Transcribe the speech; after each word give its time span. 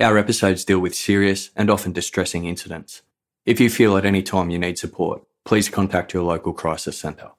Our 0.00 0.16
episodes 0.16 0.64
deal 0.64 0.78
with 0.78 0.94
serious 0.94 1.50
and 1.54 1.68
often 1.68 1.92
distressing 1.92 2.46
incidents. 2.46 3.02
If 3.44 3.60
you 3.60 3.68
feel 3.68 3.98
at 3.98 4.06
any 4.06 4.22
time 4.22 4.48
you 4.48 4.58
need 4.58 4.78
support, 4.78 5.22
please 5.44 5.68
contact 5.68 6.14
your 6.14 6.22
local 6.22 6.54
crisis 6.54 6.96
centre. 6.96 7.32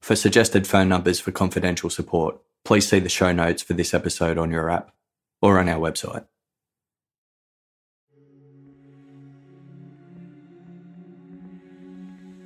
For 0.00 0.16
suggested 0.16 0.66
phone 0.66 0.88
numbers 0.88 1.20
for 1.20 1.32
confidential 1.32 1.90
support, 1.90 2.38
please 2.64 2.88
see 2.88 2.98
the 2.98 3.10
show 3.10 3.32
notes 3.32 3.62
for 3.62 3.74
this 3.74 3.92
episode 3.92 4.38
on 4.38 4.50
your 4.50 4.70
app 4.70 4.94
or 5.42 5.58
on 5.58 5.68
our 5.68 5.78
website. 5.78 6.24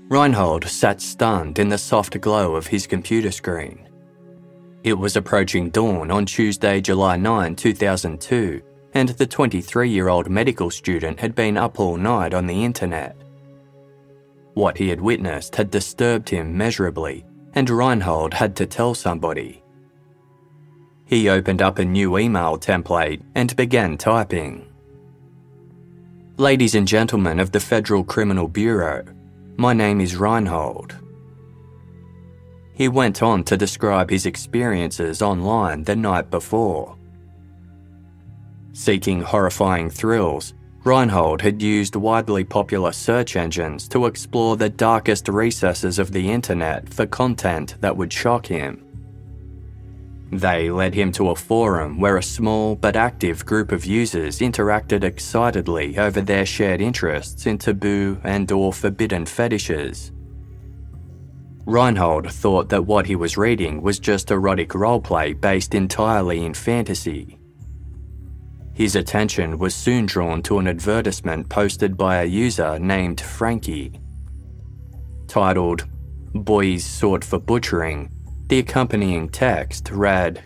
Reinhold 0.08 0.64
sat 0.64 1.00
stunned 1.00 1.60
in 1.60 1.68
the 1.68 1.78
soft 1.78 2.20
glow 2.20 2.56
of 2.56 2.66
his 2.66 2.88
computer 2.88 3.30
screen. 3.30 3.88
It 4.82 4.94
was 4.94 5.14
approaching 5.14 5.70
dawn 5.70 6.10
on 6.10 6.26
Tuesday, 6.26 6.80
July 6.80 7.16
9, 7.16 7.54
2002, 7.54 8.60
and 8.94 9.10
the 9.10 9.26
23 9.26 9.88
year 9.88 10.08
old 10.08 10.28
medical 10.28 10.70
student 10.70 11.20
had 11.20 11.34
been 11.34 11.56
up 11.56 11.80
all 11.80 11.96
night 11.96 12.34
on 12.34 12.46
the 12.46 12.64
internet. 12.64 13.16
What 14.54 14.76
he 14.76 14.88
had 14.88 15.00
witnessed 15.00 15.56
had 15.56 15.70
disturbed 15.70 16.28
him 16.28 16.56
measurably, 16.56 17.24
and 17.54 17.68
Reinhold 17.68 18.34
had 18.34 18.54
to 18.56 18.66
tell 18.66 18.94
somebody. 18.94 19.62
He 21.06 21.28
opened 21.28 21.62
up 21.62 21.78
a 21.78 21.84
new 21.84 22.18
email 22.18 22.58
template 22.58 23.22
and 23.34 23.54
began 23.56 23.96
typing. 23.96 24.68
Ladies 26.36 26.74
and 26.74 26.88
gentlemen 26.88 27.38
of 27.40 27.52
the 27.52 27.60
Federal 27.60 28.04
Criminal 28.04 28.48
Bureau, 28.48 29.04
my 29.56 29.72
name 29.72 30.00
is 30.00 30.16
Reinhold. 30.16 30.96
He 32.74 32.88
went 32.88 33.22
on 33.22 33.44
to 33.44 33.56
describe 33.56 34.10
his 34.10 34.26
experiences 34.26 35.20
online 35.20 35.84
the 35.84 35.96
night 35.96 36.30
before. 36.30 36.96
Seeking 38.72 39.20
horrifying 39.20 39.90
thrills, 39.90 40.54
Reinhold 40.84 41.42
had 41.42 41.62
used 41.62 41.94
widely 41.94 42.42
popular 42.42 42.90
search 42.90 43.36
engines 43.36 43.86
to 43.88 44.06
explore 44.06 44.56
the 44.56 44.70
darkest 44.70 45.28
recesses 45.28 45.98
of 45.98 46.10
the 46.12 46.30
internet 46.30 46.88
for 46.88 47.06
content 47.06 47.76
that 47.80 47.96
would 47.96 48.12
shock 48.12 48.46
him. 48.46 48.84
They 50.32 50.70
led 50.70 50.94
him 50.94 51.12
to 51.12 51.28
a 51.28 51.36
forum 51.36 52.00
where 52.00 52.16
a 52.16 52.22
small 52.22 52.74
but 52.74 52.96
active 52.96 53.44
group 53.44 53.70
of 53.70 53.84
users 53.84 54.38
interacted 54.38 55.04
excitedly 55.04 55.98
over 55.98 56.22
their 56.22 56.46
shared 56.46 56.80
interests 56.80 57.44
in 57.44 57.58
taboo 57.58 58.18
and 58.24 58.50
or 58.50 58.72
forbidden 58.72 59.26
fetishes. 59.26 60.10
Reinhold 61.66 62.32
thought 62.32 62.70
that 62.70 62.86
what 62.86 63.06
he 63.06 63.14
was 63.14 63.36
reading 63.36 63.82
was 63.82 64.00
just 64.00 64.30
erotic 64.30 64.70
roleplay 64.70 65.38
based 65.38 65.74
entirely 65.74 66.44
in 66.44 66.54
fantasy. 66.54 67.38
His 68.74 68.96
attention 68.96 69.58
was 69.58 69.74
soon 69.74 70.06
drawn 70.06 70.42
to 70.44 70.58
an 70.58 70.66
advertisement 70.66 71.48
posted 71.48 71.96
by 71.96 72.22
a 72.22 72.24
user 72.24 72.78
named 72.78 73.20
Frankie. 73.20 74.00
Titled, 75.28 75.86
Boys 76.34 76.84
Sought 76.84 77.22
for 77.22 77.38
Butchering, 77.38 78.10
the 78.48 78.60
accompanying 78.60 79.28
text 79.28 79.90
read 79.90 80.44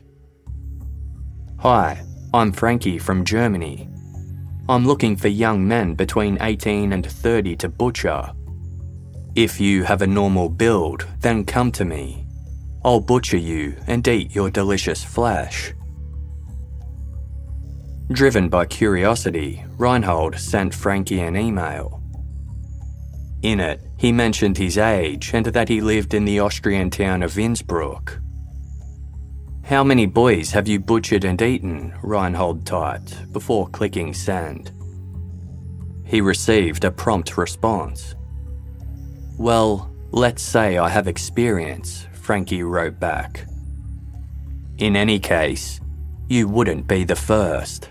Hi, 1.58 2.02
I'm 2.34 2.52
Frankie 2.52 2.98
from 2.98 3.24
Germany. 3.24 3.88
I'm 4.68 4.84
looking 4.84 5.16
for 5.16 5.28
young 5.28 5.66
men 5.66 5.94
between 5.94 6.38
18 6.40 6.92
and 6.92 7.06
30 7.06 7.56
to 7.56 7.68
butcher. 7.68 8.32
If 9.36 9.60
you 9.60 9.84
have 9.84 10.02
a 10.02 10.06
normal 10.06 10.48
build, 10.48 11.06
then 11.20 11.44
come 11.44 11.70
to 11.72 11.84
me. 11.84 12.26
I'll 12.84 13.00
butcher 13.00 13.36
you 13.36 13.76
and 13.86 14.06
eat 14.08 14.34
your 14.34 14.50
delicious 14.50 15.04
flesh. 15.04 15.72
Driven 18.12 18.48
by 18.48 18.66
curiosity, 18.66 19.64
Reinhold 19.76 20.38
sent 20.38 20.72
Frankie 20.72 21.20
an 21.20 21.36
email. 21.36 22.00
In 23.42 23.58
it, 23.58 23.80
he 23.96 24.12
mentioned 24.12 24.56
his 24.56 24.78
age 24.78 25.32
and 25.34 25.46
that 25.46 25.68
he 25.68 25.80
lived 25.80 26.14
in 26.14 26.24
the 26.24 26.38
Austrian 26.38 26.88
town 26.88 27.22
of 27.24 27.36
Innsbruck. 27.36 28.20
How 29.64 29.82
many 29.82 30.06
boys 30.06 30.52
have 30.52 30.68
you 30.68 30.78
butchered 30.78 31.24
and 31.24 31.42
eaten? 31.42 31.92
Reinhold 32.00 32.64
typed 32.64 33.32
before 33.32 33.66
clicking 33.68 34.14
send. 34.14 34.72
He 36.04 36.20
received 36.20 36.84
a 36.84 36.92
prompt 36.92 37.36
response. 37.36 38.14
Well, 39.36 39.92
let's 40.12 40.42
say 40.42 40.78
I 40.78 40.88
have 40.88 41.08
experience, 41.08 42.06
Frankie 42.12 42.62
wrote 42.62 43.00
back. 43.00 43.48
In 44.78 44.94
any 44.94 45.18
case, 45.18 45.80
you 46.28 46.46
wouldn't 46.46 46.86
be 46.86 47.02
the 47.02 47.16
first. 47.16 47.90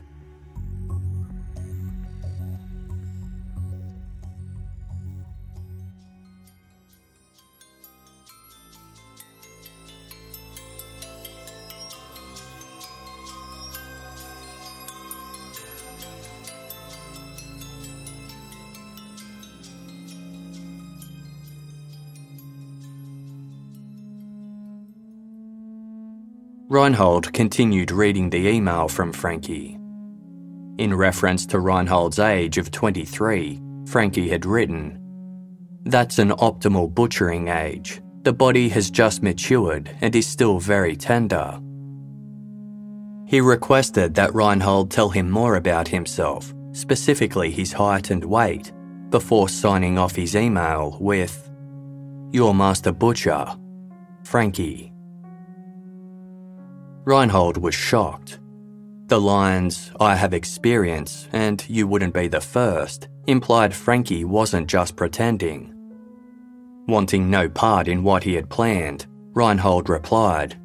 Reinhold 26.76 27.32
continued 27.32 27.90
reading 27.90 28.30
the 28.30 28.50
email 28.50 28.90
from 28.90 29.14
Frankie. 29.14 29.80
In 30.78 30.94
reference 30.94 31.46
to 31.46 31.60
Reinhold's 31.60 32.20
age 32.20 32.58
of 32.58 32.70
23, 32.70 33.62
Frankie 33.86 34.28
had 34.28 34.46
written, 34.46 35.00
That's 35.86 36.20
an 36.20 36.32
optimal 36.32 36.94
butchering 36.94 37.48
age. 37.48 38.02
The 38.24 38.34
body 38.34 38.68
has 38.68 38.92
just 38.92 39.24
matured 39.24 39.90
and 40.02 40.14
is 40.14 40.28
still 40.28 40.60
very 40.60 40.98
tender. 40.98 41.58
He 43.26 43.40
requested 43.40 44.14
that 44.16 44.36
Reinhold 44.36 44.92
tell 44.92 45.08
him 45.08 45.32
more 45.32 45.56
about 45.56 45.88
himself, 45.88 46.54
specifically 46.74 47.52
his 47.52 47.72
height 47.72 48.12
and 48.12 48.26
weight, 48.26 48.74
before 49.12 49.48
signing 49.48 49.98
off 49.98 50.14
his 50.14 50.36
email 50.36 50.98
with, 51.00 51.50
Your 52.34 52.54
Master 52.54 52.92
Butcher, 52.92 53.48
Frankie. 54.26 54.92
Reinhold 57.06 57.58
was 57.58 57.76
shocked. 57.76 58.40
The 59.08 59.22
lines, 59.22 59.92
I 60.00 60.16
have 60.16 60.34
experience 60.34 61.30
and 61.32 61.64
you 61.70 61.88
wouldn't 61.88 62.16
be 62.16 62.28
the 62.28 62.42
first, 62.42 63.10
implied 63.28 63.76
Frankie 63.76 64.26
wasn't 64.26 64.68
just 64.68 64.96
pretending. 64.96 65.72
Wanting 66.88 67.30
no 67.30 67.48
part 67.48 67.88
in 67.88 68.04
what 68.04 68.24
he 68.24 68.34
had 68.34 68.50
planned, 68.50 69.06
Reinhold 69.34 69.88
replied, 69.88 70.56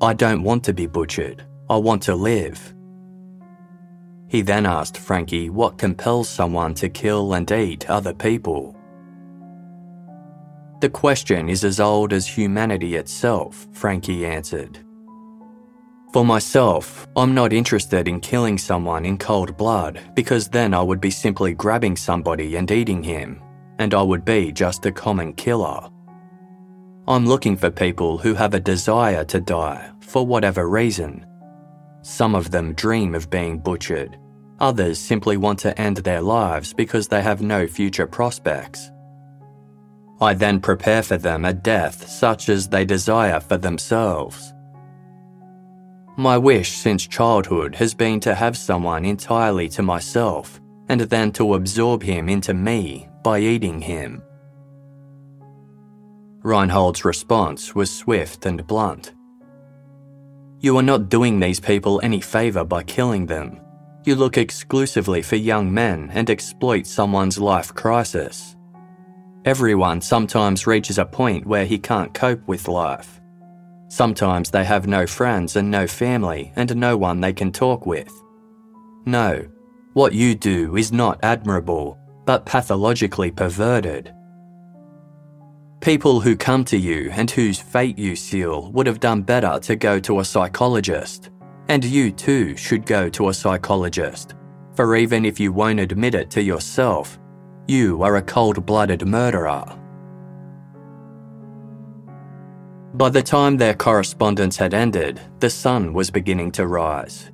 I 0.00 0.12
don't 0.12 0.42
want 0.42 0.64
to 0.64 0.74
be 0.74 0.86
butchered. 0.86 1.44
I 1.70 1.76
want 1.76 2.02
to 2.02 2.16
live. 2.16 2.74
He 4.26 4.42
then 4.42 4.66
asked 4.66 4.98
Frankie 4.98 5.50
what 5.50 5.78
compels 5.78 6.28
someone 6.28 6.74
to 6.74 6.88
kill 6.88 7.34
and 7.34 7.48
eat 7.52 7.88
other 7.88 8.12
people. 8.12 8.76
The 10.80 10.90
question 10.90 11.48
is 11.48 11.62
as 11.62 11.78
old 11.78 12.12
as 12.12 12.26
humanity 12.26 12.96
itself, 12.96 13.68
Frankie 13.70 14.26
answered. 14.26 14.81
For 16.12 16.26
myself, 16.26 17.08
I'm 17.16 17.32
not 17.34 17.54
interested 17.54 18.06
in 18.06 18.20
killing 18.20 18.58
someone 18.58 19.06
in 19.06 19.16
cold 19.16 19.56
blood 19.56 19.98
because 20.14 20.46
then 20.46 20.74
I 20.74 20.82
would 20.82 21.00
be 21.00 21.10
simply 21.10 21.54
grabbing 21.54 21.96
somebody 21.96 22.56
and 22.56 22.70
eating 22.70 23.02
him, 23.02 23.40
and 23.78 23.94
I 23.94 24.02
would 24.02 24.22
be 24.22 24.52
just 24.52 24.84
a 24.84 24.92
common 24.92 25.32
killer. 25.32 25.88
I'm 27.08 27.26
looking 27.26 27.56
for 27.56 27.70
people 27.70 28.18
who 28.18 28.34
have 28.34 28.52
a 28.52 28.60
desire 28.60 29.24
to 29.24 29.40
die 29.40 29.90
for 30.00 30.26
whatever 30.26 30.68
reason. 30.68 31.24
Some 32.02 32.34
of 32.34 32.50
them 32.50 32.74
dream 32.74 33.14
of 33.14 33.30
being 33.30 33.58
butchered, 33.58 34.18
others 34.60 34.98
simply 34.98 35.38
want 35.38 35.60
to 35.60 35.80
end 35.80 35.96
their 35.98 36.20
lives 36.20 36.74
because 36.74 37.08
they 37.08 37.22
have 37.22 37.40
no 37.40 37.66
future 37.66 38.06
prospects. 38.06 38.90
I 40.20 40.34
then 40.34 40.60
prepare 40.60 41.02
for 41.02 41.16
them 41.16 41.46
a 41.46 41.54
death 41.54 42.06
such 42.06 42.50
as 42.50 42.68
they 42.68 42.84
desire 42.84 43.40
for 43.40 43.56
themselves. 43.56 44.51
My 46.16 46.36
wish 46.36 46.72
since 46.72 47.06
childhood 47.06 47.74
has 47.76 47.94
been 47.94 48.20
to 48.20 48.34
have 48.34 48.56
someone 48.56 49.06
entirely 49.06 49.68
to 49.70 49.82
myself 49.82 50.60
and 50.90 51.00
then 51.00 51.32
to 51.32 51.54
absorb 51.54 52.02
him 52.02 52.28
into 52.28 52.52
me 52.52 53.08
by 53.22 53.38
eating 53.38 53.80
him. 53.80 54.22
Reinhold's 56.42 57.06
response 57.06 57.74
was 57.74 57.90
swift 57.90 58.44
and 58.44 58.66
blunt. 58.66 59.14
You 60.60 60.76
are 60.76 60.82
not 60.82 61.08
doing 61.08 61.40
these 61.40 61.60
people 61.60 61.98
any 62.02 62.20
favour 62.20 62.62
by 62.64 62.82
killing 62.82 63.24
them. 63.24 63.60
You 64.04 64.14
look 64.14 64.36
exclusively 64.36 65.22
for 65.22 65.36
young 65.36 65.72
men 65.72 66.10
and 66.12 66.28
exploit 66.28 66.86
someone's 66.86 67.38
life 67.38 67.72
crisis. 67.72 68.54
Everyone 69.46 70.02
sometimes 70.02 70.66
reaches 70.66 70.98
a 70.98 71.06
point 71.06 71.46
where 71.46 71.64
he 71.64 71.78
can't 71.78 72.12
cope 72.12 72.46
with 72.46 72.68
life. 72.68 73.21
Sometimes 73.92 74.50
they 74.50 74.64
have 74.64 74.86
no 74.86 75.06
friends 75.06 75.56
and 75.56 75.70
no 75.70 75.86
family 75.86 76.50
and 76.56 76.74
no 76.74 76.96
one 76.96 77.20
they 77.20 77.34
can 77.34 77.52
talk 77.52 77.84
with. 77.84 78.10
No, 79.04 79.46
what 79.92 80.14
you 80.14 80.34
do 80.34 80.78
is 80.78 80.92
not 80.92 81.20
admirable, 81.22 81.98
but 82.24 82.46
pathologically 82.46 83.30
perverted. 83.30 84.10
People 85.82 86.20
who 86.20 86.36
come 86.36 86.64
to 86.64 86.78
you 86.78 87.10
and 87.12 87.30
whose 87.30 87.58
fate 87.58 87.98
you 87.98 88.16
seal 88.16 88.72
would 88.72 88.86
have 88.86 88.98
done 88.98 89.20
better 89.20 89.58
to 89.60 89.76
go 89.76 90.00
to 90.00 90.20
a 90.20 90.24
psychologist. 90.24 91.28
And 91.68 91.84
you 91.84 92.12
too 92.12 92.56
should 92.56 92.86
go 92.86 93.10
to 93.10 93.28
a 93.28 93.34
psychologist. 93.34 94.36
For 94.74 94.96
even 94.96 95.26
if 95.26 95.38
you 95.38 95.52
won't 95.52 95.80
admit 95.80 96.14
it 96.14 96.30
to 96.30 96.42
yourself, 96.42 97.18
you 97.68 98.02
are 98.02 98.16
a 98.16 98.22
cold 98.22 98.64
blooded 98.64 99.06
murderer. 99.06 99.81
By 102.94 103.08
the 103.08 103.22
time 103.22 103.56
their 103.56 103.74
correspondence 103.74 104.58
had 104.58 104.74
ended, 104.74 105.20
the 105.40 105.48
sun 105.48 105.94
was 105.94 106.10
beginning 106.10 106.52
to 106.52 106.66
rise. 106.66 107.30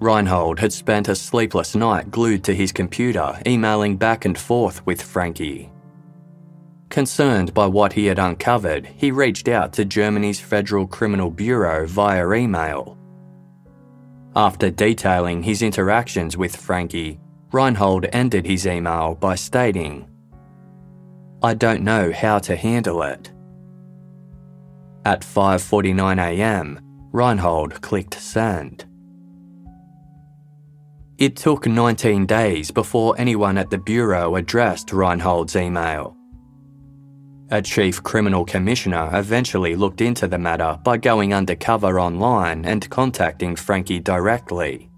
Reinhold 0.00 0.58
had 0.58 0.72
spent 0.72 1.08
a 1.08 1.14
sleepless 1.14 1.76
night 1.76 2.10
glued 2.10 2.42
to 2.44 2.54
his 2.54 2.72
computer, 2.72 3.38
emailing 3.46 3.96
back 3.96 4.24
and 4.24 4.36
forth 4.36 4.84
with 4.86 5.02
Frankie. 5.02 5.70
Concerned 6.88 7.54
by 7.54 7.66
what 7.66 7.92
he 7.92 8.06
had 8.06 8.18
uncovered, 8.18 8.86
he 8.86 9.12
reached 9.12 9.46
out 9.46 9.72
to 9.74 9.84
Germany's 9.84 10.40
Federal 10.40 10.86
Criminal 10.88 11.30
Bureau 11.30 11.86
via 11.86 12.28
email. 12.32 12.98
After 14.34 14.70
detailing 14.70 15.44
his 15.44 15.62
interactions 15.62 16.36
with 16.36 16.56
Frankie, 16.56 17.20
Reinhold 17.52 18.06
ended 18.12 18.46
his 18.46 18.66
email 18.66 19.14
by 19.14 19.36
stating, 19.36 20.08
I 21.42 21.54
don't 21.54 21.82
know 21.82 22.10
how 22.10 22.40
to 22.40 22.56
handle 22.56 23.02
it. 23.02 23.30
At 25.04 25.22
5:49 25.22 26.18
a.m., 26.18 26.78
Reinhold 27.12 27.80
clicked 27.80 28.14
send. 28.14 28.84
It 31.16 31.36
took 31.36 31.66
19 31.66 32.26
days 32.26 32.70
before 32.70 33.14
anyone 33.18 33.58
at 33.58 33.70
the 33.70 33.78
bureau 33.78 34.36
addressed 34.36 34.88
Reinhold's 34.88 35.56
email. 35.56 36.16
A 37.50 37.60
chief 37.60 38.02
criminal 38.02 38.44
commissioner 38.44 39.10
eventually 39.12 39.74
looked 39.74 40.00
into 40.00 40.28
the 40.28 40.38
matter 40.38 40.78
by 40.84 40.96
going 40.96 41.34
undercover 41.34 41.98
online 41.98 42.64
and 42.64 42.88
contacting 42.90 43.56
Frankie 43.56 44.00
directly. 44.00 44.88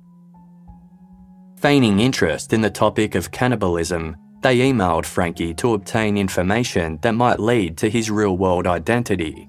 Feigning 1.57 2.01
interest 2.01 2.53
in 2.53 2.61
the 2.61 2.71
topic 2.71 3.15
of 3.15 3.31
cannibalism, 3.31 4.17
they 4.43 4.59
emailed 4.59 5.07
Frankie 5.07 5.55
to 5.55 5.75
obtain 5.75 6.19
information 6.19 6.99
that 7.03 7.15
might 7.15 7.41
lead 7.41 7.77
to 7.79 7.89
his 7.89 8.11
real 8.11 8.37
world 8.37 8.67
identity. 8.67 9.49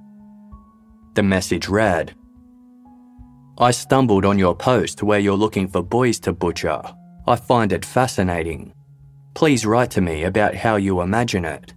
The 1.15 1.23
message 1.23 1.69
read 1.69 2.15
I 3.59 3.69
stumbled 3.69 4.25
on 4.25 4.39
your 4.39 4.55
post 4.55 5.03
where 5.03 5.19
you're 5.19 5.35
looking 5.35 5.67
for 5.67 5.83
boys 5.83 6.19
to 6.21 6.33
butcher. 6.33 6.81
I 7.27 7.35
find 7.35 7.71
it 7.71 7.85
fascinating. 7.85 8.73
Please 9.35 9.63
write 9.63 9.91
to 9.91 10.01
me 10.01 10.23
about 10.23 10.55
how 10.55 10.77
you 10.77 11.01
imagine 11.01 11.45
it. 11.45 11.75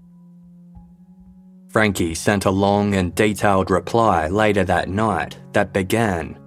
Frankie 1.68 2.14
sent 2.14 2.46
a 2.46 2.50
long 2.50 2.94
and 2.94 3.14
detailed 3.14 3.70
reply 3.70 4.28
later 4.28 4.64
that 4.64 4.88
night 4.88 5.38
that 5.52 5.74
began 5.74 6.38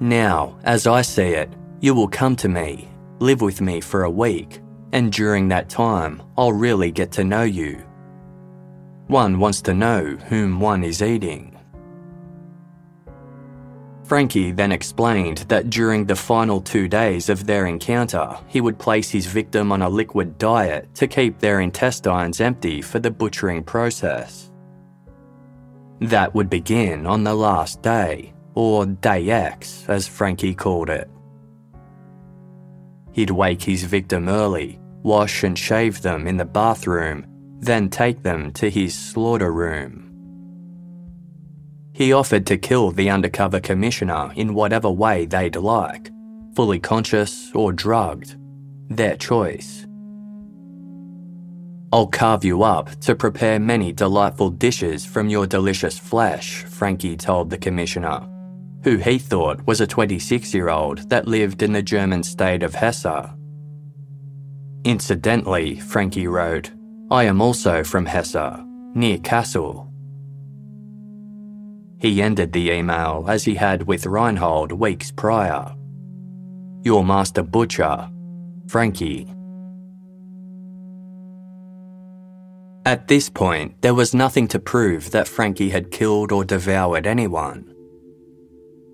Now, 0.00 0.58
as 0.64 0.86
I 0.86 1.02
see 1.02 1.34
it, 1.34 1.52
you 1.80 1.94
will 1.94 2.08
come 2.08 2.34
to 2.36 2.48
me, 2.48 2.88
live 3.18 3.42
with 3.42 3.60
me 3.60 3.82
for 3.82 4.04
a 4.04 4.10
week, 4.10 4.62
and 4.92 5.12
during 5.12 5.48
that 5.48 5.68
time, 5.68 6.22
I'll 6.38 6.52
really 6.52 6.90
get 6.90 7.12
to 7.12 7.24
know 7.24 7.42
you. 7.42 7.84
One 9.08 9.38
wants 9.38 9.60
to 9.62 9.74
know 9.74 10.16
whom 10.28 10.60
one 10.60 10.82
is 10.82 11.02
eating. 11.02 11.57
Frankie 14.08 14.52
then 14.52 14.72
explained 14.72 15.44
that 15.48 15.68
during 15.68 16.06
the 16.06 16.16
final 16.16 16.62
two 16.62 16.88
days 16.88 17.28
of 17.28 17.44
their 17.44 17.66
encounter, 17.66 18.38
he 18.46 18.62
would 18.62 18.78
place 18.78 19.10
his 19.10 19.26
victim 19.26 19.70
on 19.70 19.82
a 19.82 19.88
liquid 19.88 20.38
diet 20.38 20.88
to 20.94 21.06
keep 21.06 21.38
their 21.38 21.60
intestines 21.60 22.40
empty 22.40 22.80
for 22.80 23.00
the 23.00 23.10
butchering 23.10 23.62
process. 23.62 24.50
That 26.00 26.34
would 26.34 26.48
begin 26.48 27.06
on 27.06 27.22
the 27.22 27.34
last 27.34 27.82
day, 27.82 28.32
or 28.54 28.86
Day 28.86 29.28
X, 29.28 29.84
as 29.88 30.08
Frankie 30.08 30.54
called 30.54 30.88
it. 30.88 31.10
He'd 33.12 33.30
wake 33.30 33.62
his 33.62 33.84
victim 33.84 34.30
early, 34.30 34.80
wash 35.02 35.44
and 35.44 35.58
shave 35.58 36.00
them 36.00 36.26
in 36.26 36.38
the 36.38 36.46
bathroom, 36.46 37.26
then 37.60 37.90
take 37.90 38.22
them 38.22 38.52
to 38.52 38.70
his 38.70 38.94
slaughter 38.94 39.52
room. 39.52 40.07
He 41.98 42.12
offered 42.12 42.46
to 42.46 42.56
kill 42.56 42.92
the 42.92 43.10
undercover 43.10 43.58
commissioner 43.58 44.30
in 44.36 44.54
whatever 44.54 44.88
way 44.88 45.26
they'd 45.26 45.56
like, 45.56 46.12
fully 46.54 46.78
conscious 46.78 47.50
or 47.56 47.72
drugged. 47.72 48.36
Their 48.88 49.16
choice. 49.16 49.84
I'll 51.92 52.06
carve 52.06 52.44
you 52.44 52.62
up 52.62 52.88
to 53.00 53.16
prepare 53.16 53.58
many 53.58 53.92
delightful 53.92 54.50
dishes 54.50 55.04
from 55.04 55.28
your 55.28 55.44
delicious 55.44 55.98
flesh, 55.98 56.62
Frankie 56.62 57.16
told 57.16 57.50
the 57.50 57.58
commissioner, 57.58 58.28
who 58.84 58.98
he 58.98 59.18
thought 59.18 59.66
was 59.66 59.80
a 59.80 59.86
26 59.86 60.54
year 60.54 60.68
old 60.68 61.10
that 61.10 61.26
lived 61.26 61.64
in 61.64 61.72
the 61.72 61.82
German 61.82 62.22
state 62.22 62.62
of 62.62 62.76
Hesse. 62.76 63.28
Incidentally, 64.84 65.80
Frankie 65.80 66.28
wrote, 66.28 66.70
I 67.10 67.24
am 67.24 67.42
also 67.42 67.82
from 67.82 68.06
Hesse, 68.06 68.62
near 68.94 69.18
Kassel. 69.18 69.87
He 72.00 72.22
ended 72.22 72.52
the 72.52 72.70
email 72.70 73.24
as 73.28 73.44
he 73.44 73.54
had 73.54 73.82
with 73.82 74.06
Reinhold 74.06 74.72
weeks 74.72 75.10
prior. 75.10 75.74
Your 76.82 77.04
master 77.04 77.42
butcher, 77.42 78.08
Frankie. 78.68 79.26
At 82.86 83.08
this 83.08 83.28
point, 83.28 83.82
there 83.82 83.94
was 83.94 84.14
nothing 84.14 84.48
to 84.48 84.58
prove 84.58 85.10
that 85.10 85.28
Frankie 85.28 85.70
had 85.70 85.90
killed 85.90 86.32
or 86.32 86.44
devoured 86.44 87.06
anyone. 87.06 87.74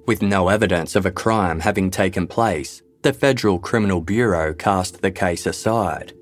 With 0.06 0.22
no 0.22 0.48
evidence 0.48 0.96
of 0.96 1.06
a 1.06 1.12
crime 1.12 1.60
having 1.60 1.90
taken 1.90 2.26
place, 2.26 2.82
the 3.02 3.12
Federal 3.12 3.58
Criminal 3.58 4.00
Bureau 4.00 4.54
cast 4.54 5.02
the 5.02 5.10
case 5.10 5.46
aside 5.46 6.14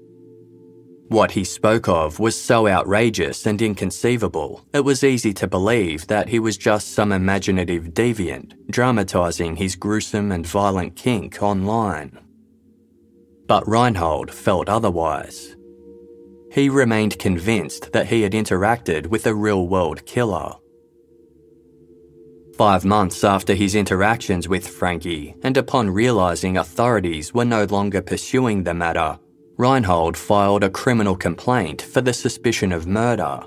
what 1.12 1.31
he 1.33 1.45
spoke 1.45 1.88
of 1.88 2.19
was 2.19 2.40
so 2.40 2.66
outrageous 2.66 3.47
and 3.47 3.61
inconceivable, 3.61 4.66
it 4.73 4.81
was 4.81 5.04
easy 5.04 5.33
to 5.35 5.47
believe 5.47 6.07
that 6.07 6.28
he 6.28 6.38
was 6.38 6.57
just 6.57 6.92
some 6.92 7.12
imaginative 7.12 7.88
deviant 7.92 8.54
dramatising 8.71 9.57
his 9.57 9.76
gruesome 9.76 10.33
and 10.33 10.47
violent 10.47 10.97
kink 10.97 11.42
online. 11.42 12.19
But 13.47 13.69
Reinhold 13.69 14.33
felt 14.33 14.69
otherwise. 14.69 15.54
He 16.50 16.69
remained 16.69 17.19
convinced 17.19 17.92
that 17.92 18.07
he 18.07 18.23
had 18.23 18.33
interacted 18.33 19.07
with 19.07 19.26
a 19.26 19.35
real 19.35 19.69
world 19.69 20.04
killer. 20.07 20.54
Five 22.57 22.85
months 22.85 23.25
after 23.25 23.54
his 23.54 23.75
interactions 23.75 24.49
with 24.49 24.66
Frankie, 24.66 25.35
and 25.42 25.57
upon 25.57 25.90
realising 25.90 26.57
authorities 26.57 27.35
were 27.35 27.45
no 27.45 27.64
longer 27.64 28.02
pursuing 28.02 28.64
the 28.64 28.75
matter, 28.75 29.19
Reinhold 29.56 30.16
filed 30.16 30.64
a 30.64 30.71
criminal 30.71 31.16
complaint 31.16 31.82
for 31.82 32.00
the 32.00 32.12
suspicion 32.12 32.73
of 32.73 32.87
murder. 32.87 33.40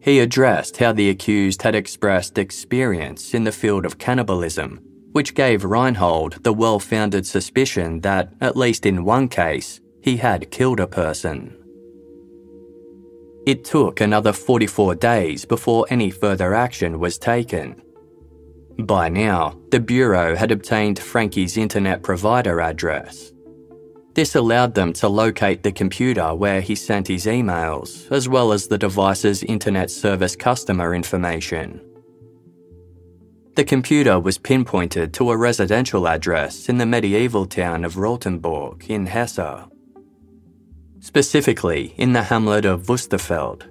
He 0.00 0.20
addressed 0.20 0.78
how 0.78 0.92
the 0.92 1.10
accused 1.10 1.62
had 1.62 1.74
expressed 1.74 2.38
experience 2.38 3.34
in 3.34 3.44
the 3.44 3.52
field 3.52 3.84
of 3.84 3.98
cannibalism, 3.98 4.80
which 5.12 5.34
gave 5.34 5.64
Reinhold 5.64 6.42
the 6.44 6.52
well 6.52 6.78
founded 6.78 7.26
suspicion 7.26 8.00
that, 8.00 8.32
at 8.40 8.56
least 8.56 8.86
in 8.86 9.04
one 9.04 9.28
case, 9.28 9.80
he 10.00 10.16
had 10.16 10.50
killed 10.50 10.80
a 10.80 10.86
person. 10.86 11.54
It 13.46 13.64
took 13.64 14.00
another 14.00 14.32
44 14.32 14.94
days 14.96 15.44
before 15.44 15.86
any 15.90 16.10
further 16.10 16.54
action 16.54 16.98
was 16.98 17.18
taken. 17.18 17.82
By 18.78 19.08
now, 19.08 19.58
the 19.70 19.80
Bureau 19.80 20.36
had 20.36 20.52
obtained 20.52 20.98
Frankie's 20.98 21.56
internet 21.56 22.02
provider 22.02 22.60
address. 22.60 23.32
This 24.18 24.34
allowed 24.34 24.74
them 24.74 24.92
to 24.94 25.08
locate 25.08 25.62
the 25.62 25.70
computer 25.70 26.34
where 26.34 26.60
he 26.60 26.74
sent 26.74 27.06
his 27.06 27.26
emails, 27.26 28.10
as 28.10 28.28
well 28.28 28.50
as 28.50 28.66
the 28.66 28.76
device's 28.76 29.44
internet 29.44 29.92
service 29.92 30.34
customer 30.34 30.92
information. 30.92 31.80
The 33.54 33.62
computer 33.62 34.18
was 34.18 34.36
pinpointed 34.36 35.14
to 35.14 35.30
a 35.30 35.36
residential 35.36 36.08
address 36.08 36.68
in 36.68 36.78
the 36.78 36.84
medieval 36.84 37.46
town 37.46 37.84
of 37.84 37.94
Rotenburg 37.94 38.90
in 38.90 39.06
Hesse 39.06 39.68
specifically 40.98 41.94
in 41.96 42.12
the 42.12 42.24
hamlet 42.24 42.64
of 42.64 42.88
Wusterfeld. 42.88 43.68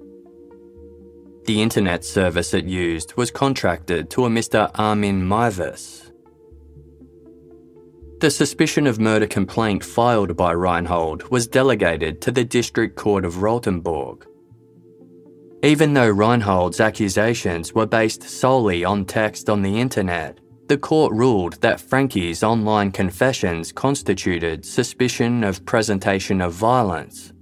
The 1.44 1.60
internet 1.60 2.06
service 2.06 2.54
it 2.54 2.64
used 2.64 3.12
was 3.18 3.30
contracted 3.30 4.08
to 4.12 4.24
a 4.24 4.30
Mr. 4.30 4.70
Armin 4.76 5.20
Meiwes. 5.28 6.07
The 8.20 8.30
suspicion 8.32 8.88
of 8.88 8.98
murder 8.98 9.28
complaint 9.28 9.84
filed 9.84 10.36
by 10.36 10.52
Reinhold 10.52 11.30
was 11.30 11.46
delegated 11.46 12.20
to 12.22 12.32
the 12.32 12.42
District 12.42 12.96
Court 12.96 13.24
of 13.24 13.34
Rotenburg. 13.34 14.24
Even 15.62 15.94
though 15.94 16.12
Reinhold's 16.12 16.80
accusations 16.80 17.72
were 17.74 17.86
based 17.86 18.24
solely 18.24 18.84
on 18.84 19.04
text 19.04 19.48
on 19.48 19.62
the 19.62 19.80
internet, 19.80 20.40
the 20.66 20.76
court 20.76 21.12
ruled 21.12 21.60
that 21.60 21.80
Frankie's 21.80 22.42
online 22.42 22.90
confessions 22.90 23.70
constituted 23.70 24.64
suspicion 24.66 25.44
of 25.44 25.64
presentation 25.64 26.40
of 26.40 26.52
violence. 26.52 27.32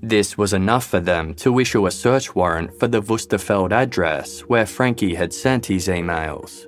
This 0.00 0.38
was 0.38 0.54
enough 0.54 0.86
for 0.86 1.00
them 1.00 1.34
to 1.34 1.58
issue 1.60 1.84
a 1.84 1.90
search 1.90 2.34
warrant 2.34 2.80
for 2.80 2.88
the 2.88 3.02
Wusterfeld 3.02 3.72
address 3.72 4.40
where 4.40 4.64
Frankie 4.64 5.16
had 5.16 5.34
sent 5.34 5.66
his 5.66 5.86
emails. 5.88 6.64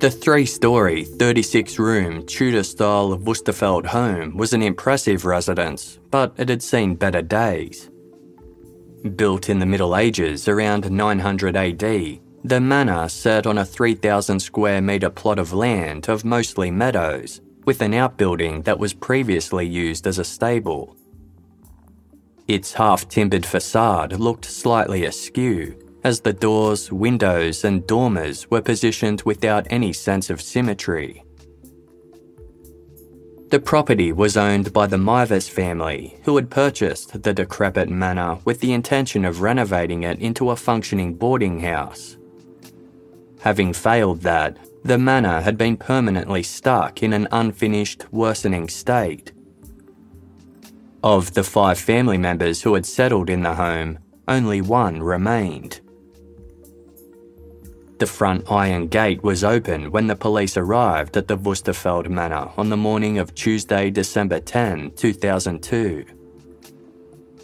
The 0.00 0.10
three 0.10 0.46
story, 0.46 1.04
36 1.04 1.78
room 1.78 2.24
Tudor 2.24 2.62
style 2.62 3.18
Wusterfeld 3.18 3.84
home 3.84 4.34
was 4.34 4.54
an 4.54 4.62
impressive 4.62 5.26
residence, 5.26 5.98
but 6.10 6.32
it 6.38 6.48
had 6.48 6.62
seen 6.62 6.94
better 6.94 7.20
days. 7.20 7.90
Built 9.16 9.50
in 9.50 9.58
the 9.58 9.66
Middle 9.66 9.94
Ages 9.94 10.48
around 10.48 10.90
900 10.90 11.54
AD, 11.54 12.18
the 12.42 12.60
manor 12.62 13.10
sat 13.10 13.46
on 13.46 13.58
a 13.58 13.66
3,000 13.66 14.40
square 14.40 14.80
metre 14.80 15.10
plot 15.10 15.38
of 15.38 15.52
land 15.52 16.08
of 16.08 16.24
mostly 16.24 16.70
meadows, 16.70 17.42
with 17.66 17.82
an 17.82 17.92
outbuilding 17.92 18.62
that 18.62 18.78
was 18.78 18.94
previously 18.94 19.66
used 19.66 20.06
as 20.06 20.18
a 20.18 20.24
stable. 20.24 20.96
Its 22.48 22.72
half 22.72 23.06
timbered 23.06 23.44
facade 23.44 24.14
looked 24.14 24.46
slightly 24.46 25.04
askew, 25.04 25.89
as 26.04 26.20
the 26.20 26.32
doors, 26.32 26.90
windows, 26.90 27.64
and 27.64 27.86
dormers 27.86 28.50
were 28.50 28.62
positioned 28.62 29.22
without 29.22 29.66
any 29.70 29.92
sense 29.92 30.30
of 30.30 30.40
symmetry. 30.40 31.22
The 33.50 33.58
property 33.58 34.12
was 34.12 34.36
owned 34.36 34.72
by 34.72 34.86
the 34.86 34.96
Meiwes 34.96 35.50
family, 35.50 36.16
who 36.22 36.36
had 36.36 36.50
purchased 36.50 37.22
the 37.24 37.32
decrepit 37.32 37.88
manor 37.88 38.38
with 38.44 38.60
the 38.60 38.72
intention 38.72 39.24
of 39.24 39.40
renovating 39.40 40.04
it 40.04 40.20
into 40.20 40.50
a 40.50 40.56
functioning 40.56 41.14
boarding 41.14 41.58
house. 41.58 42.16
Having 43.40 43.72
failed 43.72 44.20
that, 44.20 44.56
the 44.84 44.98
manor 44.98 45.40
had 45.40 45.58
been 45.58 45.76
permanently 45.76 46.44
stuck 46.44 47.02
in 47.02 47.12
an 47.12 47.26
unfinished, 47.32 48.06
worsening 48.12 48.68
state. 48.68 49.32
Of 51.02 51.34
the 51.34 51.42
five 51.42 51.78
family 51.78 52.18
members 52.18 52.62
who 52.62 52.74
had 52.74 52.86
settled 52.86 53.28
in 53.28 53.42
the 53.42 53.54
home, 53.54 53.98
only 54.28 54.60
one 54.60 55.02
remained. 55.02 55.80
The 58.00 58.06
front 58.06 58.50
iron 58.50 58.86
gate 58.86 59.22
was 59.22 59.44
open 59.44 59.90
when 59.90 60.06
the 60.06 60.16
police 60.16 60.56
arrived 60.56 61.18
at 61.18 61.28
the 61.28 61.36
Wusterfeld 61.36 62.08
Manor 62.08 62.50
on 62.56 62.70
the 62.70 62.76
morning 62.78 63.18
of 63.18 63.34
Tuesday, 63.34 63.90
December 63.90 64.40
10, 64.40 64.92
2002. 64.92 66.06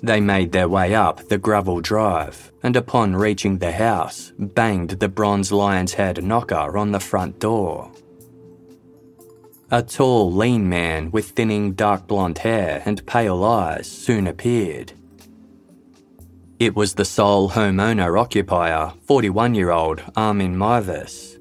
They 0.03 0.19
made 0.19 0.53
their 0.53 0.67
way 0.67 0.95
up 0.95 1.29
the 1.29 1.37
gravel 1.37 1.83
drive 1.83 2.53
and, 2.63 2.75
upon 2.75 3.17
reaching 3.17 3.59
the 3.59 3.73
house, 3.73 4.33
banged 4.39 4.93
the 4.99 5.11
bronze 5.11 5.53
lion's 5.53 5.93
head 5.93 6.25
knocker 6.25 6.79
on 6.79 6.91
the 6.91 7.01
front 7.01 7.39
door. 7.39 7.93
A 9.71 9.83
tall, 9.83 10.33
lean 10.33 10.71
man 10.71 11.11
with 11.11 11.29
thinning 11.33 11.73
dark 11.75 12.07
blonde 12.07 12.39
hair 12.39 12.83
and 12.87 13.05
pale 13.05 13.45
eyes 13.45 13.87
soon 13.87 14.27
appeared. 14.27 14.95
It 16.59 16.75
was 16.75 16.95
the 16.95 17.05
sole 17.05 17.51
homeowner 17.51 18.19
occupier, 18.19 18.95
41 19.07 19.55
year 19.55 19.71
old 19.71 20.03
Armin 20.17 20.57
Meiwes. 20.57 21.39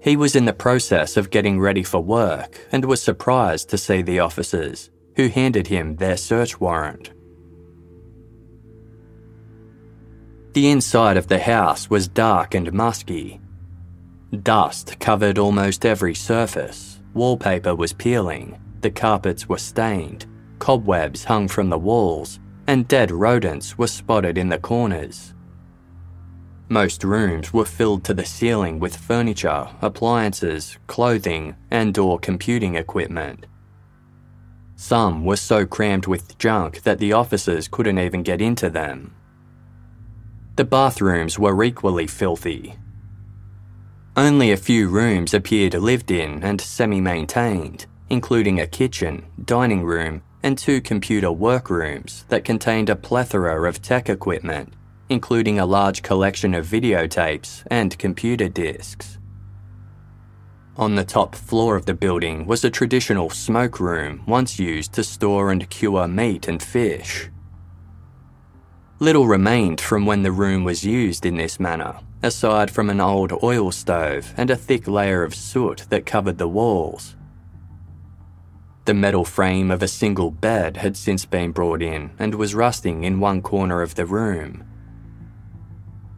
He 0.00 0.16
was 0.16 0.34
in 0.34 0.44
the 0.44 0.52
process 0.52 1.16
of 1.16 1.30
getting 1.30 1.60
ready 1.60 1.84
for 1.84 2.00
work 2.00 2.66
and 2.72 2.84
was 2.84 3.00
surprised 3.00 3.70
to 3.70 3.78
see 3.78 4.02
the 4.02 4.18
officers, 4.18 4.90
who 5.14 5.28
handed 5.28 5.68
him 5.68 5.94
their 5.96 6.16
search 6.16 6.58
warrant. 6.58 7.12
The 10.54 10.68
inside 10.68 11.16
of 11.16 11.28
the 11.28 11.38
house 11.38 11.88
was 11.88 12.08
dark 12.08 12.54
and 12.54 12.72
musky. 12.72 13.40
Dust 14.42 14.98
covered 14.98 15.38
almost 15.38 15.86
every 15.86 16.16
surface, 16.16 17.00
wallpaper 17.14 17.76
was 17.76 17.92
peeling, 17.92 18.58
the 18.80 18.90
carpets 18.90 19.48
were 19.48 19.58
stained, 19.58 20.26
cobwebs 20.58 21.22
hung 21.22 21.46
from 21.46 21.68
the 21.68 21.78
walls, 21.78 22.40
and 22.70 22.86
dead 22.86 23.10
rodents 23.10 23.76
were 23.76 23.88
spotted 23.88 24.38
in 24.38 24.48
the 24.48 24.56
corners. 24.56 25.34
Most 26.68 27.02
rooms 27.02 27.52
were 27.52 27.64
filled 27.64 28.04
to 28.04 28.14
the 28.14 28.24
ceiling 28.24 28.78
with 28.78 28.94
furniture, 28.94 29.66
appliances, 29.82 30.78
clothing, 30.86 31.56
and 31.72 31.98
or 31.98 32.16
computing 32.20 32.76
equipment. 32.76 33.46
Some 34.76 35.24
were 35.24 35.36
so 35.36 35.66
crammed 35.66 36.06
with 36.06 36.38
junk 36.38 36.82
that 36.84 37.00
the 37.00 37.12
officers 37.12 37.66
couldn't 37.66 37.98
even 37.98 38.22
get 38.22 38.40
into 38.40 38.70
them. 38.70 39.16
The 40.54 40.64
bathrooms 40.64 41.40
were 41.40 41.64
equally 41.64 42.06
filthy. 42.06 42.76
Only 44.16 44.52
a 44.52 44.56
few 44.56 44.86
rooms 44.88 45.34
appeared 45.34 45.74
lived 45.74 46.12
in 46.12 46.44
and 46.44 46.60
semi 46.60 47.00
maintained, 47.00 47.86
including 48.10 48.60
a 48.60 48.66
kitchen, 48.68 49.26
dining 49.44 49.82
room, 49.82 50.22
and 50.42 50.56
two 50.56 50.80
computer 50.80 51.30
workrooms 51.30 52.24
that 52.28 52.44
contained 52.44 52.88
a 52.88 52.96
plethora 52.96 53.68
of 53.68 53.82
tech 53.82 54.08
equipment, 54.08 54.74
including 55.08 55.58
a 55.58 55.66
large 55.66 56.02
collection 56.02 56.54
of 56.54 56.66
videotapes 56.66 57.64
and 57.70 57.98
computer 57.98 58.48
disks. 58.48 59.18
On 60.76 60.94
the 60.94 61.04
top 61.04 61.34
floor 61.34 61.76
of 61.76 61.84
the 61.84 61.94
building 61.94 62.46
was 62.46 62.64
a 62.64 62.70
traditional 62.70 63.28
smoke 63.28 63.80
room 63.80 64.22
once 64.26 64.58
used 64.58 64.92
to 64.94 65.04
store 65.04 65.50
and 65.50 65.68
cure 65.68 66.08
meat 66.08 66.48
and 66.48 66.62
fish. 66.62 67.28
Little 68.98 69.26
remained 69.26 69.80
from 69.80 70.06
when 70.06 70.22
the 70.22 70.32
room 70.32 70.62
was 70.62 70.84
used 70.84 71.26
in 71.26 71.36
this 71.36 71.58
manner, 71.58 71.98
aside 72.22 72.70
from 72.70 72.88
an 72.88 73.00
old 73.00 73.32
oil 73.42 73.70
stove 73.72 74.32
and 74.36 74.50
a 74.50 74.56
thick 74.56 74.86
layer 74.86 75.22
of 75.22 75.34
soot 75.34 75.86
that 75.90 76.06
covered 76.06 76.38
the 76.38 76.48
walls. 76.48 77.16
The 78.90 78.94
metal 78.94 79.24
frame 79.24 79.70
of 79.70 79.84
a 79.84 79.86
single 79.86 80.32
bed 80.32 80.78
had 80.78 80.96
since 80.96 81.24
been 81.24 81.52
brought 81.52 81.80
in 81.80 82.10
and 82.18 82.34
was 82.34 82.56
rusting 82.56 83.04
in 83.04 83.20
one 83.20 83.40
corner 83.40 83.82
of 83.82 83.94
the 83.94 84.04
room. 84.04 84.64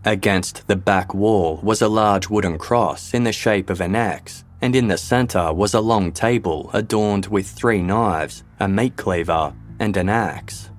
Against 0.07 0.67
the 0.69 0.77
back 0.77 1.13
wall 1.13 1.61
was 1.63 1.83
a 1.83 1.89
large 1.89 2.31
wooden 2.31 2.57
cross 2.57 3.13
in 3.13 3.25
the 3.25 3.31
shape 3.31 3.69
of 3.69 3.83
an 3.83 3.95
axe, 3.95 4.45
and 4.63 4.75
in 4.75 4.89
the 4.89 4.97
centre 4.97 5.53
was 5.53 5.75
a 5.75 5.83
long 5.83 6.13
table 6.13 6.71
adorned 6.73 7.27
with 7.27 7.47
three 7.47 7.83
knives, 7.83 8.43
a 8.59 8.67
meat 8.67 8.97
cleaver, 8.97 9.53
and 9.79 9.95
an 9.99 10.09
axe. 10.09 10.71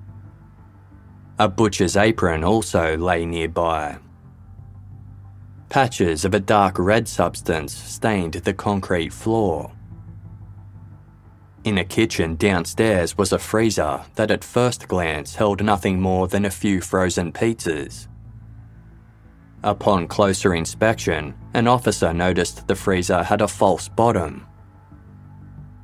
A 1.38 1.48
butcher's 1.48 1.96
apron 1.96 2.42
also 2.42 2.96
lay 2.96 3.24
nearby. 3.24 3.98
Patches 5.68 6.24
of 6.24 6.34
a 6.34 6.40
dark 6.40 6.76
red 6.76 7.06
substance 7.06 7.72
stained 7.72 8.34
the 8.34 8.52
concrete 8.52 9.12
floor. 9.12 9.70
In 11.64 11.78
a 11.78 11.84
kitchen 11.84 12.36
downstairs 12.36 13.16
was 13.16 13.32
a 13.32 13.38
freezer 13.38 14.02
that 14.16 14.30
at 14.30 14.44
first 14.44 14.86
glance 14.86 15.34
held 15.34 15.64
nothing 15.64 15.98
more 15.98 16.28
than 16.28 16.44
a 16.44 16.50
few 16.50 16.82
frozen 16.82 17.32
pizzas. 17.32 18.06
Upon 19.62 20.06
closer 20.06 20.54
inspection, 20.54 21.34
an 21.54 21.66
officer 21.66 22.12
noticed 22.12 22.68
the 22.68 22.74
freezer 22.74 23.22
had 23.22 23.40
a 23.40 23.48
false 23.48 23.88
bottom. 23.88 24.46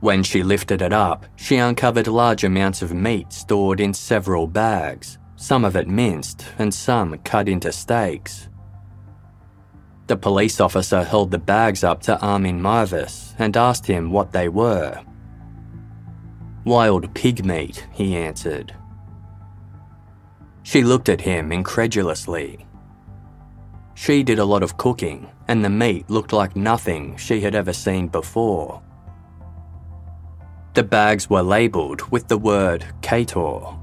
When 0.01 0.23
she 0.23 0.43
lifted 0.43 0.83
it 0.83 0.93
up, 0.93 1.25
she 1.37 1.57
uncovered 1.57 2.07
large 2.07 2.45
amounts 2.45 2.83
of 2.83 2.93
meat 2.93 3.33
stored 3.33 3.81
in 3.81 3.95
several 3.95 4.47
bags, 4.47 5.19
some 5.37 5.65
of 5.65 5.77
it 5.77 5.89
minced 5.89 6.45
and 6.59 6.75
some 6.75 7.17
cut 7.21 7.49
into 7.49 7.73
steaks. 7.73 8.51
The 10.09 10.17
police 10.19 10.61
officer 10.61 11.05
held 11.05 11.31
the 11.31 11.39
bags 11.39 11.85
up 11.85 12.03
to 12.03 12.21
Armin 12.21 12.61
Meiwes 12.61 13.35
and 13.39 13.57
asked 13.57 13.87
him 13.87 14.11
what 14.11 14.33
they 14.33 14.51
were. 14.51 15.03
Wild 16.65 17.15
pig 17.15 17.45
meat, 17.45 17.87
he 17.93 18.15
answered. 18.15 18.75
She 20.63 20.83
looked 20.83 21.09
at 21.09 21.23
him 21.23 21.53
incredulously. 21.53 22.67
She 23.95 24.23
did 24.23 24.39
a 24.39 24.45
lot 24.45 24.63
of 24.63 24.77
cooking, 24.77 25.31
and 25.49 25.65
the 25.65 25.71
meat 25.71 26.09
looked 26.11 26.33
like 26.33 26.55
nothing 26.57 27.17
she 27.17 27.41
had 27.41 27.55
ever 27.55 27.73
seen 27.73 28.09
before. 28.09 28.83
The 30.75 30.83
bags 30.83 31.29
were 31.29 31.43
labelled 31.43 32.03
with 32.11 32.29
the 32.29 32.39
word 32.39 32.85
Kator. 33.01 33.79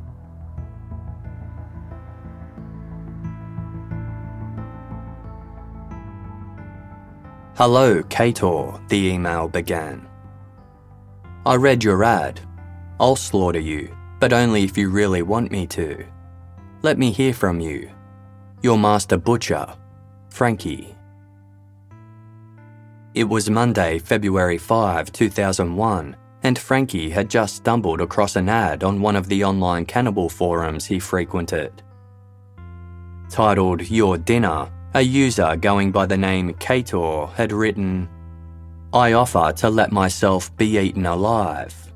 Hello, 7.55 8.03
Kator, 8.03 8.87
the 8.87 9.07
email 9.07 9.47
began. 9.47 10.07
I 11.45 11.55
read 11.55 11.83
your 11.83 12.03
ad. 12.03 12.46
I'll 12.99 13.15
slaughter 13.15 13.59
you, 13.59 13.95
but 14.19 14.33
only 14.33 14.63
if 14.63 14.77
you 14.77 14.89
really 14.89 15.21
want 15.21 15.51
me 15.51 15.67
to. 15.67 16.03
Let 16.81 16.97
me 16.97 17.11
hear 17.11 17.33
from 17.33 17.59
you. 17.59 17.91
Your 18.63 18.77
master 18.77 19.17
butcher, 19.17 19.67
Frankie. 20.29 20.95
It 23.13 23.23
was 23.23 23.49
Monday, 23.49 23.99
February 23.99 24.57
5, 24.57 25.11
2001, 25.11 26.15
and 26.43 26.57
Frankie 26.57 27.09
had 27.09 27.29
just 27.29 27.55
stumbled 27.57 28.01
across 28.01 28.35
an 28.35 28.49
ad 28.49 28.83
on 28.83 29.01
one 29.01 29.15
of 29.15 29.27
the 29.27 29.43
online 29.43 29.85
cannibal 29.85 30.29
forums 30.29 30.85
he 30.85 30.99
frequented. 30.99 31.83
Titled 33.29 33.89
Your 33.89 34.17
Dinner, 34.17 34.71
a 34.93 35.01
user 35.01 35.55
going 35.55 35.91
by 35.91 36.05
the 36.05 36.17
name 36.17 36.53
Kator 36.53 37.31
had 37.33 37.51
written, 37.51 38.09
I 38.93 39.13
offer 39.13 39.51
to 39.57 39.69
let 39.69 39.91
myself 39.91 40.55
be 40.57 40.77
eaten 40.79 41.05
alive. 41.05 41.86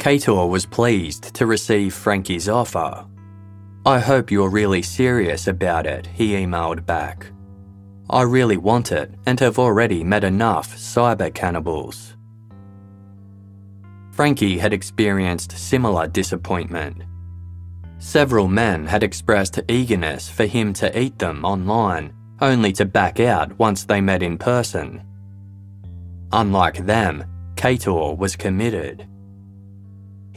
Kator 0.00 0.48
was 0.48 0.64
pleased 0.64 1.34
to 1.34 1.44
receive 1.44 1.92
Frankie's 1.92 2.48
offer. 2.48 3.04
I 3.84 3.98
hope 3.98 4.30
you're 4.30 4.48
really 4.48 4.80
serious 4.80 5.46
about 5.46 5.86
it, 5.86 6.06
he 6.06 6.32
emailed 6.32 6.86
back. 6.86 7.26
I 8.08 8.22
really 8.22 8.56
want 8.56 8.92
it 8.92 9.14
and 9.26 9.38
have 9.40 9.58
already 9.58 10.02
met 10.02 10.24
enough 10.24 10.74
cyber 10.74 11.32
cannibals. 11.34 12.16
Frankie 14.12 14.56
had 14.56 14.72
experienced 14.72 15.52
similar 15.52 16.06
disappointment. 16.06 17.02
Several 17.98 18.48
men 18.48 18.86
had 18.86 19.02
expressed 19.02 19.60
eagerness 19.68 20.30
for 20.30 20.46
him 20.46 20.72
to 20.74 20.98
eat 20.98 21.18
them 21.18 21.44
online, 21.44 22.14
only 22.40 22.72
to 22.72 22.86
back 22.86 23.20
out 23.20 23.58
once 23.58 23.84
they 23.84 24.00
met 24.00 24.22
in 24.22 24.38
person. 24.38 25.02
Unlike 26.32 26.86
them, 26.86 27.22
Kator 27.54 28.16
was 28.16 28.34
committed. 28.34 29.06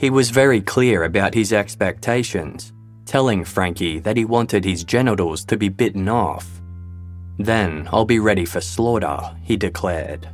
He 0.04 0.10
was 0.10 0.32
very 0.32 0.60
clear 0.60 1.06
about 1.06 1.34
his 1.34 1.54
expectations, 1.54 2.74
telling 3.06 3.46
Frankie 3.46 4.00
that 4.00 4.18
he 4.18 4.26
wanted 4.26 4.66
his 4.66 4.84
genitals 4.84 5.46
to 5.46 5.56
be 5.56 5.70
bitten 5.70 6.10
off. 6.10 6.62
Then 7.40 7.88
I'll 7.90 8.04
be 8.04 8.20
ready 8.20 8.44
for 8.44 8.60
slaughter, 8.60 9.18
he 9.44 9.56
declared. 9.56 10.28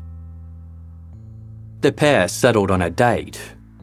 The 1.81 1.91
pair 1.91 2.27
settled 2.27 2.71
on 2.71 2.81
a 2.81 2.89
date. 2.89 3.39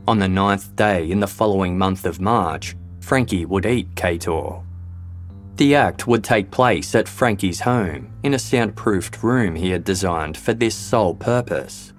On 0.08 0.18
the 0.18 0.26
ninth 0.26 0.74
day 0.74 1.08
in 1.08 1.20
the 1.20 1.28
following 1.28 1.78
month 1.78 2.04
of 2.04 2.20
March, 2.20 2.74
Frankie 2.98 3.46
would 3.46 3.64
eat 3.64 3.94
Kator. 3.94 4.64
The 5.54 5.76
act 5.76 6.08
would 6.08 6.24
take 6.24 6.50
place 6.50 6.96
at 6.96 7.06
Frankie's 7.06 7.60
home, 7.60 8.12
in 8.24 8.34
a 8.34 8.40
soundproofed 8.40 9.22
room 9.22 9.54
he 9.54 9.70
had 9.70 9.84
designed 9.84 10.36
for 10.36 10.52
this 10.52 10.74
sole 10.74 11.14
purpose. 11.14 11.92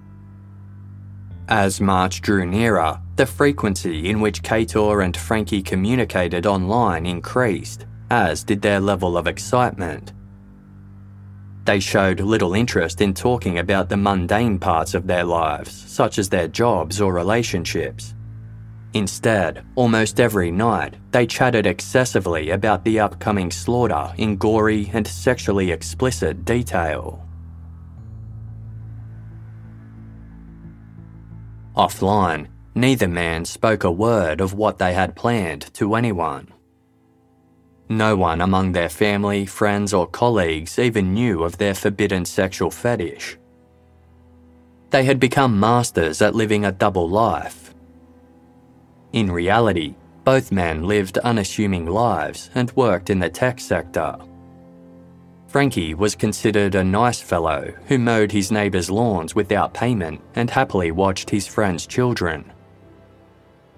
As 1.48 1.80
March 1.80 2.20
drew 2.20 2.46
nearer, 2.46 3.00
the 3.18 3.26
frequency 3.26 4.10
in 4.10 4.22
which 4.22 4.44
Kator 4.44 5.04
and 5.04 5.18
Frankie 5.18 5.64
communicated 5.64 6.46
online 6.46 7.08
increased, 7.08 7.88
as 8.12 8.44
did 8.44 8.62
their 8.62 8.80
level 8.80 9.18
of 9.18 9.26
excitement. 9.26 10.14
They 11.66 11.80
showed 11.80 12.20
little 12.20 12.54
interest 12.54 13.02
in 13.02 13.14
talking 13.14 13.58
about 13.58 13.90
the 13.90 13.98
mundane 13.98 14.60
parts 14.60 14.94
of 14.94 15.08
their 15.08 15.24
lives, 15.24 15.74
such 15.74 16.20
as 16.20 16.30
their 16.30 16.48
jobs 16.48 17.02
or 17.02 17.12
relationships. 17.12 18.14
Instead, 18.94 19.66
almost 19.76 20.20
every 20.20 20.52
night, 20.52 20.96
they 21.12 21.26
chatted 21.26 21.66
excessively 21.66 22.52
about 22.52 22.86
the 22.86 23.00
upcoming 23.00 23.52
slaughter 23.52 24.14
in 24.18 24.38
gory 24.38 24.90
and 24.94 25.06
sexually 25.06 25.72
explicit 25.72 26.46
detail. 26.46 27.28
Offline, 31.76 32.48
neither 32.78 33.08
man 33.08 33.44
spoke 33.44 33.84
a 33.84 33.92
word 33.92 34.40
of 34.40 34.54
what 34.54 34.78
they 34.78 34.94
had 34.94 35.16
planned 35.16 35.74
to 35.74 35.96
anyone. 35.96 36.48
No 37.90 38.16
one 38.16 38.42
among 38.42 38.72
their 38.72 38.90
family, 38.90 39.46
friends, 39.46 39.94
or 39.94 40.08
colleagues 40.08 40.80
even 40.80 41.14
knew 41.14 41.44
of 41.44 41.58
their 41.58 41.74
forbidden 41.74 42.26
sexual 42.26 42.72
fetish. 42.72 43.38
They 44.90 45.04
had 45.04 45.20
become 45.20 45.60
masters 45.60 46.22
at 46.22 46.36
living 46.36 46.64
a 46.64 46.72
double 46.72 47.10
life 47.10 47.68
in 49.14 49.32
reality, 49.32 49.96
both 50.24 50.52
men 50.52 50.84
lived 50.84 51.18
unassuming 51.20 51.86
lives 51.86 52.50
and 52.56 52.72
worked 52.74 53.10
in 53.10 53.20
the 53.20 53.30
tech 53.30 53.60
sector. 53.60 54.18
Frankie 55.48 55.94
was 55.94 56.14
considered 56.14 56.76
a 56.76 56.84
nice 56.84 57.22
fellow 57.22 57.74
who 57.88 57.98
mowed 57.98 58.32
his 58.32 58.52
neighbours' 58.52 58.92
lawns 58.92 59.34
without 59.34 59.74
payment 59.74 60.22
and 60.36 60.50
happily 60.50 60.92
watched 60.92 61.30
his 61.30 61.48
friends' 61.48 61.88
children. 61.88 62.52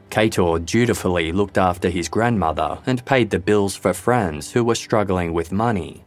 Kator 0.09 0.65
dutifully 0.65 1.31
looked 1.31 1.57
after 1.57 1.89
his 1.89 2.09
grandmother 2.09 2.79
and 2.85 3.05
paid 3.05 3.29
the 3.29 3.39
bills 3.39 3.75
for 3.75 3.93
friends 3.93 4.51
who 4.51 4.63
were 4.63 4.75
struggling 4.75 5.33
with 5.33 5.51
money. 5.51 6.03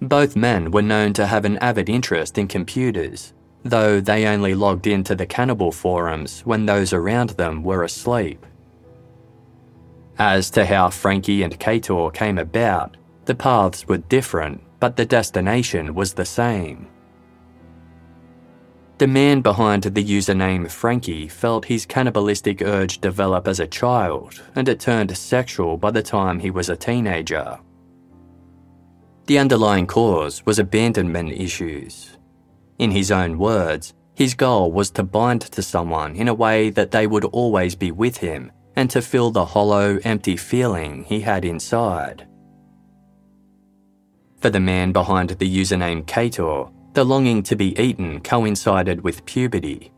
Both 0.00 0.36
men 0.36 0.70
were 0.70 0.82
known 0.82 1.12
to 1.14 1.26
have 1.26 1.44
an 1.44 1.58
avid 1.58 1.88
interest 1.88 2.36
in 2.36 2.48
computers 2.48 3.32
though 3.64 3.98
they 3.98 4.26
only 4.26 4.54
logged 4.54 4.86
into 4.86 5.14
the 5.14 5.26
cannibal 5.26 5.72
forums 5.72 6.42
when 6.42 6.66
those 6.66 6.92
around 6.92 7.30
them 7.30 7.62
were 7.62 7.82
asleep. 7.82 8.44
As 10.18 10.50
to 10.50 10.66
how 10.66 10.90
Frankie 10.90 11.42
and 11.42 11.58
Kator 11.58 12.12
came 12.12 12.38
about, 12.38 12.96
the 13.24 13.34
paths 13.34 13.88
were 13.88 13.96
different, 13.96 14.62
but 14.78 14.96
the 14.96 15.06
destination 15.06 15.94
was 15.94 16.12
the 16.12 16.26
same. 16.26 16.86
The 18.98 19.06
man 19.08 19.40
behind 19.40 19.82
the 19.82 20.04
username 20.04 20.70
Frankie 20.70 21.26
felt 21.26 21.64
his 21.64 21.84
cannibalistic 21.84 22.62
urge 22.62 23.00
develop 23.00 23.48
as 23.48 23.58
a 23.58 23.66
child, 23.66 24.40
and 24.54 24.68
it 24.68 24.78
turned 24.78 25.16
sexual 25.16 25.76
by 25.76 25.90
the 25.90 26.02
time 26.02 26.38
he 26.38 26.50
was 26.50 26.68
a 26.68 26.76
teenager. 26.76 27.58
The 29.26 29.38
underlying 29.38 29.86
cause 29.86 30.44
was 30.46 30.58
abandonment 30.58 31.32
issues, 31.32 32.16
in 32.78 32.90
his 32.90 33.10
own 33.10 33.38
words, 33.38 33.94
his 34.14 34.34
goal 34.34 34.72
was 34.72 34.90
to 34.90 35.02
bind 35.02 35.42
to 35.42 35.62
someone 35.62 36.16
in 36.16 36.28
a 36.28 36.34
way 36.34 36.70
that 36.70 36.90
they 36.90 37.06
would 37.06 37.24
always 37.24 37.74
be 37.74 37.90
with 37.90 38.18
him 38.18 38.50
and 38.76 38.90
to 38.90 39.02
fill 39.02 39.30
the 39.30 39.44
hollow, 39.44 39.98
empty 40.04 40.36
feeling 40.36 41.04
he 41.04 41.20
had 41.20 41.44
inside. 41.44 42.26
For 44.40 44.50
the 44.50 44.60
man 44.60 44.92
behind 44.92 45.30
the 45.30 45.56
username 45.56 46.04
Kator, 46.04 46.72
the 46.94 47.04
longing 47.04 47.42
to 47.42 47.56
be 47.56 47.78
eaten 47.78 48.20
coincided 48.20 49.02
with 49.02 49.24
puberty. 49.26 49.92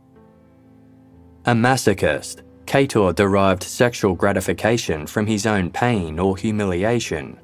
A 1.44 1.52
masochist, 1.52 2.42
Kator 2.64 3.14
derived 3.14 3.62
sexual 3.62 4.14
gratification 4.14 5.06
from 5.06 5.26
his 5.26 5.46
own 5.46 5.70
pain 5.70 6.18
or 6.18 6.36
humiliation. 6.36 7.38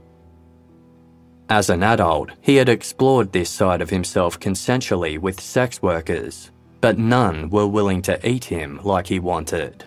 As 1.51 1.69
an 1.69 1.83
adult, 1.83 2.31
he 2.41 2.57
had 2.57 2.71
explored 2.71 3.31
this 3.31 3.51
side 3.51 3.83
of 3.83 3.91
himself 3.91 4.41
consensually 4.41 5.19
with 5.19 5.39
sex 5.39 5.83
workers, 5.83 6.51
but 6.81 6.99
none 6.99 7.51
were 7.51 7.67
willing 7.67 8.01
to 8.03 8.29
eat 8.29 8.45
him 8.45 8.81
like 8.83 9.07
he 9.07 9.21
wanted. 9.21 9.85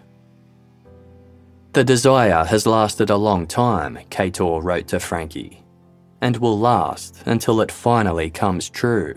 The 1.74 1.84
desire 1.84 2.46
has 2.46 2.68
lasted 2.68 3.10
a 3.10 3.18
long 3.18 3.48
time, 3.48 3.98
Kator 4.12 4.64
wrote 4.64 4.88
to 4.90 5.00
Frankie, 5.00 5.64
and 6.22 6.38
will 6.38 6.58
last 6.58 7.24
until 7.26 7.60
it 7.62 7.72
finally 7.72 8.30
comes 8.30 8.70
true. 8.70 9.16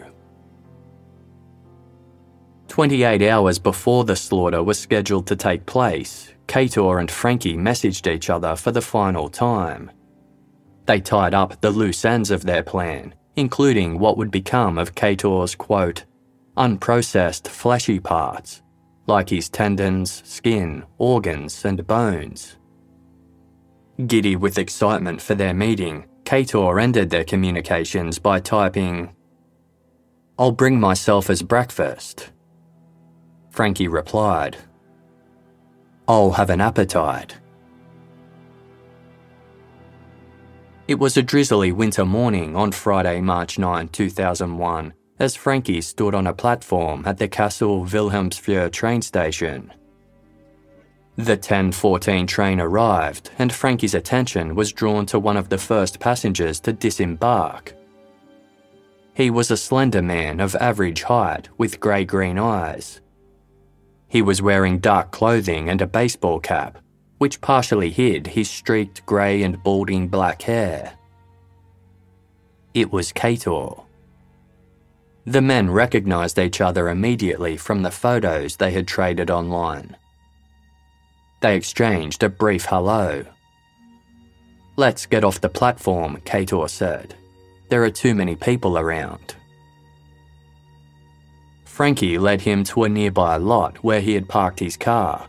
28 2.69 3.23
hours 3.23 3.59
before 3.59 4.05
the 4.05 4.15
slaughter 4.15 4.63
was 4.63 4.79
scheduled 4.79 5.27
to 5.27 5.37
take 5.37 5.67
place, 5.67 6.33
Kator 6.47 7.01
and 7.01 7.11
Frankie 7.11 7.57
messaged 7.57 8.07
each 8.07 8.31
other 8.31 8.55
for 8.57 8.71
the 8.71 8.81
final 8.81 9.29
time. 9.29 9.91
They 10.87 11.01
tied 11.01 11.35
up 11.35 11.61
the 11.61 11.71
loose 11.71 12.05
ends 12.05 12.31
of 12.31 12.43
their 12.43 12.63
plan, 12.63 13.15
including 13.37 13.99
what 13.99 14.17
would 14.17 14.31
become 14.31 14.79
of 14.79 14.95
Kator's 14.95 15.55
quote, 15.55 16.05
unprocessed 16.57 17.49
fleshy 17.49 18.01
parts, 18.01 18.63
like 19.07 19.29
his 19.29 19.49
tendons, 19.49 20.23
skin, 20.25 20.85
organs, 20.99 21.65
and 21.65 21.87
bones. 21.87 22.57
Giddy 24.07 24.37
with 24.37 24.59
excitement 24.59 25.21
for 25.21 25.35
their 25.35 25.55
meeting, 25.55 26.07
Kator 26.25 26.81
ended 26.81 27.11
their 27.11 27.25
communications 27.25 28.19
by 28.19 28.39
typing, 28.41 29.15
I'll 30.39 30.53
bring 30.53 30.79
myself 30.79 31.31
as 31.31 31.43
breakfast. 31.43 32.31
Frankie 33.59 33.89
replied, 33.89 34.57
I'll 36.07 36.31
have 36.31 36.51
an 36.51 36.61
appetite. 36.61 37.35
It 40.87 40.97
was 40.97 41.17
a 41.17 41.25
drizzly 41.25 41.73
winter 41.73 42.05
morning 42.05 42.55
on 42.55 42.71
Friday, 42.71 43.21
March 43.21 43.59
9, 43.59 43.89
2001, 43.89 44.95
as 45.19 45.35
Frankie 45.35 45.81
stood 45.81 46.15
on 46.15 46.29
a 46.29 46.33
platform 46.33 47.03
at 47.05 47.19
the 47.19 47.27
Kassel 47.27 47.85
Wilhelmshöhe 47.85 48.71
train 48.71 49.03
station. 49.03 49.73
The 51.17 51.33
1014 51.33 52.29
train 52.29 52.61
arrived, 52.61 53.33
and 53.41 53.53
Frankie's 53.53 53.95
attention 53.95 54.55
was 54.55 54.73
drawn 54.73 55.05
to 55.07 55.19
one 55.19 55.37
of 55.37 55.49
the 55.49 55.59
first 55.59 55.99
passengers 55.99 56.61
to 56.61 56.73
disembark. 56.73 57.75
He 59.15 59.31
was 59.31 59.51
a 59.51 59.57
slender 59.57 60.01
man 60.01 60.39
of 60.39 60.55
average 60.55 61.03
height 61.03 61.49
with 61.59 61.81
grey 61.81 62.05
green 62.05 62.39
eyes. 62.39 63.01
He 64.09 64.23
was 64.23 64.43
wearing 64.43 64.79
dark 64.79 65.11
clothing 65.11 65.69
and 65.69 65.83
a 65.83 65.87
baseball 65.87 66.41
cap, 66.41 66.79
which 67.19 67.41
partially 67.41 67.91
hid 67.91 68.27
his 68.27 68.49
streaked 68.49 69.05
grey 69.05 69.43
and 69.43 69.63
balding 69.63 70.09
black 70.09 70.43
hair. 70.43 70.95
It 72.75 72.91
was 72.91 73.13
Kator. 73.13 73.85
The 75.27 75.43
men 75.43 75.71
recognised 75.71 76.39
each 76.39 76.61
other 76.63 76.89
immediately 76.89 77.59
from 77.59 77.83
the 77.83 77.91
photos 77.91 78.57
they 78.57 78.71
had 78.71 78.89
traded 78.89 79.31
online. 79.31 79.97
They 81.43 81.55
exchanged 81.55 82.23
a 82.23 82.31
brief 82.31 82.65
hello. 82.65 83.25
Let's 84.77 85.07
get 85.07 85.25
off 85.25 85.41
the 85.41 85.49
platform, 85.49 86.19
Kator 86.25 86.71
said. 86.71 87.15
There 87.69 87.85
are 87.85 87.91
too 87.91 88.15
many 88.15 88.37
people 88.37 88.79
around. 88.79 89.35
Frankie 91.79 92.19
led 92.19 92.41
him 92.41 92.65
to 92.65 92.83
a 92.83 92.89
nearby 92.89 93.37
lot 93.37 93.77
where 93.85 94.01
he 94.01 94.15
had 94.15 94.29
parked 94.29 94.59
his 94.59 94.77
car. 94.77 95.29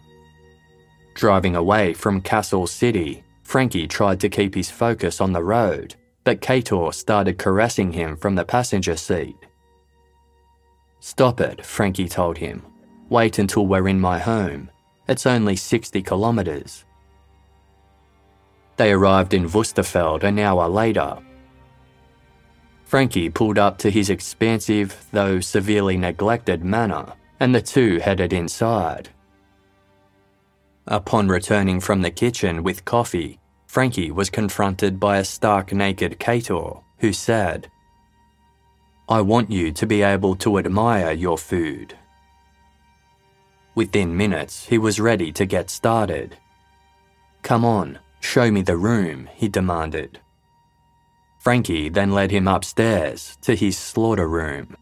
Driving 1.14 1.56
away 1.56 1.94
from 1.94 2.24
Kassel 2.24 2.68
City, 2.68 3.24
Frankie 3.44 3.88
tried 3.88 4.20
to 4.22 4.30
keep 4.30 4.56
his 4.56 4.68
focus 4.68 5.22
on 5.22 5.32
the 5.32 5.44
road, 5.44 5.94
but 6.24 6.42
Kator 6.42 6.92
started 6.92 7.38
caressing 7.38 7.94
him 7.94 8.18
from 8.18 8.34
the 8.34 8.44
passenger 8.44 8.96
seat. 8.96 9.38
Stop 11.02 11.40
it, 11.40 11.64
Frankie 11.64 12.10
told 12.10 12.40
him. 12.40 12.66
Wait 13.10 13.38
until 13.38 13.68
we're 13.68 13.88
in 13.88 14.00
my 14.00 14.18
home. 14.18 14.72
It's 15.08 15.28
only 15.28 15.56
60 15.56 16.02
kilometres. 16.02 16.84
They 18.76 18.92
arrived 18.92 19.36
in 19.36 19.48
Wusterfeld 19.48 20.24
an 20.24 20.40
hour 20.40 20.68
later 20.68 21.20
Frankie 22.90 23.30
pulled 23.30 23.60
up 23.60 23.78
to 23.78 23.92
his 23.92 24.10
expansive, 24.10 25.06
though 25.12 25.40
severely 25.40 25.96
neglected 25.96 26.64
manor, 26.64 27.14
and 27.40 27.54
the 27.54 27.62
two 27.62 28.00
headed 28.00 28.34
inside. 28.34 29.10
Upon 30.88 31.28
returning 31.28 31.80
from 31.80 32.02
the 32.02 32.10
kitchen 32.10 32.64
with 32.64 32.86
coffee, 32.86 33.40
Frankie 33.68 34.10
was 34.10 34.32
confronted 34.32 35.00
by 35.00 35.18
a 35.18 35.24
stark 35.24 35.72
naked 35.72 36.20
Kator, 36.20 36.82
who 36.98 37.14
said, 37.14 37.70
I 39.08 39.22
want 39.22 39.52
you 39.52 39.72
to 39.72 39.86
be 39.86 40.02
able 40.02 40.36
to 40.38 40.58
admire 40.58 41.12
your 41.12 41.38
food. 41.38 41.96
Within 43.76 44.18
minutes, 44.18 44.66
he 44.66 44.80
was 44.80 45.00
ready 45.00 45.32
to 45.34 45.46
get 45.46 45.70
started. 45.70 46.38
Come 47.44 47.64
on, 47.64 48.00
show 48.20 48.50
me 48.50 48.64
the 48.64 48.78
room, 48.78 49.30
he 49.36 49.48
demanded. 49.48 50.20
Frankie 51.50 51.90
then 51.90 52.12
led 52.12 52.30
him 52.30 52.48
upstairs 52.48 53.36
to 53.42 53.56
his 53.56 53.76
slaughter 53.76 54.28
room. 54.28 54.78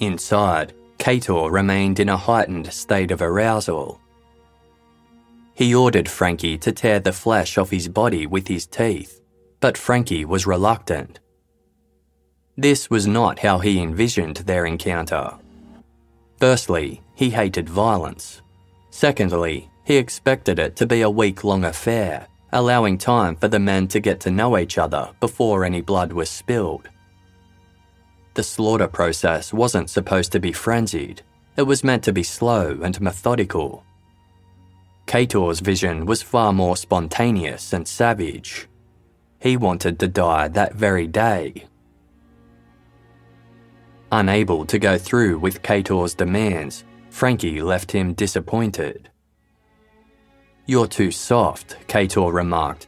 Inside, 0.00 0.74
Kator 0.98 1.50
remained 1.50 1.98
in 1.98 2.10
a 2.10 2.16
heightened 2.18 2.70
state 2.74 3.10
of 3.10 3.22
arousal. 3.22 4.02
He 5.54 5.74
ordered 5.74 6.10
Frankie 6.10 6.58
to 6.58 6.72
tear 6.72 7.00
the 7.00 7.14
flesh 7.14 7.56
off 7.56 7.70
his 7.70 7.88
body 7.88 8.26
with 8.26 8.48
his 8.48 8.66
teeth, 8.66 9.22
but 9.60 9.78
Frankie 9.78 10.26
was 10.26 10.46
reluctant. 10.46 11.18
This 12.58 12.90
was 12.90 13.06
not 13.06 13.38
how 13.38 13.60
he 13.60 13.80
envisioned 13.80 14.36
their 14.44 14.66
encounter. 14.66 15.32
Firstly, 16.36 17.00
he 17.14 17.30
hated 17.30 17.66
violence. 17.66 18.42
Secondly, 18.90 19.70
he 19.84 19.96
expected 19.96 20.58
it 20.58 20.76
to 20.76 20.86
be 20.86 21.00
a 21.00 21.08
week 21.08 21.44
long 21.44 21.64
affair 21.64 22.28
allowing 22.52 22.98
time 22.98 23.34
for 23.36 23.48
the 23.48 23.58
men 23.58 23.88
to 23.88 24.00
get 24.00 24.20
to 24.20 24.30
know 24.30 24.58
each 24.58 24.78
other 24.78 25.10
before 25.20 25.64
any 25.64 25.80
blood 25.80 26.12
was 26.12 26.28
spilled. 26.28 26.88
The 28.34 28.42
slaughter 28.42 28.88
process 28.88 29.52
wasn't 29.52 29.90
supposed 29.90 30.32
to 30.32 30.40
be 30.40 30.52
frenzied, 30.52 31.22
it 31.56 31.62
was 31.62 31.84
meant 31.84 32.04
to 32.04 32.12
be 32.12 32.22
slow 32.22 32.78
and 32.82 32.98
methodical. 33.00 33.84
Kator's 35.06 35.60
vision 35.60 36.06
was 36.06 36.22
far 36.22 36.52
more 36.52 36.76
spontaneous 36.76 37.72
and 37.72 37.86
savage. 37.86 38.68
He 39.40 39.56
wanted 39.56 39.98
to 39.98 40.08
die 40.08 40.48
that 40.48 40.74
very 40.74 41.06
day. 41.06 41.66
Unable 44.12 44.64
to 44.66 44.78
go 44.78 44.96
through 44.96 45.38
with 45.38 45.62
Kator's 45.62 46.14
demands, 46.14 46.84
Frankie 47.10 47.60
left 47.60 47.92
him 47.92 48.14
disappointed. 48.14 49.10
You're 50.66 50.86
too 50.86 51.10
soft, 51.10 51.76
Kator 51.88 52.32
remarked. 52.32 52.86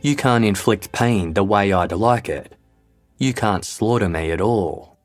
You 0.00 0.14
can't 0.14 0.44
inflict 0.44 0.92
pain 0.92 1.32
the 1.32 1.42
way 1.42 1.72
I'd 1.72 1.92
like 1.92 2.28
it. 2.28 2.56
You 3.18 3.34
can't 3.34 3.64
slaughter 3.64 4.08
me 4.08 4.30
at 4.30 4.40
all. 4.40 4.96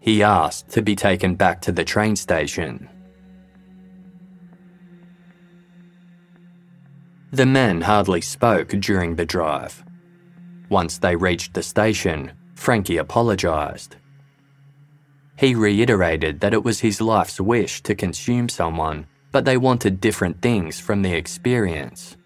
He 0.00 0.22
asked 0.22 0.70
to 0.70 0.82
be 0.82 0.96
taken 0.96 1.36
back 1.36 1.60
to 1.62 1.72
the 1.72 1.84
train 1.84 2.16
station. 2.16 2.88
The 7.30 7.46
men 7.46 7.80
hardly 7.80 8.20
spoke 8.20 8.68
during 8.68 9.14
the 9.14 9.24
drive. 9.24 9.84
Once 10.68 10.98
they 10.98 11.14
reached 11.14 11.54
the 11.54 11.62
station, 11.62 12.32
Frankie 12.54 12.96
apologised. 12.96 13.96
He 15.38 15.54
reiterated 15.54 16.40
that 16.40 16.52
it 16.52 16.64
was 16.64 16.80
his 16.80 17.00
life's 17.00 17.40
wish 17.40 17.82
to 17.84 17.94
consume 17.94 18.48
someone 18.48 19.06
but 19.32 19.44
they 19.44 19.56
wanted 19.56 20.00
different 20.00 20.40
things 20.42 20.78
from 20.78 21.02
the 21.02 21.14
experience. 21.14 22.16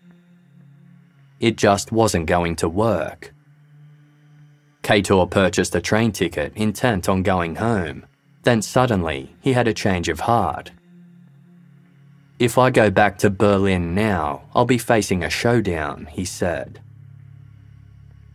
It 1.38 1.56
just 1.56 1.92
wasn't 1.92 2.26
going 2.26 2.56
to 2.56 2.68
work. 2.68 3.32
Kator 4.82 5.30
purchased 5.30 5.74
a 5.74 5.80
train 5.80 6.12
ticket 6.12 6.52
intent 6.56 7.08
on 7.08 7.22
going 7.22 7.56
home. 7.56 8.06
Then 8.42 8.62
suddenly, 8.62 9.34
he 9.40 9.52
had 9.52 9.66
a 9.66 9.74
change 9.74 10.08
of 10.08 10.20
heart. 10.20 10.70
If 12.38 12.58
I 12.58 12.70
go 12.70 12.90
back 12.90 13.18
to 13.18 13.30
Berlin 13.30 13.94
now, 13.94 14.42
I'll 14.54 14.64
be 14.64 14.78
facing 14.78 15.24
a 15.24 15.30
showdown, 15.30 16.06
he 16.10 16.24
said. 16.24 16.80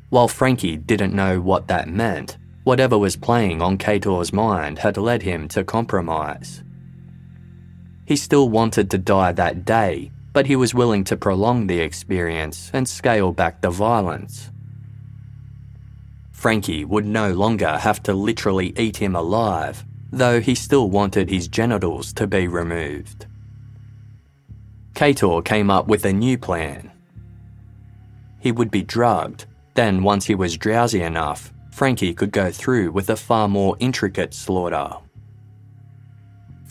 While 0.10 0.28
Frankie 0.28 0.76
didn't 0.76 1.14
know 1.14 1.40
what 1.40 1.68
that 1.68 1.88
meant, 1.88 2.38
whatever 2.64 2.98
was 2.98 3.16
playing 3.16 3.62
on 3.62 3.78
Kator's 3.78 4.34
mind 4.34 4.80
had 4.80 4.98
led 4.98 5.22
him 5.22 5.48
to 5.50 5.64
compromise. 5.64 6.64
He 8.12 8.18
still 8.18 8.50
wanted 8.50 8.92
to 8.92 8.98
die 8.98 9.32
that 9.32 9.64
day, 9.64 10.12
but 10.34 10.46
he 10.46 10.58
was 10.58 10.74
willing 10.74 11.06
to 11.06 11.16
prolong 11.16 11.68
the 11.68 11.80
experience 11.80 12.70
and 12.74 12.86
scale 12.86 13.32
back 13.32 13.62
the 13.62 13.70
violence. 13.70 14.52
Frankie 16.34 16.84
would 16.84 17.06
no 17.06 17.32
longer 17.32 17.78
have 17.78 18.04
to 18.04 18.14
literally 18.14 18.74
eat 18.78 18.98
him 18.98 19.16
alive, 19.16 19.86
though 20.12 20.42
he 20.42 20.56
still 20.56 20.90
wanted 20.90 21.30
his 21.30 21.48
genitals 21.48 22.12
to 22.12 22.28
be 22.28 22.50
removed. 22.50 23.28
Kator 24.94 25.42
came 25.46 25.70
up 25.70 25.88
with 25.88 26.04
a 26.04 26.12
new 26.12 26.38
plan. 26.38 26.92
He 28.42 28.52
would 28.52 28.72
be 28.72 28.84
drugged, 28.84 29.46
then, 29.76 30.04
once 30.04 30.26
he 30.26 30.36
was 30.36 30.58
drowsy 30.58 31.02
enough, 31.02 31.54
Frankie 31.72 32.14
could 32.14 32.34
go 32.34 32.52
through 32.52 32.92
with 32.92 33.10
a 33.10 33.16
far 33.16 33.48
more 33.48 33.78
intricate 33.80 34.34
slaughter. 34.34 34.98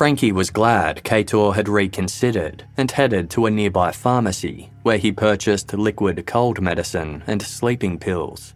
Frankie 0.01 0.33
was 0.33 0.49
glad 0.49 1.05
Kator 1.05 1.55
had 1.55 1.69
reconsidered 1.69 2.65
and 2.79 2.91
headed 2.91 3.29
to 3.29 3.45
a 3.45 3.51
nearby 3.51 3.93
pharmacy 3.93 4.73
where 4.83 4.97
he 4.97 5.13
purchased 5.13 5.75
liquid 5.75 6.27
cold 6.27 6.59
medicine 6.59 7.23
and 7.27 7.43
sleeping 7.43 7.99
pills. 7.99 8.55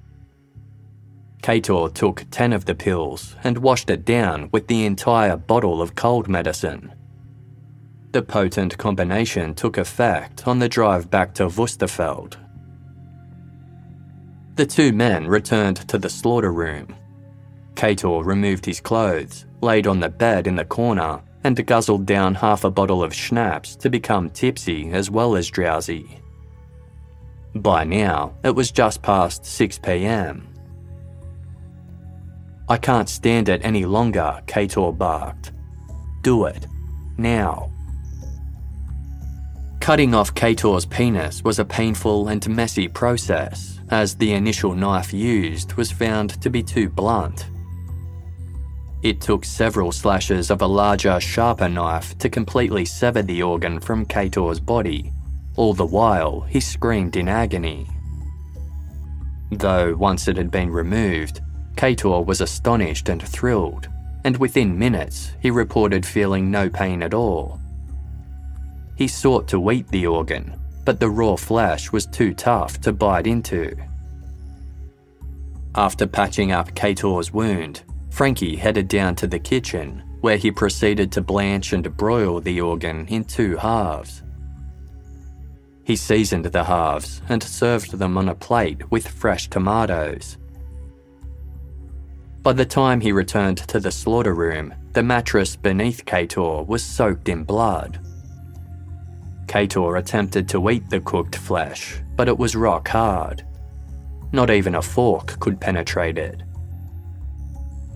Kator 1.43 1.93
took 1.93 2.25
10 2.31 2.55
of 2.55 2.65
the 2.65 2.75
pills 2.75 3.37
and 3.45 3.59
washed 3.59 3.91
it 3.91 4.07
down 4.07 4.49
with 4.53 4.69
the 4.69 4.87
entire 4.87 5.37
bottle 5.37 5.83
of 5.83 5.95
cold 5.95 6.29
medicine. 6.29 6.95
The 8.13 8.23
potent 8.23 8.79
combination 8.79 9.55
took 9.55 9.77
effect 9.77 10.49
on 10.49 10.61
the 10.61 10.69
drive 10.71 11.11
back 11.11 11.35
to 11.35 11.49
Wusterfeld. 11.49 12.37
The 14.55 14.65
two 14.65 14.95
men 14.95 15.27
returned 15.27 15.87
to 15.89 15.99
the 15.99 16.09
slaughter 16.09 16.55
room. 16.55 16.97
Kator 17.75 18.25
removed 18.25 18.65
his 18.65 18.81
clothes, 18.81 19.45
laid 19.61 19.87
on 19.87 20.01
the 20.01 20.09
bed 20.09 20.47
in 20.47 20.57
the 20.57 20.65
corner, 20.65 21.21
and 21.45 21.65
guzzled 21.67 22.07
down 22.07 22.35
half 22.35 22.65
a 22.65 22.71
bottle 22.71 23.03
of 23.03 23.15
schnapps 23.15 23.77
to 23.77 23.91
become 23.91 24.31
tipsy 24.31 24.91
as 24.91 25.11
well 25.11 25.37
as 25.37 25.49
drowsy. 25.49 26.21
By 27.55 27.85
now, 27.85 28.35
it 28.43 28.55
was 28.55 28.73
just 28.73 29.03
past 29.03 29.47
6 29.47 29.79
pm. 29.79 30.49
I 32.69 32.79
can't 32.79 33.09
stand 33.09 33.51
it 33.51 33.61
any 33.63 33.85
longer, 33.85 34.43
Kator 34.47 34.97
barked. 34.97 35.53
Do 36.23 36.47
it. 36.47 36.67
Now. 37.19 37.71
Cutting 39.81 40.15
off 40.15 40.35
Kator's 40.35 40.87
penis 40.87 41.45
was 41.45 41.59
a 41.59 41.65
painful 41.65 42.29
and 42.29 42.49
messy 42.49 42.89
process, 42.89 43.81
as 43.91 44.15
the 44.15 44.33
initial 44.33 44.75
knife 44.75 45.13
used 45.13 45.75
was 45.75 45.93
found 45.93 46.41
to 46.41 46.49
be 46.49 46.63
too 46.63 46.89
blunt. 46.89 47.51
It 49.05 49.21
took 49.21 49.45
several 49.45 49.93
slashes 49.93 50.51
of 50.51 50.62
a 50.62 50.67
larger, 50.67 51.21
sharper 51.21 51.69
knife 51.69 52.17
to 52.17 52.31
completely 52.31 52.87
sever 52.87 53.21
the 53.21 53.43
organ 53.43 53.79
from 53.79 54.07
Kator's 54.07 54.59
body. 54.59 55.12
All 55.57 55.75
the 55.75 55.85
while, 55.85 56.40
he 56.40 56.59
screamed 56.59 57.14
in 57.14 57.29
agony. 57.29 57.87
Though 59.53 59.95
once 59.95 60.27
it 60.27 60.38
had 60.38 60.51
been 60.51 60.71
removed, 60.71 61.43
Kator 61.77 62.25
was 62.25 62.40
astonished 62.40 63.11
and 63.11 63.23
thrilled, 63.23 63.88
and 64.25 64.38
within 64.38 64.79
minutes 64.79 65.33
he 65.38 65.51
reported 65.51 66.07
feeling 66.07 66.51
no 66.51 66.71
pain 66.71 67.03
at 67.03 67.12
all. 67.12 67.61
He 68.97 69.07
sought 69.07 69.47
to 69.49 69.71
eat 69.71 69.87
the 69.88 70.07
organ, 70.07 70.59
but 70.87 70.99
the 70.99 71.11
raw 71.11 71.37
flesh 71.37 71.93
was 71.93 72.07
too 72.07 72.33
tough 72.33 72.81
to 72.81 72.90
bite 72.90 73.27
into. 73.27 73.77
After 75.75 76.07
patching 76.07 76.53
up 76.53 76.75
Kator's 76.75 77.35
wound, 77.35 77.83
Frankie 78.14 78.55
headed 78.55 78.87
down 78.87 79.16
to 79.16 79.27
the 79.27 79.40
kitchen, 79.40 80.00
where 80.20 80.37
he 80.37 80.53
proceeded 80.53 81.11
to 81.11 81.20
blanch 81.20 81.72
and 81.72 81.96
broil 81.96 82.40
the 82.40 82.61
organ 82.61 83.09
in 83.09 83.24
two 83.24 83.57
halves. 83.57 84.22
He 85.83 85.96
seasoned 85.96 86.44
the 86.44 86.62
halves 86.62 87.22
and 87.29 87.42
served 87.42 87.98
them 87.98 88.16
on 88.16 88.29
a 88.29 88.35
plate 88.37 88.88
with 88.88 89.09
fresh 89.09 89.50
tomatoes. 89.50 90.38
By 92.44 92.53
the 92.53 92.64
time 92.64 93.00
he 93.00 93.11
returned 93.11 93.59
to 93.59 93.81
the 93.81 93.90
slaughter 93.90 94.33
room, 94.33 94.72
the 94.92 95.03
mattress 95.03 95.57
beneath 95.57 96.05
Kator 96.05 96.64
was 96.68 96.85
soaked 96.85 97.29
in 97.29 97.42
blood. 97.42 97.98
Kator 99.46 99.98
attempted 99.98 100.48
to 100.50 100.70
eat 100.70 100.88
the 100.88 101.00
cooked 101.00 101.35
flesh, 101.35 102.00
but 102.14 102.29
it 102.29 102.38
was 102.38 102.55
rock 102.55 102.87
hard. 102.87 103.44
Not 104.31 104.50
even 104.50 104.77
a 104.77 104.83
fork 104.83 105.40
could 105.40 105.61
penetrate 105.61 106.16
it. 106.16 106.44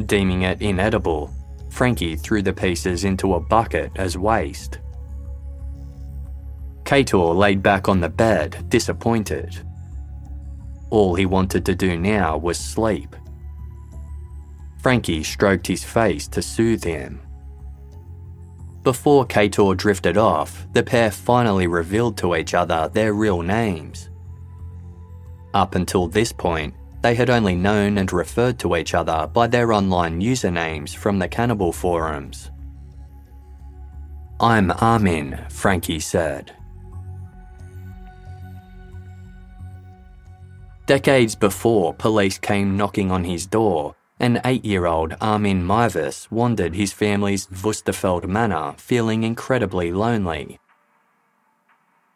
Deeming 0.07 0.43
it 0.43 0.63
inedible, 0.63 1.31
Frankie 1.71 2.17
threw 2.17 2.43
the 2.43 2.53
pieces 2.53 3.05
into 3.05 3.35
a 3.35 3.41
bucket 3.41 3.91
as 3.97 4.17
waste. 4.17 4.79
Kator 6.85 7.37
laid 7.37 7.63
back 7.63 7.89
on 7.89 8.01
the 8.01 8.09
bed, 8.09 8.69
disappointed. 8.69 9.57
All 10.91 11.15
he 11.15 11.27
wanted 11.27 11.67
to 11.67 11.75
do 11.75 11.99
now 11.99 12.39
was 12.39 12.59
sleep. 12.59 13.15
Frankie 14.79 15.23
stroked 15.23 15.67
his 15.67 15.85
face 15.85 16.27
to 16.29 16.41
soothe 16.41 16.85
him. 16.85 17.21
Before 18.85 19.27
Kator 19.27 19.77
drifted 19.77 20.17
off, 20.17 20.67
the 20.73 20.83
pair 20.83 21.11
finally 21.11 21.67
revealed 21.67 22.17
to 22.19 22.37
each 22.37 22.55
other 22.55 22.89
their 22.89 23.13
real 23.13 23.43
names. 23.43 24.09
Up 25.53 25.75
until 25.75 26.07
this 26.07 26.33
point, 26.33 26.75
they 27.03 27.15
had 27.15 27.31
only 27.31 27.55
known 27.55 27.99
and 27.99 28.13
referred 28.13 28.59
to 28.59 28.77
each 28.77 28.95
other 28.95 29.29
by 29.33 29.47
their 29.47 29.73
online 29.73 30.21
usernames 30.21 30.95
from 30.95 31.19
the 31.19 31.29
cannibal 31.29 31.73
forums. 31.73 32.51
I'm 34.41 34.71
Armin, 34.71 35.47
Frankie 35.49 36.01
said. 36.01 36.53
Decades 40.87 41.35
before 41.35 41.93
police 41.93 42.39
came 42.39 42.77
knocking 42.77 43.11
on 43.11 43.25
his 43.25 43.47
door, 43.47 43.95
an 44.21 44.41
eight 44.45 44.65
year 44.65 44.87
old 44.87 45.15
Armin 45.21 45.63
Meiwes 45.63 46.31
wandered 46.31 46.75
his 46.75 46.93
family's 46.93 47.47
Wusterfeld 47.49 48.27
manor 48.27 48.75
feeling 48.79 49.23
incredibly 49.23 49.93
lonely. 49.93 50.59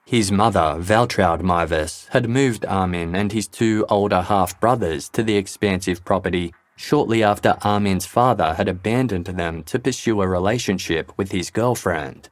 His 0.04 0.32
mother, 0.32 0.76
Waltraud 0.78 1.42
Meiwes, 1.42 2.08
had 2.08 2.28
moved 2.28 2.66
Armin 2.66 3.14
and 3.14 3.32
his 3.32 3.48
two 3.48 3.86
older 3.88 4.22
half 4.22 4.58
brothers 4.60 5.08
to 5.10 5.22
the 5.22 5.36
expansive 5.36 6.04
property 6.04 6.52
shortly 6.76 7.22
after 7.22 7.56
Armin's 7.62 8.06
father 8.06 8.54
had 8.54 8.68
abandoned 8.68 9.26
them 9.26 9.62
to 9.64 9.78
pursue 9.78 10.20
a 10.20 10.28
relationship 10.28 11.12
with 11.16 11.30
his 11.30 11.50
girlfriend. 11.50 12.28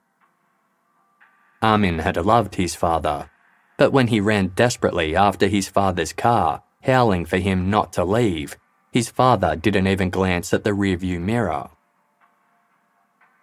Armin 1.62 2.00
had 2.00 2.16
loved 2.16 2.56
his 2.56 2.74
father, 2.74 3.30
but 3.76 3.92
when 3.92 4.08
he 4.08 4.20
ran 4.20 4.48
desperately 4.48 5.14
after 5.14 5.46
his 5.46 5.68
father's 5.68 6.12
car, 6.12 6.62
howling 6.82 7.24
for 7.24 7.36
him 7.36 7.70
not 7.70 7.92
to 7.92 8.04
leave, 8.04 8.56
his 8.90 9.08
father 9.08 9.54
didn't 9.54 9.86
even 9.86 10.10
glance 10.10 10.52
at 10.52 10.64
the 10.64 10.70
rearview 10.70 11.20
mirror. 11.20 11.70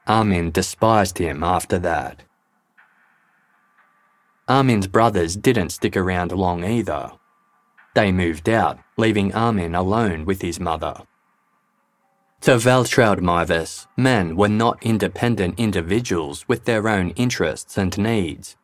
Armin 0.05 0.51
despised 0.51 1.17
him 1.17 1.43
after 1.43 1.79
that. 1.79 2.23
Armin's 4.49 4.87
brothers 4.87 5.35
didn't 5.35 5.71
stick 5.71 5.97
around 5.97 6.31
long 6.31 6.63
either. 6.63 7.11
They 7.95 8.11
moved 8.11 8.47
out, 8.47 8.79
leaving 8.95 9.33
Armin 9.33 9.75
alone 9.75 10.23
with 10.23 10.41
his 10.41 10.59
mother. 10.59 10.95
To 12.41 12.51
Waltraud 12.51 13.19
Meiwes, 13.19 13.87
men 13.97 14.35
were 14.35 14.47
not 14.47 14.81
independent 14.81 15.59
individuals 15.59 16.47
with 16.47 16.65
their 16.65 16.87
own 16.87 17.09
interests 17.11 17.77
and 17.77 17.97
needs. 17.97 18.55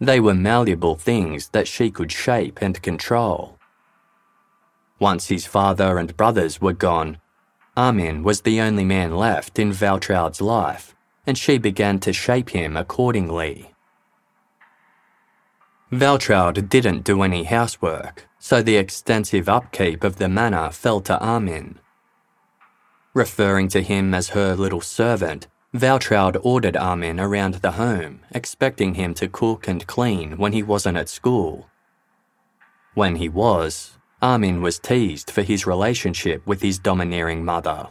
They 0.00 0.18
were 0.18 0.34
malleable 0.34 0.96
things 0.96 1.50
that 1.50 1.68
she 1.68 1.90
could 1.90 2.10
shape 2.10 2.60
and 2.62 2.80
control. 2.82 3.58
Once 4.98 5.28
his 5.28 5.46
father 5.46 5.98
and 5.98 6.16
brothers 6.16 6.60
were 6.60 6.72
gone, 6.72 7.18
Armin 7.76 8.22
was 8.22 8.40
the 8.40 8.60
only 8.60 8.84
man 8.84 9.14
left 9.14 9.58
in 9.58 9.70
Waltraud's 9.70 10.40
life, 10.40 10.96
and 11.26 11.38
she 11.38 11.58
began 11.58 12.00
to 12.00 12.12
shape 12.12 12.50
him 12.50 12.76
accordingly. 12.76 13.70
Waltraud 15.92 16.68
didn't 16.68 17.02
do 17.02 17.22
any 17.22 17.42
housework, 17.42 18.28
so 18.38 18.62
the 18.62 18.76
extensive 18.76 19.48
upkeep 19.48 20.04
of 20.04 20.16
the 20.16 20.28
manor 20.28 20.70
fell 20.70 21.00
to 21.00 21.18
Armin. 21.18 21.80
Referring 23.12 23.66
to 23.68 23.82
him 23.82 24.14
as 24.14 24.28
her 24.28 24.54
little 24.54 24.80
servant, 24.80 25.48
Waltraud 25.74 26.38
ordered 26.44 26.76
Armin 26.76 27.18
around 27.18 27.54
the 27.54 27.72
home, 27.72 28.20
expecting 28.30 28.94
him 28.94 29.14
to 29.14 29.26
cook 29.26 29.66
and 29.66 29.84
clean 29.88 30.38
when 30.38 30.52
he 30.52 30.62
wasn't 30.62 30.96
at 30.96 31.08
school. 31.08 31.68
When 32.94 33.16
he 33.16 33.28
was, 33.28 33.98
Armin 34.22 34.62
was 34.62 34.78
teased 34.78 35.28
for 35.28 35.42
his 35.42 35.66
relationship 35.66 36.46
with 36.46 36.62
his 36.62 36.78
domineering 36.78 37.44
mother. 37.44 37.88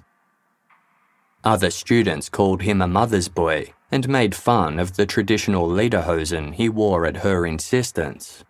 Other 1.44 1.70
students 1.70 2.30
called 2.30 2.62
him 2.62 2.82
a 2.82 2.88
mother's 2.88 3.28
boy 3.28 3.74
and 3.92 4.08
made 4.08 4.36
fun 4.36 4.80
of 4.80 4.96
the 4.96 5.06
traditional 5.06 5.68
lederhosen 5.68 6.54
he 6.54 6.70
wore 6.70 7.06
at 7.06 7.18
her 7.18 7.46
insistence. 7.46 8.44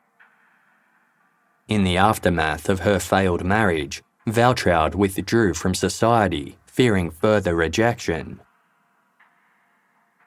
In 1.67 1.83
the 1.83 1.97
aftermath 1.97 2.69
of 2.69 2.81
her 2.81 2.99
failed 2.99 3.43
marriage, 3.43 4.01
Waltraud 4.25 4.95
withdrew 4.95 5.53
from 5.53 5.73
society, 5.75 6.57
fearing 6.65 7.11
further 7.11 7.55
rejection. 7.55 8.39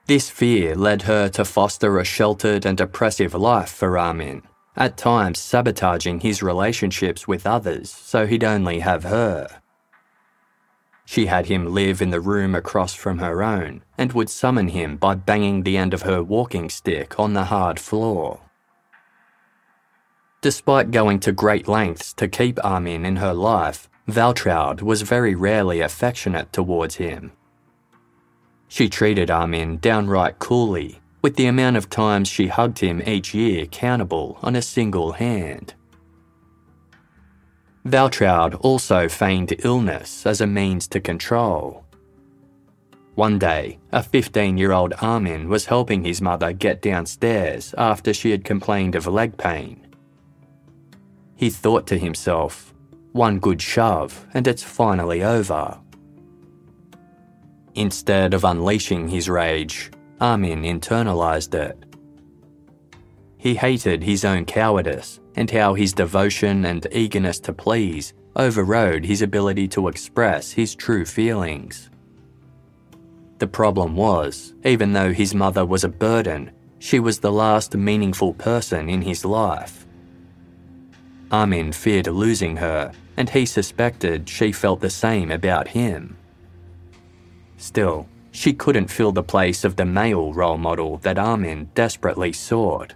This 0.07 0.31
fear 0.31 0.75
led 0.75 1.03
her 1.03 1.29
to 1.31 1.44
foster 1.44 1.98
a 1.98 2.05
sheltered 2.05 2.66
and 2.66 2.81
oppressive 2.81 3.35
life 3.35 3.70
for 3.70 3.96
Armin, 3.96 4.42
at 4.77 4.96
times 4.96 5.38
sabotaging 5.38 6.20
his 6.20 6.42
relationships 6.42 7.29
with 7.29 7.46
others 7.46 7.90
so 7.90 8.27
he'd 8.27 8.44
only 8.44 8.81
have 8.81 9.05
her. 9.05 9.62
She 11.05 11.27
had 11.27 11.47
him 11.47 11.75
live 11.75 12.01
in 12.01 12.11
the 12.11 12.21
room 12.21 12.55
across 12.55 12.95
from 12.95 13.19
her 13.19 13.43
own 13.43 13.83
and 13.99 14.12
would 14.12 14.31
summon 14.31 14.69
him 14.69 14.97
by 14.97 15.15
banging 15.15 15.62
the 15.62 15.77
end 15.77 15.93
of 15.93 16.03
her 16.03 16.23
walking 16.23 16.71
stick 16.71 17.19
on 17.19 17.35
the 17.35 17.45
hard 17.45 17.79
floor. 17.81 18.41
Despite 20.41 20.91
going 20.91 21.21
to 21.21 21.33
great 21.33 21.69
lengths 21.69 22.12
to 22.15 22.29
keep 22.29 22.59
Armin 22.65 23.05
in 23.05 23.17
her 23.17 23.35
life, 23.35 23.88
Waltraud 24.09 24.83
was 24.83 25.03
very 25.03 25.35
rarely 25.35 25.81
affectionate 25.81 26.53
towards 26.53 26.97
him. 26.97 27.33
She 28.67 28.88
treated 28.88 29.31
Armin 29.31 29.77
downright 29.79 30.38
coolly 30.38 31.01
with 31.23 31.37
the 31.37 31.47
amount 31.47 31.77
of 31.77 31.88
times 31.88 32.27
she 32.27 32.49
hugged 32.49 32.81
him 32.81 33.01
each 33.07 33.33
year 33.33 33.67
countable 33.67 34.38
on 34.43 34.57
a 34.57 34.62
single 34.62 35.12
hand. 35.12 35.75
Waltraud 37.85 38.55
also 38.61 39.09
feigned 39.09 39.55
illness 39.64 40.25
as 40.25 40.40
a 40.40 40.47
means 40.47 40.87
to 40.88 41.01
control. 41.01 41.85
One 43.16 43.38
day, 43.38 43.79
a 43.90 44.03
15 44.03 44.57
year 44.57 44.73
old 44.73 44.95
Armin 45.03 45.49
was 45.49 45.66
helping 45.66 46.05
his 46.05 46.23
mother 46.23 46.53
get 46.53 46.81
downstairs 46.81 47.75
after 47.77 48.14
she 48.14 48.31
had 48.31 48.45
complained 48.45 48.95
of 48.95 49.07
leg 49.07 49.37
pain. 49.37 49.87
He 51.35 51.51
thought 51.51 51.87
to 51.88 51.99
himself, 51.99 52.73
one 53.11 53.40
good 53.40 53.61
shove 53.61 54.27
and 54.33 54.47
it's 54.47 54.62
finally 54.62 55.25
over. 55.25 55.77
Instead 57.75 58.33
of 58.33 58.45
unleashing 58.45 59.09
his 59.09 59.29
rage, 59.29 59.90
Armin 60.21 60.62
internalized 60.62 61.53
it. 61.55 61.77
He 63.38 63.57
hated 63.57 64.05
his 64.05 64.25
own 64.25 64.45
cowardice 64.45 65.18
and 65.37 65.51
how 65.51 65.75
his 65.75 65.92
devotion 65.92 66.64
and 66.64 66.87
eagerness 66.92 67.40
to 67.40 67.53
please 67.53 68.14
overrode 68.37 69.05
his 69.05 69.23
ability 69.23 69.68
to 69.68 69.88
express 69.88 70.53
his 70.53 70.75
true 70.75 71.05
feelings. 71.05 71.90
The 73.38 73.47
problem 73.47 73.97
was, 73.97 74.55
even 74.64 74.92
though 74.92 75.12
his 75.12 75.35
mother 75.35 75.66
was 75.66 75.85
a 75.85 75.88
burden, 75.88 76.53
she 76.79 77.01
was 77.01 77.18
the 77.18 77.33
last 77.33 77.75
meaningful 77.75 78.35
person 78.35 78.88
in 78.88 79.03
his 79.03 79.25
life. 79.25 79.87
Armin 81.31 81.73
feared 81.73 82.07
losing 82.07 82.57
her, 82.57 82.92
and 83.16 83.29
he 83.29 83.47
suspected 83.47 84.29
she 84.29 84.53
felt 84.53 84.81
the 84.81 84.90
same 84.90 85.31
about 85.31 85.68
him. 85.68 86.16
Still, 87.57 88.09
she 88.33 88.53
couldn't 88.53 88.88
fill 88.88 89.12
the 89.12 89.23
place 89.23 89.64
of 89.64 89.77
the 89.77 89.85
male 89.85 90.33
role 90.33 90.59
model 90.59 90.99
that 90.99 91.18
Armin 91.18 91.71
desperately 91.75 92.33
sought. 92.33 92.95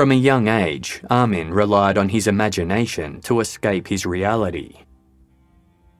From 0.00 0.12
a 0.12 0.14
young 0.14 0.48
age, 0.48 1.02
Armin 1.10 1.52
relied 1.52 1.98
on 1.98 2.08
his 2.08 2.26
imagination 2.26 3.20
to 3.20 3.40
escape 3.40 3.86
his 3.86 4.06
reality. 4.06 4.76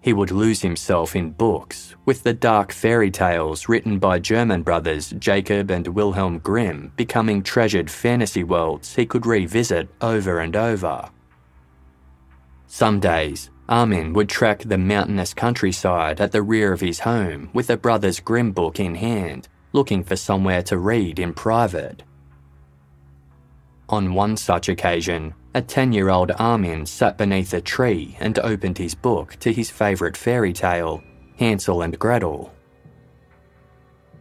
He 0.01 0.15
would 0.15 0.31
lose 0.31 0.63
himself 0.63 1.15
in 1.15 1.33
books, 1.33 1.97
with 2.07 2.23
the 2.23 2.33
dark 2.33 2.73
fairy 2.73 3.11
tales 3.11 3.69
written 3.69 3.99
by 3.99 4.19
German 4.19 4.63
brothers 4.63 5.11
Jacob 5.19 5.71
and 5.71 5.87
Wilhelm 5.87 6.39
Grimm 6.39 6.95
becoming 6.97 7.43
treasured 7.43 7.91
fantasy 7.91 8.43
worlds 8.43 8.95
he 8.95 9.05
could 9.05 9.27
revisit 9.27 9.91
over 10.01 10.41
and 10.41 10.57
over. 10.57 11.11
Some 12.69 13.01
days, 13.01 13.51
Armin 13.69 14.15
would 14.15 14.31
trek 14.31 14.61
the 14.61 14.79
mountainous 14.79 15.35
countryside 15.35 16.23
at 16.23 16.33
the 16.33 16.41
rear 16.41 16.73
of 16.73 16.81
his 16.81 17.01
home 17.01 17.51
with 17.53 17.69
a 17.69 17.77
Brothers 17.77 18.19
Grimm 18.19 18.53
book 18.53 18.81
in 18.81 18.95
hand, 18.95 19.47
looking 19.75 20.03
for 20.03 20.17
somewhere 20.17 20.63
to 20.63 20.79
read 20.79 21.19
in 21.19 21.35
private. 21.35 22.03
On 23.91 24.15
one 24.15 24.37
such 24.37 24.69
occasion, 24.69 25.35
a 25.53 25.61
10 25.61 25.93
year 25.93 26.11
old 26.11 26.31
Armin 26.39 26.87
sat 26.87 27.19
beneath 27.19 27.53
a 27.55 27.61
tree 27.61 28.17
and 28.21 28.39
opened 28.39 28.79
his 28.79 28.95
book 28.95 29.35
to 29.41 29.53
his 29.53 29.69
favourite 29.69 30.17
fairy 30.17 30.53
tale, 30.53 31.03
Hansel 31.39 31.83
and 31.83 31.99
Gretel. 31.99 32.53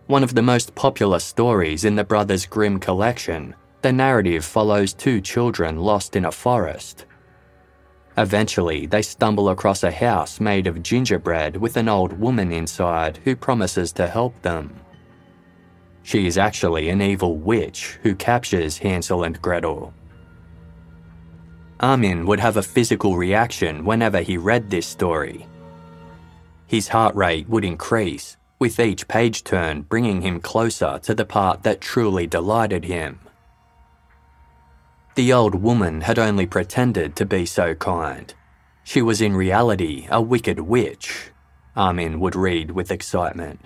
One 0.08 0.24
of 0.24 0.34
the 0.34 0.42
most 0.42 0.74
popular 0.74 1.20
stories 1.20 1.86
in 1.86 1.96
the 1.96 2.04
Brothers 2.04 2.48
Grimm 2.48 2.80
collection, 2.80 3.54
the 3.84 3.94
narrative 3.94 4.44
follows 4.44 4.92
two 4.92 5.22
children 5.22 5.78
lost 5.78 6.16
in 6.16 6.26
a 6.26 6.32
forest. 6.32 7.06
Eventually, 8.18 8.88
they 8.88 9.04
stumble 9.04 9.50
across 9.50 9.84
a 9.84 9.92
house 9.92 10.40
made 10.40 10.66
of 10.66 10.82
gingerbread 10.82 11.56
with 11.56 11.78
an 11.78 11.88
old 11.88 12.12
woman 12.14 12.52
inside 12.52 13.18
who 13.24 13.36
promises 13.36 13.92
to 13.94 14.08
help 14.08 14.42
them. 14.42 14.74
She 16.04 16.28
is 16.28 16.38
actually 16.38 16.90
an 16.90 17.02
evil 17.02 17.38
witch 17.38 18.00
who 18.04 18.16
captures 18.16 18.78
Hansel 18.78 19.24
and 19.24 19.42
Gretel. 19.42 19.94
Armin 21.80 22.26
would 22.26 22.40
have 22.40 22.58
a 22.58 22.64
physical 22.64 23.16
reaction 23.16 23.86
whenever 23.86 24.22
he 24.22 24.38
read 24.38 24.70
this 24.70 24.88
story. 24.88 25.48
His 26.68 26.90
heart 26.90 27.16
rate 27.16 27.48
would 27.48 27.64
increase, 27.64 28.38
with 28.60 28.80
each 28.80 29.08
page 29.08 29.44
turn 29.44 29.84
bringing 29.84 30.22
him 30.22 30.42
closer 30.42 31.00
to 31.04 31.16
the 31.16 31.26
part 31.26 31.64
that 31.64 31.82
truly 31.82 32.28
delighted 32.28 32.84
him. 32.84 33.20
The 35.16 35.34
old 35.34 35.56
woman 35.56 36.02
had 36.02 36.20
only 36.20 36.46
pretended 36.46 37.16
to 37.16 37.26
be 37.26 37.46
so 37.46 37.76
kind. 37.76 38.34
She 38.84 39.02
was 39.02 39.22
in 39.22 39.36
reality 39.36 40.08
a 40.10 40.22
wicked 40.22 40.60
witch, 40.60 41.32
Armin 41.76 42.20
would 42.20 42.36
read 42.36 42.72
with 42.72 42.92
excitement. 42.92 43.62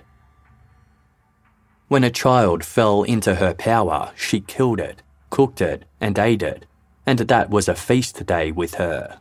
When 1.88 2.04
a 2.04 2.10
child 2.10 2.64
fell 2.64 3.02
into 3.02 3.34
her 3.36 3.54
power, 3.54 4.12
she 4.16 4.40
killed 4.40 4.80
it, 4.80 5.02
cooked 5.30 5.60
it, 5.60 5.84
and 6.00 6.18
ate 6.18 6.42
it, 6.42 6.64
and 7.06 7.18
that 7.18 7.50
was 7.50 7.68
a 7.68 7.74
feast 7.74 8.24
day 8.24 8.50
with 8.52 8.74
her. 8.76 9.20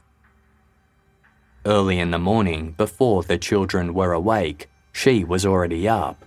Early 1.66 2.00
in 2.00 2.12
the 2.12 2.20
morning, 2.20 2.72
before 2.78 3.24
the 3.24 3.38
children 3.38 3.94
were 3.94 4.14
awake, 4.14 4.70
she 4.94 5.24
was 5.24 5.46
already 5.46 5.88
up, 5.88 6.24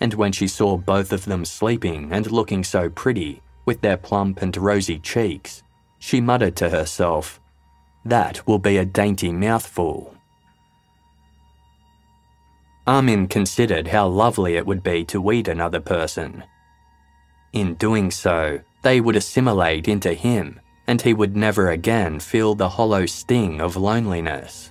and 0.00 0.14
when 0.14 0.32
she 0.32 0.48
saw 0.48 0.76
both 0.76 1.12
of 1.12 1.24
them 1.24 1.44
sleeping 1.44 2.12
and 2.12 2.30
looking 2.30 2.64
so 2.64 2.88
pretty, 2.90 3.42
with 3.64 3.80
their 3.80 3.96
plump 3.96 4.42
and 4.42 4.56
rosy 4.56 4.98
cheeks, 4.98 5.62
she 5.98 6.20
muttered 6.20 6.56
to 6.56 6.70
herself, 6.70 7.40
That 8.04 8.46
will 8.46 8.58
be 8.58 8.76
a 8.76 8.84
dainty 8.84 9.30
mouthful. 9.32 10.15
Armin 12.86 13.26
considered 13.26 13.88
how 13.88 14.06
lovely 14.06 14.56
it 14.56 14.66
would 14.66 14.82
be 14.82 15.04
to 15.06 15.32
eat 15.32 15.48
another 15.48 15.80
person. 15.80 16.44
In 17.52 17.74
doing 17.74 18.10
so, 18.10 18.60
they 18.82 19.00
would 19.00 19.16
assimilate 19.16 19.88
into 19.88 20.14
him, 20.14 20.60
and 20.86 21.02
he 21.02 21.12
would 21.12 21.36
never 21.36 21.70
again 21.70 22.20
feel 22.20 22.54
the 22.54 22.68
hollow 22.68 23.06
sting 23.06 23.60
of 23.60 23.76
loneliness. 23.76 24.70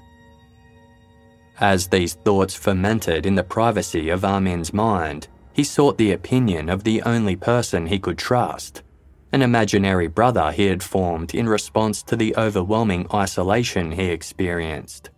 As 1.60 1.88
these 1.88 2.14
thoughts 2.14 2.56
fermented 2.56 3.26
in 3.26 3.36
the 3.36 3.44
privacy 3.44 4.10
of 4.10 4.24
Armin's 4.24 4.74
mind, 4.74 5.28
he 5.54 5.64
sought 5.64 5.98
the 5.98 6.12
opinion 6.12 6.70
of 6.70 6.84
the 6.84 7.02
only 7.04 7.36
person 7.36 7.86
he 7.86 8.00
could 8.00 8.18
trust, 8.18 8.84
an 9.32 9.42
imaginary 9.42 10.08
brother 10.08 10.52
he 10.52 10.68
had 10.68 10.84
formed 10.84 11.34
in 11.34 11.48
response 11.48 12.04
to 12.04 12.16
the 12.16 12.36
overwhelming 12.38 13.08
isolation 13.14 13.92
he 13.92 14.06
experienced. 14.06 15.10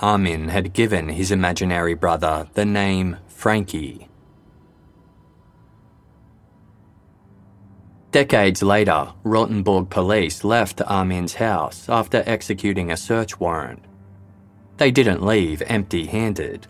Armin 0.00 0.48
had 0.48 0.72
given 0.72 1.08
his 1.08 1.30
imaginary 1.30 1.94
brother 1.94 2.48
the 2.54 2.64
name 2.64 3.16
Frankie. 3.28 4.08
Decades 8.10 8.62
later, 8.62 9.12
Rotenburg 9.24 9.90
police 9.90 10.44
left 10.44 10.80
Armin's 10.86 11.34
house 11.34 11.88
after 11.88 12.22
executing 12.26 12.90
a 12.90 12.96
search 12.96 13.40
warrant. 13.40 13.84
They 14.76 14.90
didn't 14.90 15.24
leave 15.24 15.62
empty 15.66 16.06
handed. 16.06 16.66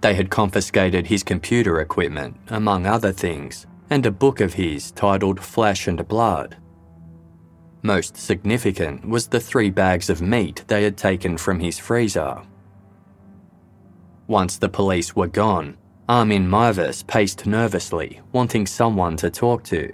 They 0.00 0.14
had 0.14 0.30
confiscated 0.30 1.06
his 1.06 1.22
computer 1.22 1.80
equipment, 1.80 2.36
among 2.48 2.86
other 2.86 3.12
things, 3.12 3.66
and 3.90 4.06
a 4.06 4.10
book 4.10 4.40
of 4.40 4.54
his 4.54 4.90
titled 4.92 5.40
Flesh 5.40 5.86
and 5.86 6.06
Blood. 6.06 6.56
Most 7.82 8.16
significant 8.16 9.08
was 9.08 9.26
the 9.26 9.40
three 9.40 9.70
bags 9.70 10.08
of 10.08 10.22
meat 10.22 10.64
they 10.68 10.84
had 10.84 10.96
taken 10.96 11.36
from 11.36 11.58
his 11.58 11.80
freezer. 11.80 12.40
Once 14.28 14.56
the 14.56 14.68
police 14.68 15.16
were 15.16 15.26
gone, 15.26 15.76
Armin 16.08 16.48
Meiwes 16.48 17.04
paced 17.06 17.44
nervously, 17.44 18.20
wanting 18.30 18.66
someone 18.66 19.16
to 19.16 19.30
talk 19.30 19.64
to. 19.64 19.90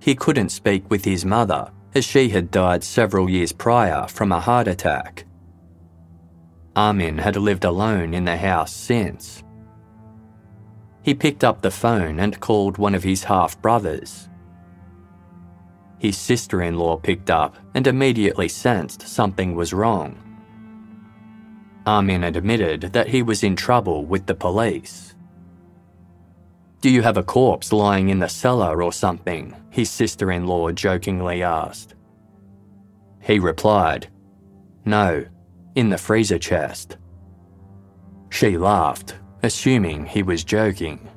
He 0.00 0.16
couldn't 0.16 0.48
speak 0.48 0.90
with 0.90 1.04
his 1.04 1.24
mother, 1.24 1.70
as 1.94 2.04
she 2.04 2.28
had 2.28 2.50
died 2.50 2.82
several 2.82 3.30
years 3.30 3.52
prior 3.52 4.08
from 4.08 4.32
a 4.32 4.40
heart 4.40 4.66
attack. 4.66 5.24
Armin 6.74 7.18
had 7.18 7.36
lived 7.36 7.64
alone 7.64 8.14
in 8.14 8.24
the 8.24 8.36
house 8.36 8.72
since. 8.72 9.44
He 11.02 11.14
picked 11.14 11.44
up 11.44 11.62
the 11.62 11.70
phone 11.70 12.18
and 12.18 12.40
called 12.40 12.78
one 12.78 12.94
of 12.94 13.04
his 13.04 13.24
half 13.24 13.60
brothers, 13.60 14.28
his 16.02 16.18
sister 16.18 16.62
in 16.62 16.76
law 16.76 16.96
picked 16.96 17.30
up 17.30 17.56
and 17.74 17.86
immediately 17.86 18.48
sensed 18.48 19.02
something 19.02 19.54
was 19.54 19.72
wrong. 19.72 20.18
Armin 21.86 22.24
admitted 22.24 22.80
that 22.92 23.06
he 23.06 23.22
was 23.22 23.44
in 23.44 23.54
trouble 23.54 24.04
with 24.04 24.26
the 24.26 24.34
police. 24.34 25.14
Do 26.80 26.90
you 26.90 27.02
have 27.02 27.18
a 27.18 27.22
corpse 27.22 27.72
lying 27.72 28.08
in 28.08 28.18
the 28.18 28.28
cellar 28.28 28.82
or 28.82 28.92
something? 28.92 29.54
His 29.70 29.90
sister 29.90 30.32
in 30.32 30.48
law 30.48 30.72
jokingly 30.72 31.44
asked. 31.44 31.94
He 33.20 33.38
replied, 33.38 34.08
No, 34.84 35.24
in 35.76 35.88
the 35.88 35.98
freezer 35.98 36.40
chest. 36.40 36.96
She 38.28 38.58
laughed, 38.58 39.14
assuming 39.44 40.06
he 40.06 40.24
was 40.24 40.42
joking. 40.42 41.08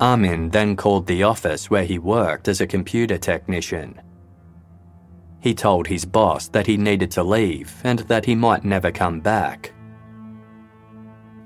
Armin 0.00 0.50
then 0.50 0.76
called 0.76 1.06
the 1.06 1.22
office 1.22 1.70
where 1.70 1.84
he 1.84 1.98
worked 1.98 2.48
as 2.48 2.60
a 2.60 2.66
computer 2.66 3.16
technician. 3.16 4.00
He 5.40 5.54
told 5.54 5.86
his 5.86 6.04
boss 6.04 6.48
that 6.48 6.66
he 6.66 6.76
needed 6.76 7.10
to 7.12 7.22
leave 7.22 7.74
and 7.84 8.00
that 8.00 8.24
he 8.24 8.34
might 8.34 8.64
never 8.64 8.90
come 8.90 9.20
back. 9.20 9.72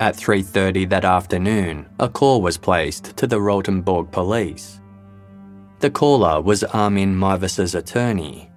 At 0.00 0.16
3:30 0.16 0.84
that 0.86 1.04
afternoon, 1.04 1.86
a 1.98 2.08
call 2.08 2.40
was 2.40 2.56
placed 2.56 3.16
to 3.16 3.26
the 3.26 3.40
Rotenburg 3.40 4.12
police. 4.12 4.80
The 5.80 5.90
caller 5.90 6.40
was 6.40 6.62
Armin 6.64 7.16
Meiwes's 7.16 7.74
attorney. 7.74 8.50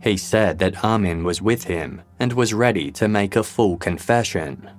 He 0.00 0.16
said 0.16 0.58
that 0.60 0.84
Armin 0.84 1.24
was 1.24 1.42
with 1.42 1.64
him 1.64 2.02
and 2.20 2.32
was 2.32 2.54
ready 2.54 2.92
to 2.92 3.08
make 3.08 3.34
a 3.34 3.42
full 3.42 3.76
confession. 3.76 4.70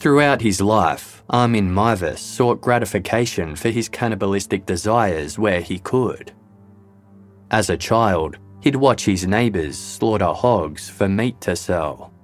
Throughout 0.00 0.40
his 0.40 0.62
life, 0.62 1.22
Armin 1.28 1.70
Meiwes 1.70 2.20
sought 2.20 2.62
gratification 2.62 3.54
for 3.54 3.68
his 3.68 3.86
cannibalistic 3.86 4.64
desires 4.64 5.38
where 5.38 5.60
he 5.60 5.78
could. 5.78 6.32
As 7.50 7.68
a 7.68 7.76
child, 7.76 8.38
he'd 8.62 8.76
watch 8.76 9.04
his 9.04 9.26
neighbours 9.26 9.78
slaughter 9.78 10.32
hogs 10.32 10.88
for 10.88 11.06
meat 11.06 11.38
to 11.42 11.54
sell. 11.54 12.14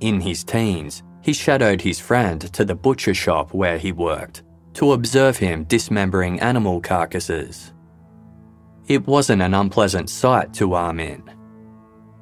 In 0.00 0.20
his 0.20 0.44
teens, 0.44 1.02
he 1.22 1.32
shadowed 1.32 1.80
his 1.80 1.98
friend 1.98 2.52
to 2.52 2.66
the 2.66 2.74
butcher 2.74 3.14
shop 3.14 3.54
where 3.54 3.78
he 3.78 3.92
worked 3.92 4.42
to 4.74 4.92
observe 4.92 5.38
him 5.38 5.64
dismembering 5.64 6.40
animal 6.40 6.78
carcasses. 6.78 7.72
It 8.86 9.06
wasn't 9.06 9.40
an 9.40 9.54
unpleasant 9.54 10.10
sight 10.10 10.52
to 10.54 10.74
Armin. 10.74 11.22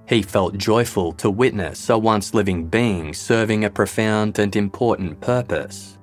He 0.08 0.22
felt 0.22 0.58
joyful 0.58 1.12
to 1.14 1.30
witness 1.30 1.88
a 1.88 1.96
once 1.96 2.34
living 2.34 2.66
being 2.66 3.14
serving 3.14 3.64
a 3.64 3.70
profound 3.70 4.38
and 4.38 4.54
important 4.56 5.20
purpose. 5.20 5.98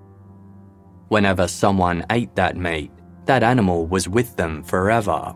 Whenever 1.09 1.47
someone 1.47 2.05
ate 2.09 2.33
that 2.35 2.55
meat, 2.55 2.91
that 3.25 3.43
animal 3.43 3.87
was 3.87 4.07
with 4.07 4.35
them 4.35 4.63
forever. 4.63 5.35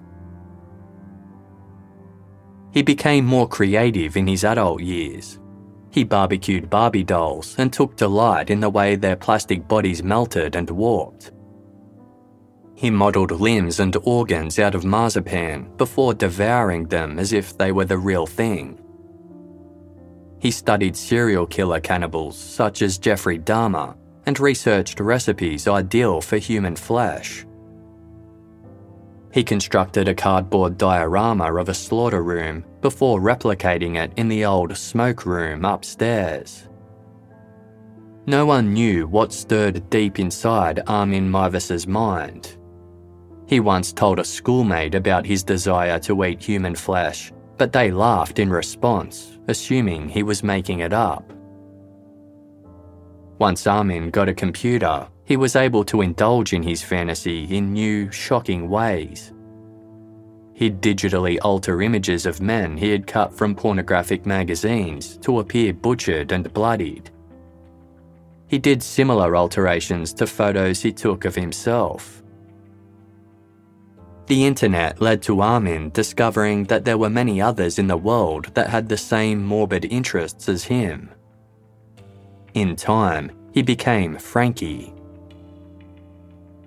He 2.72 2.82
became 2.82 3.26
more 3.26 3.47
creative 3.47 4.18
in 4.18 4.26
his 4.26 4.43
adult 4.43 4.82
years, 4.82 5.39
he 5.93 6.03
barbecued 6.03 6.72
Barbie 6.72 7.03
dolls 7.03 7.53
and 7.59 7.72
took 7.72 7.95
delight 7.95 8.49
in 8.49 8.59
the 8.59 8.70
way 8.70 8.95
their 8.95 9.16
plastic 9.16 9.68
bodies 9.68 10.01
melted 10.01 10.55
and 10.55 10.68
warped. 10.68 11.32
He 12.76 12.89
modelled 12.89 13.32
limbs 13.32 13.80
and 13.80 13.95
organs 14.03 14.59
out 14.59 14.76
of 14.76 14.84
marzipan 14.84 15.71
before 15.78 16.13
devouring 16.13 16.86
them 16.86 17.19
as 17.19 17.32
if 17.32 17.57
they 17.57 17.71
were 17.71 17.86
the 17.86 17.97
real 17.97 18.26
thing. 18.26 18.80
He 20.39 20.51
studied 20.51 20.97
serial 20.97 21.45
killer 21.45 21.80
cannibals 21.80 22.38
such 22.38 22.82
as 22.82 22.97
Jeffrey 22.97 23.39
Dahmer 23.39 23.95
and 24.26 24.39
researched 24.39 24.99
recipes 24.99 25.67
ideal 25.67 26.19
for 26.19 26.38
human 26.38 26.76
flesh. 26.76 27.45
He 29.32 29.43
constructed 29.43 30.07
a 30.07 30.13
cardboard 30.13 30.78
diorama 30.78 31.55
of 31.55 31.69
a 31.69 31.74
slaughter 31.74 32.21
room 32.21 32.65
before 32.82 33.19
replicating 33.19 33.95
it 33.95 34.11
in 34.17 34.28
the 34.28 34.45
old 34.45 34.76
smoke 34.78 35.26
room 35.26 35.65
upstairs. 35.65 36.67
No 38.26 38.45
one 38.45 38.74
knew 38.74 39.07
what 39.07 39.34
stirred 39.34 39.89
deep 39.89 40.19
inside 40.19 40.82
Armin 40.88 41.30
Meiwes's 41.30 41.88
mind. 41.88 42.57
He 43.54 43.60
once 43.60 43.93
told 43.93 44.18
a 44.18 44.26
schoolmate 44.26 44.95
about 44.95 45.28
his 45.28 45.43
desire 45.43 45.99
to 45.99 46.24
eat 46.26 46.41
human 46.41 46.74
flesh, 46.74 47.32
but 47.60 47.72
they 47.72 47.91
laughed 47.91 48.39
in 48.39 48.49
response, 48.49 49.38
assuming 49.47 50.10
he 50.10 50.24
was 50.24 50.41
making 50.41 50.80
it 50.80 50.91
up. 50.91 51.32
Once 53.38 53.68
Armin 53.68 54.10
got 54.10 54.28
a 54.28 54.34
computer, 54.34 55.08
he 55.26 55.38
was 55.38 55.56
able 55.56 55.84
to 55.86 56.01
indulge 56.01 56.54
in 56.54 56.64
his 56.64 56.82
fantasy 56.82 57.43
in 57.56 57.74
new, 57.74 58.10
shocking 58.12 58.72
ways. 58.72 59.34
He'd 60.56 60.82
digitally 60.82 61.38
alter 61.43 61.84
images 61.84 62.26
of 62.26 62.41
men 62.41 62.76
he 62.76 62.89
had 62.89 63.06
cut 63.06 63.32
from 63.32 63.54
pornographic 63.54 64.26
magazines 64.26 65.20
to 65.20 65.38
appear 65.38 65.74
butchered 65.74 66.32
and 66.32 66.51
bloodied. 66.54 67.12
He 68.47 68.58
did 68.58 68.82
similar 68.82 69.38
alterations 69.38 70.12
to 70.16 70.26
photos 70.26 70.82
he 70.82 70.91
took 70.91 71.26
of 71.26 71.36
himself. 71.36 72.22
The 74.28 74.45
internet 74.45 75.01
led 75.01 75.21
to 75.24 75.41
Armin 75.41 75.89
discovering 75.89 76.63
that 76.65 76.86
there 76.86 76.97
were 76.97 77.09
many 77.09 77.41
others 77.41 77.78
in 77.78 77.88
the 77.88 77.97
world 77.97 78.47
that 78.53 78.69
had 78.69 78.88
the 78.88 78.97
same 78.97 79.43
morbid 79.43 79.86
interests 79.86 80.47
as 80.47 80.63
him. 80.63 81.09
In 82.53 82.76
time, 82.76 83.32
he 83.51 83.61
became 83.61 84.17
Frankie. 84.17 84.93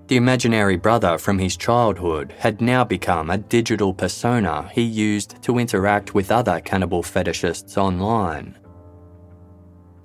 The 0.09 0.17
imaginary 0.17 0.77
brother 0.77 1.19
from 1.19 1.39
his 1.39 1.57
childhood 1.57 2.33
had 2.39 2.61
now 2.61 2.85
become 2.85 3.31
a 3.31 3.39
digital 3.39 3.93
persona 3.93 4.69
he 4.73 4.83
used 4.83 5.43
to 5.43 5.59
interact 5.59 6.15
with 6.15 6.31
other 6.31 6.61
cannibal 6.61 7.03
fetishists 7.03 7.77
online. 7.77 8.57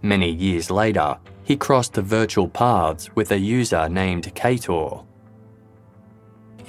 Many 0.01 0.31
years 0.31 0.71
later, 0.71 1.17
he 1.43 1.55
crossed 1.55 1.95
virtual 1.95 2.47
paths 2.47 3.15
with 3.15 3.31
a 3.31 3.37
user 3.37 3.89
named 3.89 4.33
Kator. 4.33 5.05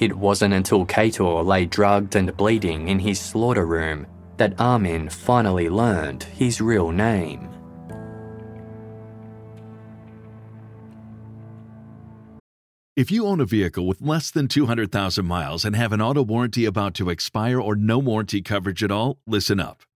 It 0.03 0.17
wasn't 0.17 0.53
until 0.53 0.85
Kator 0.85 1.47
lay 1.47 1.65
drugged 1.65 2.17
and 2.17 2.37
bleeding 2.37 2.89
in 2.89 2.99
his 2.99 3.21
slaughter 3.21 3.65
room 3.65 4.09
that 4.37 4.61
Armin 4.61 5.09
finally 5.09 5.69
learned 5.69 6.25
his 6.25 6.61
real 6.61 6.91
name. 6.91 7.49
If 12.97 13.13
you 13.13 13.27
own 13.27 13.39
a 13.41 13.45
vehicle 13.45 13.87
with 13.87 14.03
less 14.03 14.33
than 14.33 14.49
200,000 14.49 15.25
miles 15.25 15.65
and 15.65 15.77
have 15.77 15.93
an 15.93 16.03
auto 16.03 16.25
warranty 16.25 16.65
about 16.65 16.95
to 16.95 17.09
expire 17.09 17.61
or 17.61 17.77
no 17.77 18.01
warranty 18.01 18.43
coverage 18.43 18.83
at 18.83 18.91
all, 18.91 19.21
listen 19.25 19.61
up. 19.61 19.85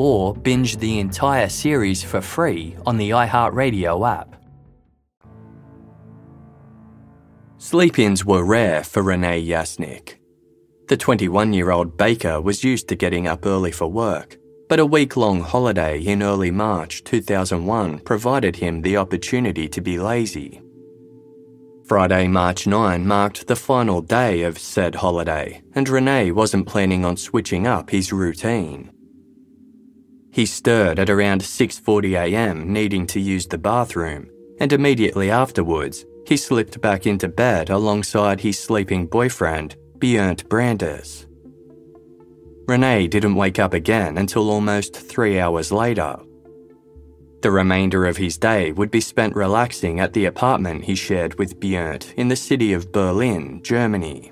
or 0.00 0.34
binge 0.34 0.78
the 0.78 0.98
entire 0.98 1.50
series 1.50 2.02
for 2.02 2.22
free 2.22 2.74
on 2.86 2.96
the 2.96 3.10
iHeartRadio 3.10 4.10
app. 4.10 4.34
Sleep 7.58 7.98
ins 7.98 8.24
were 8.24 8.42
rare 8.42 8.82
for 8.82 9.02
Renee 9.02 9.44
Yasnik. 9.44 10.14
The 10.88 10.96
21 10.96 11.52
year 11.52 11.70
old 11.70 11.98
baker 11.98 12.40
was 12.40 12.64
used 12.64 12.88
to 12.88 12.96
getting 12.96 13.28
up 13.28 13.44
early 13.44 13.72
for 13.72 13.88
work, 13.88 14.38
but 14.70 14.80
a 14.80 14.86
week 14.86 15.18
long 15.18 15.42
holiday 15.42 15.98
in 16.00 16.22
early 16.22 16.50
March 16.50 17.04
2001 17.04 17.98
provided 17.98 18.56
him 18.56 18.80
the 18.80 18.96
opportunity 18.96 19.68
to 19.68 19.82
be 19.82 19.98
lazy. 19.98 20.62
Friday, 21.84 22.26
March 22.26 22.66
9 22.66 23.06
marked 23.06 23.48
the 23.48 23.54
final 23.54 24.00
day 24.00 24.44
of 24.44 24.58
said 24.58 24.94
holiday, 24.94 25.60
and 25.74 25.86
Renee 25.90 26.32
wasn't 26.32 26.66
planning 26.66 27.04
on 27.04 27.18
switching 27.18 27.66
up 27.66 27.90
his 27.90 28.14
routine. 28.14 28.90
He 30.32 30.46
stirred 30.46 30.98
at 30.98 31.10
around 31.10 31.42
6:40 31.42 32.12
a.m. 32.14 32.72
needing 32.72 33.06
to 33.08 33.20
use 33.20 33.46
the 33.46 33.58
bathroom, 33.58 34.30
and 34.60 34.72
immediately 34.72 35.30
afterwards, 35.30 36.04
he 36.26 36.36
slipped 36.36 36.80
back 36.80 37.06
into 37.06 37.28
bed 37.28 37.70
alongside 37.70 38.40
his 38.40 38.58
sleeping 38.58 39.06
boyfriend, 39.06 39.76
Bernd 39.98 40.48
Brandes. 40.48 41.26
Renee 42.68 43.08
didn't 43.08 43.34
wake 43.34 43.58
up 43.58 43.74
again 43.74 44.18
until 44.18 44.50
almost 44.50 44.94
3 44.94 45.40
hours 45.40 45.72
later. 45.72 46.16
The 47.42 47.50
remainder 47.50 48.06
of 48.06 48.16
his 48.16 48.38
day 48.38 48.70
would 48.70 48.90
be 48.90 49.00
spent 49.00 49.34
relaxing 49.34 49.98
at 49.98 50.12
the 50.12 50.26
apartment 50.26 50.84
he 50.84 50.94
shared 50.94 51.38
with 51.38 51.58
Bernd 51.58 52.12
in 52.16 52.28
the 52.28 52.36
city 52.36 52.72
of 52.72 52.92
Berlin, 52.92 53.60
Germany. 53.62 54.30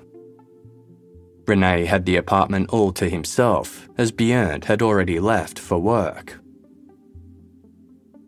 Rene 1.49 1.85
had 1.85 2.05
the 2.05 2.15
apartment 2.15 2.69
all 2.69 2.93
to 2.93 3.09
himself, 3.09 3.89
as 3.97 4.11
Bernd 4.11 4.65
had 4.65 4.83
already 4.83 5.19
left 5.19 5.57
for 5.57 5.79
work. 5.79 6.39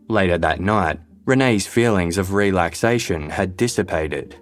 Later 0.10 0.40
that 0.40 0.60
night, 0.60 1.00
Rene's 1.26 1.68
feelings 1.68 2.18
of 2.18 2.34
relaxation 2.34 3.30
had 3.30 3.56
dissipated. 3.56 4.36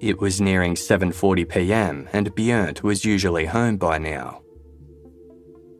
It 0.00 0.20
was 0.20 0.40
nearing 0.40 0.74
7:40 0.74 1.48
p.m. 1.48 2.08
and 2.12 2.34
Bernd 2.34 2.80
was 2.80 3.06
usually 3.06 3.46
home 3.46 3.78
by 3.78 3.96
now. 3.96 4.42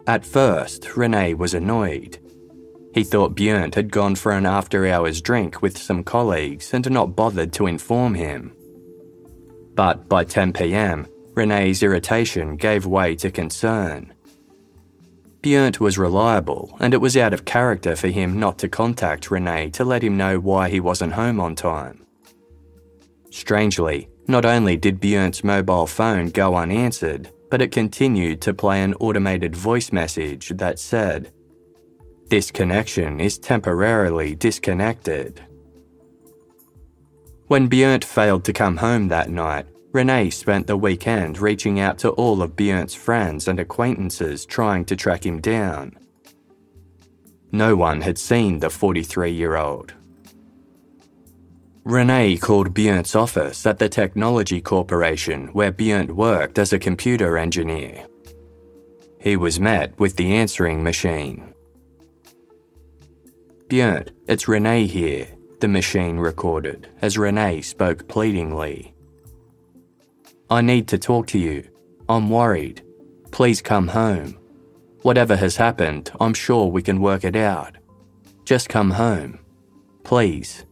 At 0.06 0.24
first, 0.24 0.96
Rene 0.96 1.34
was 1.34 1.52
annoyed. 1.54 2.18
He 2.94 3.04
thought 3.04 3.36
Bernd 3.36 3.74
had 3.74 3.92
gone 3.92 4.16
for 4.16 4.32
an 4.32 4.46
after 4.46 4.86
hours 4.86 5.20
drink 5.20 5.62
with 5.62 5.76
some 5.78 6.04
colleagues 6.04 6.72
and 6.74 6.90
not 6.90 7.14
bothered 7.14 7.52
to 7.52 7.66
inform 7.66 8.14
him. 8.14 8.52
But 9.74 10.08
by 10.08 10.24
10 10.24 10.52
pm, 10.52 11.06
Rene's 11.40 11.82
irritation 11.82 12.56
gave 12.56 12.84
way 12.84 13.16
to 13.16 13.30
concern. 13.30 14.12
Bernd 15.40 15.78
was 15.78 15.96
reliable, 15.96 16.76
and 16.80 16.92
it 16.92 17.00
was 17.00 17.16
out 17.16 17.32
of 17.32 17.46
character 17.46 17.96
for 17.96 18.08
him 18.08 18.38
not 18.38 18.58
to 18.58 18.68
contact 18.68 19.30
Rene 19.30 19.70
to 19.70 19.82
let 19.82 20.02
him 20.02 20.18
know 20.18 20.38
why 20.38 20.68
he 20.68 20.80
wasn't 20.80 21.14
home 21.14 21.40
on 21.40 21.54
time. 21.54 22.04
Strangely, 23.30 24.10
not 24.28 24.44
only 24.44 24.76
did 24.76 25.00
Bernd's 25.00 25.42
mobile 25.42 25.86
phone 25.86 26.28
go 26.28 26.56
unanswered, 26.56 27.30
but 27.50 27.62
it 27.62 27.72
continued 27.72 28.42
to 28.42 28.52
play 28.52 28.82
an 28.82 28.92
automated 29.00 29.56
voice 29.56 29.92
message 29.92 30.50
that 30.56 30.78
said, 30.78 31.32
This 32.28 32.50
connection 32.50 33.18
is 33.18 33.38
temporarily 33.38 34.34
disconnected. 34.34 35.42
When 37.46 37.66
Bernd 37.66 38.04
failed 38.04 38.44
to 38.44 38.52
come 38.52 38.76
home 38.76 39.08
that 39.08 39.30
night, 39.30 39.66
Rene 39.92 40.30
spent 40.30 40.68
the 40.68 40.76
weekend 40.76 41.38
reaching 41.38 41.80
out 41.80 41.98
to 41.98 42.10
all 42.10 42.42
of 42.42 42.54
Bernd's 42.54 42.94
friends 42.94 43.48
and 43.48 43.58
acquaintances 43.58 44.46
trying 44.46 44.84
to 44.84 44.94
track 44.94 45.26
him 45.26 45.40
down. 45.40 45.96
No 47.50 47.74
one 47.74 48.00
had 48.00 48.16
seen 48.16 48.60
the 48.60 48.70
43 48.70 49.32
year 49.32 49.56
old. 49.56 49.94
Rene 51.82 52.36
called 52.36 52.72
Bernd's 52.72 53.16
office 53.16 53.66
at 53.66 53.78
the 53.78 53.88
technology 53.88 54.60
corporation 54.60 55.48
where 55.48 55.72
Bernd 55.72 56.12
worked 56.12 56.58
as 56.58 56.72
a 56.72 56.78
computer 56.78 57.36
engineer. 57.36 58.06
He 59.18 59.36
was 59.36 59.58
met 59.58 59.98
with 59.98 60.14
the 60.14 60.34
answering 60.34 60.84
machine. 60.84 61.52
Bernd, 63.68 64.12
it's 64.28 64.46
Rene 64.46 64.86
here, 64.86 65.26
the 65.58 65.68
machine 65.68 66.16
recorded 66.16 66.88
as 67.02 67.18
Rene 67.18 67.60
spoke 67.62 68.06
pleadingly. 68.06 68.94
I 70.50 70.62
need 70.62 70.88
to 70.88 70.98
talk 70.98 71.28
to 71.28 71.38
you. 71.38 71.62
I'm 72.08 72.28
worried. 72.28 72.82
Please 73.30 73.62
come 73.62 73.86
home. 73.86 74.36
Whatever 75.02 75.36
has 75.36 75.56
happened, 75.56 76.10
I'm 76.20 76.34
sure 76.34 76.66
we 76.66 76.82
can 76.82 77.00
work 77.00 77.22
it 77.22 77.36
out. 77.36 77.76
Just 78.44 78.68
come 78.68 78.90
home. 78.90 79.38
Please. 80.02 80.64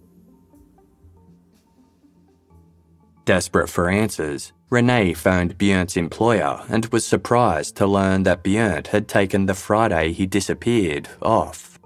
Desperate 3.25 3.69
for 3.69 3.89
answers, 3.89 4.53
Renee 4.69 5.15
phoned 5.15 5.57
Bernd's 5.57 5.97
employer 5.97 6.65
and 6.69 6.87
was 6.87 7.07
surprised 7.07 7.77
to 7.77 7.87
learn 7.87 8.25
that 8.25 8.43
Bernd 8.43 8.89
had 8.89 9.07
taken 9.07 9.47
the 9.47 9.55
Friday 9.55 10.13
he 10.13 10.27
disappeared 10.27 11.09
off. 11.23 11.79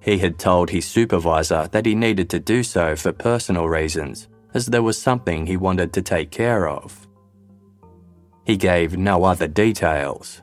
He 0.00 0.18
had 0.18 0.38
told 0.38 0.68
his 0.68 0.84
supervisor 0.84 1.68
that 1.72 1.86
he 1.86 1.94
needed 1.94 2.28
to 2.30 2.38
do 2.38 2.62
so 2.62 2.96
for 2.96 3.12
personal 3.12 3.66
reasons 3.66 4.28
as 4.54 4.66
there 4.66 4.82
was 4.82 5.00
something 5.00 5.46
he 5.46 5.56
wanted 5.56 5.92
to 5.92 6.02
take 6.02 6.30
care 6.30 6.68
of. 6.68 7.06
He 8.46 8.56
gave 8.56 8.96
no 8.96 9.24
other 9.24 9.48
details. 9.48 10.42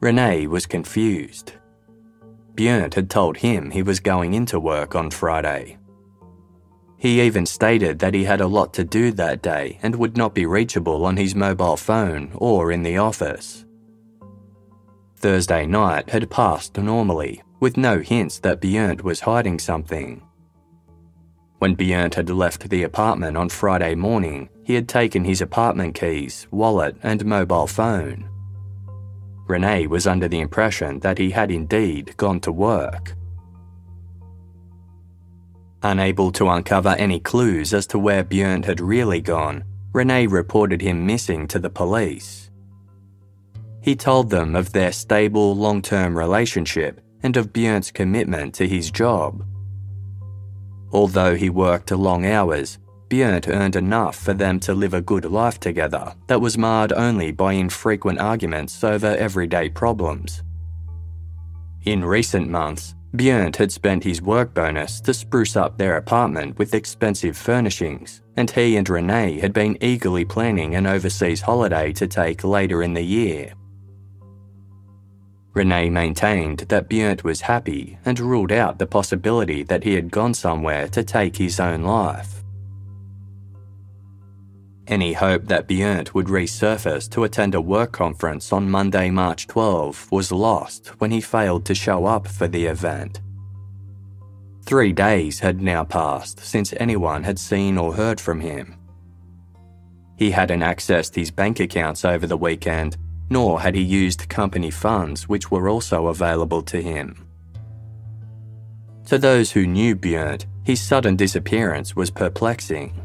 Rene 0.00 0.46
was 0.48 0.66
confused. 0.66 1.52
Bernd 2.54 2.94
had 2.94 3.08
told 3.08 3.38
him 3.38 3.70
he 3.70 3.82
was 3.82 4.00
going 4.00 4.34
into 4.34 4.58
work 4.58 4.94
on 4.94 5.10
Friday. 5.10 5.78
He 6.98 7.20
even 7.20 7.44
stated 7.44 7.98
that 7.98 8.14
he 8.14 8.24
had 8.24 8.40
a 8.40 8.46
lot 8.46 8.72
to 8.74 8.84
do 8.84 9.12
that 9.12 9.42
day 9.42 9.78
and 9.82 9.94
would 9.96 10.16
not 10.16 10.34
be 10.34 10.46
reachable 10.46 11.04
on 11.04 11.16
his 11.16 11.34
mobile 11.34 11.76
phone 11.76 12.32
or 12.34 12.72
in 12.72 12.82
the 12.82 12.96
office. 12.96 13.66
Thursday 15.16 15.66
night 15.66 16.10
had 16.10 16.30
passed 16.30 16.76
normally, 16.78 17.42
with 17.60 17.76
no 17.76 18.00
hints 18.00 18.38
that 18.40 18.60
Bernd 18.60 19.02
was 19.02 19.20
hiding 19.20 19.58
something. 19.58 20.25
When 21.58 21.74
Bernd 21.74 22.14
had 22.14 22.28
left 22.28 22.68
the 22.68 22.82
apartment 22.82 23.36
on 23.36 23.48
Friday 23.48 23.94
morning, 23.94 24.50
he 24.62 24.74
had 24.74 24.88
taken 24.88 25.24
his 25.24 25.40
apartment 25.40 25.94
keys, 25.94 26.46
wallet, 26.50 26.96
and 27.02 27.24
mobile 27.24 27.66
phone. 27.66 28.28
Rene 29.46 29.86
was 29.86 30.06
under 30.06 30.28
the 30.28 30.40
impression 30.40 31.00
that 31.00 31.18
he 31.18 31.30
had 31.30 31.50
indeed 31.50 32.14
gone 32.16 32.40
to 32.40 32.52
work. 32.52 33.14
Unable 35.82 36.32
to 36.32 36.48
uncover 36.48 36.90
any 36.98 37.20
clues 37.20 37.72
as 37.72 37.86
to 37.86 37.98
where 37.98 38.24
Bernd 38.24 38.64
had 38.64 38.80
really 38.80 39.20
gone, 39.20 39.64
Rene 39.92 40.26
reported 40.26 40.82
him 40.82 41.06
missing 41.06 41.46
to 41.48 41.58
the 41.58 41.70
police. 41.70 42.50
He 43.80 43.94
told 43.94 44.28
them 44.28 44.56
of 44.56 44.72
their 44.72 44.92
stable 44.92 45.54
long 45.56 45.80
term 45.80 46.18
relationship 46.18 47.00
and 47.22 47.36
of 47.36 47.52
Bernd's 47.52 47.90
commitment 47.90 48.54
to 48.56 48.68
his 48.68 48.90
job. 48.90 49.44
Although 50.92 51.34
he 51.34 51.50
worked 51.50 51.90
long 51.90 52.26
hours, 52.26 52.78
Bernd 53.08 53.48
earned 53.48 53.76
enough 53.76 54.16
for 54.16 54.34
them 54.34 54.58
to 54.60 54.74
live 54.74 54.94
a 54.94 55.00
good 55.00 55.24
life 55.24 55.60
together 55.60 56.14
that 56.26 56.40
was 56.40 56.58
marred 56.58 56.92
only 56.92 57.30
by 57.30 57.52
infrequent 57.52 58.18
arguments 58.18 58.82
over 58.82 59.16
everyday 59.16 59.68
problems. 59.68 60.42
In 61.84 62.04
recent 62.04 62.50
months, 62.50 62.94
Bernd 63.14 63.56
had 63.56 63.70
spent 63.70 64.02
his 64.02 64.20
work 64.20 64.52
bonus 64.52 65.00
to 65.02 65.14
spruce 65.14 65.56
up 65.56 65.78
their 65.78 65.96
apartment 65.96 66.58
with 66.58 66.74
expensive 66.74 67.36
furnishings, 67.36 68.22
and 68.36 68.50
he 68.50 68.76
and 68.76 68.88
Rene 68.88 69.38
had 69.38 69.52
been 69.52 69.78
eagerly 69.80 70.24
planning 70.24 70.74
an 70.74 70.86
overseas 70.86 71.40
holiday 71.40 71.92
to 71.92 72.08
take 72.08 72.44
later 72.44 72.82
in 72.82 72.92
the 72.92 73.04
year. 73.04 73.54
Rene 75.56 75.88
maintained 75.88 76.58
that 76.68 76.86
Bernd 76.90 77.22
was 77.22 77.40
happy 77.40 77.98
and 78.04 78.20
ruled 78.20 78.52
out 78.52 78.78
the 78.78 78.86
possibility 78.86 79.62
that 79.62 79.84
he 79.84 79.94
had 79.94 80.10
gone 80.10 80.34
somewhere 80.34 80.86
to 80.88 81.02
take 81.02 81.34
his 81.34 81.58
own 81.58 81.82
life. 81.82 82.44
Any 84.86 85.14
hope 85.14 85.46
that 85.46 85.66
Bernd 85.66 86.10
would 86.10 86.26
resurface 86.26 87.10
to 87.12 87.24
attend 87.24 87.54
a 87.54 87.60
work 87.62 87.92
conference 87.92 88.52
on 88.52 88.70
Monday, 88.70 89.08
March 89.08 89.46
12 89.46 90.12
was 90.12 90.30
lost 90.30 90.88
when 91.00 91.10
he 91.10 91.22
failed 91.22 91.64
to 91.64 91.74
show 91.74 92.04
up 92.04 92.28
for 92.28 92.46
the 92.46 92.66
event. 92.66 93.22
Three 94.66 94.92
days 94.92 95.40
had 95.40 95.62
now 95.62 95.84
passed 95.84 96.38
since 96.38 96.74
anyone 96.76 97.24
had 97.24 97.38
seen 97.38 97.78
or 97.78 97.94
heard 97.94 98.20
from 98.20 98.40
him. 98.40 98.76
He 100.18 100.32
hadn't 100.32 100.60
accessed 100.60 101.14
his 101.14 101.30
bank 101.30 101.60
accounts 101.60 102.04
over 102.04 102.26
the 102.26 102.36
weekend 102.36 102.98
nor 103.28 103.60
had 103.60 103.74
he 103.74 103.82
used 103.82 104.28
company 104.28 104.70
funds 104.70 105.28
which 105.28 105.50
were 105.50 105.68
also 105.68 106.06
available 106.06 106.62
to 106.62 106.80
him. 106.80 107.26
To 109.06 109.18
those 109.18 109.52
who 109.52 109.66
knew 109.66 109.94
Bernd, 109.94 110.46
his 110.64 110.80
sudden 110.80 111.14
disappearance 111.14 111.94
was 111.94 112.10
perplexing. 112.10 113.00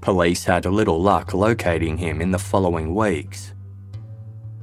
Police 0.00 0.44
had 0.44 0.64
little 0.66 1.02
luck 1.02 1.34
locating 1.34 1.96
him 1.96 2.20
in 2.20 2.30
the 2.30 2.38
following 2.38 2.94
weeks. 2.94 3.54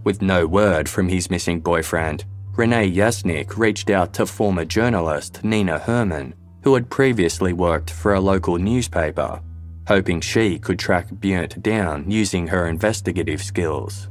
With 0.06 0.22
no 0.22 0.48
word 0.48 0.88
from 0.88 1.10
his 1.10 1.30
missing 1.30 1.60
boyfriend, 1.60 2.24
Rene 2.56 2.90
Yasnik 2.90 3.58
reached 3.58 3.90
out 3.90 4.14
to 4.14 4.26
former 4.26 4.64
journalist 4.64 5.44
Nina 5.44 5.80
Herman, 5.80 6.34
who 6.64 6.74
had 6.74 6.90
previously 6.90 7.52
worked 7.52 7.92
for 7.92 8.14
a 8.14 8.22
local 8.22 8.58
newspaper, 8.58 9.42
hoping 9.88 10.22
she 10.22 10.58
could 10.58 10.80
track 10.80 11.10
Bernd 11.12 11.62
down 11.62 12.10
using 12.10 12.48
her 12.48 12.68
investigative 12.68 13.44
skills. 13.44 14.10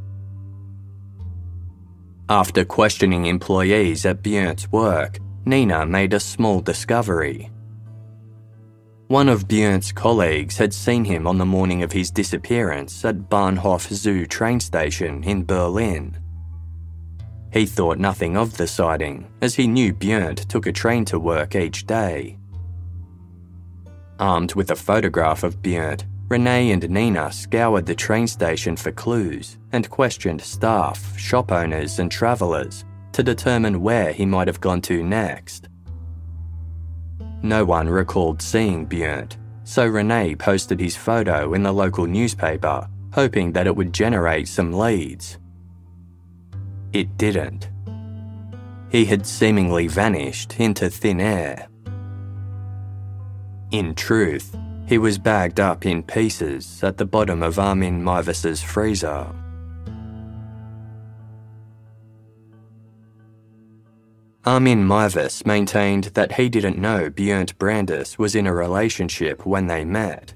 After 2.30 2.64
questioning 2.64 3.26
employees 3.26 4.06
at 4.06 4.22
Bernd's 4.22 4.72
work, 4.72 5.18
Nina 5.44 5.84
made 5.84 6.14
a 6.14 6.20
small 6.20 6.60
discovery. 6.60 7.50
One 9.08 9.28
of 9.28 9.46
Bernd's 9.46 9.92
colleagues 9.92 10.56
had 10.56 10.72
seen 10.72 11.04
him 11.04 11.26
on 11.26 11.36
the 11.36 11.44
morning 11.44 11.82
of 11.82 11.92
his 11.92 12.10
disappearance 12.10 13.04
at 13.04 13.28
Bahnhof 13.28 13.92
Zoo 13.92 14.24
train 14.24 14.58
station 14.58 15.22
in 15.22 15.44
Berlin. 15.44 16.18
He 17.52 17.66
thought 17.66 17.98
nothing 17.98 18.38
of 18.38 18.56
the 18.56 18.66
sighting, 18.66 19.30
as 19.42 19.54
he 19.54 19.66
knew 19.66 19.92
Bernd 19.92 20.48
took 20.48 20.66
a 20.66 20.72
train 20.72 21.04
to 21.06 21.18
work 21.18 21.54
each 21.54 21.86
day. 21.86 22.38
Armed 24.18 24.54
with 24.54 24.70
a 24.70 24.76
photograph 24.76 25.44
of 25.44 25.60
Bernd, 25.60 26.06
Rene 26.34 26.72
and 26.72 26.90
Nina 26.90 27.30
scoured 27.30 27.86
the 27.86 27.94
train 27.94 28.26
station 28.26 28.74
for 28.74 28.90
clues 28.90 29.56
and 29.70 29.88
questioned 29.88 30.40
staff, 30.40 31.16
shop 31.16 31.52
owners, 31.52 32.00
and 32.00 32.10
travellers, 32.10 32.84
to 33.12 33.22
determine 33.22 33.80
where 33.80 34.12
he 34.12 34.26
might 34.26 34.48
have 34.48 34.60
gone 34.60 34.80
to 34.80 35.04
next. 35.04 35.68
No 37.44 37.64
one 37.64 37.88
recalled 37.88 38.42
seeing 38.42 38.84
Bernd, 38.84 39.36
so 39.62 39.86
Renee 39.86 40.34
posted 40.34 40.80
his 40.80 40.96
photo 40.96 41.54
in 41.54 41.62
the 41.62 41.70
local 41.70 42.04
newspaper, 42.04 42.88
hoping 43.12 43.52
that 43.52 43.68
it 43.68 43.76
would 43.76 43.92
generate 43.92 44.48
some 44.48 44.72
leads. 44.72 45.38
It 46.92 47.16
didn't. 47.16 47.70
He 48.90 49.04
had 49.04 49.24
seemingly 49.24 49.86
vanished 49.86 50.58
into 50.58 50.90
thin 50.90 51.20
air. 51.20 51.68
In 53.70 53.94
truth, 53.94 54.56
he 54.86 54.98
was 54.98 55.18
bagged 55.18 55.60
up 55.60 55.86
in 55.86 56.02
pieces 56.02 56.82
at 56.82 56.98
the 56.98 57.06
bottom 57.06 57.42
of 57.42 57.58
Armin 57.58 58.02
Meiwes's 58.02 58.62
freezer. 58.62 59.26
Armin 64.46 64.86
Meiwes 64.86 65.46
maintained 65.46 66.04
that 66.14 66.32
he 66.32 66.50
didn't 66.50 66.76
know 66.76 67.08
Bernd 67.08 67.56
Brandes 67.58 68.18
was 68.18 68.34
in 68.34 68.46
a 68.46 68.52
relationship 68.52 69.46
when 69.46 69.68
they 69.68 69.86
met. 69.86 70.34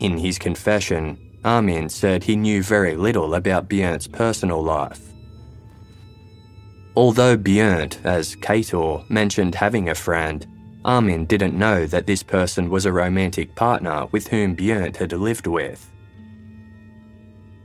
In 0.00 0.18
his 0.18 0.38
confession, 0.38 1.16
Armin 1.44 1.88
said 1.88 2.24
he 2.24 2.34
knew 2.34 2.64
very 2.64 2.96
little 2.96 3.34
about 3.34 3.68
Bernd's 3.68 4.08
personal 4.08 4.60
life. 4.60 5.00
Although 6.96 7.36
Bernd, 7.36 7.98
as 8.02 8.34
Kator, 8.34 9.08
mentioned 9.08 9.54
having 9.54 9.88
a 9.88 9.94
friend, 9.94 10.44
Armin 10.84 11.26
didn't 11.26 11.58
know 11.58 11.86
that 11.86 12.06
this 12.06 12.22
person 12.22 12.70
was 12.70 12.86
a 12.86 12.92
romantic 12.92 13.54
partner 13.54 14.06
with 14.12 14.28
whom 14.28 14.54
Bernd 14.54 14.96
had 14.96 15.12
lived 15.12 15.46
with. 15.46 15.90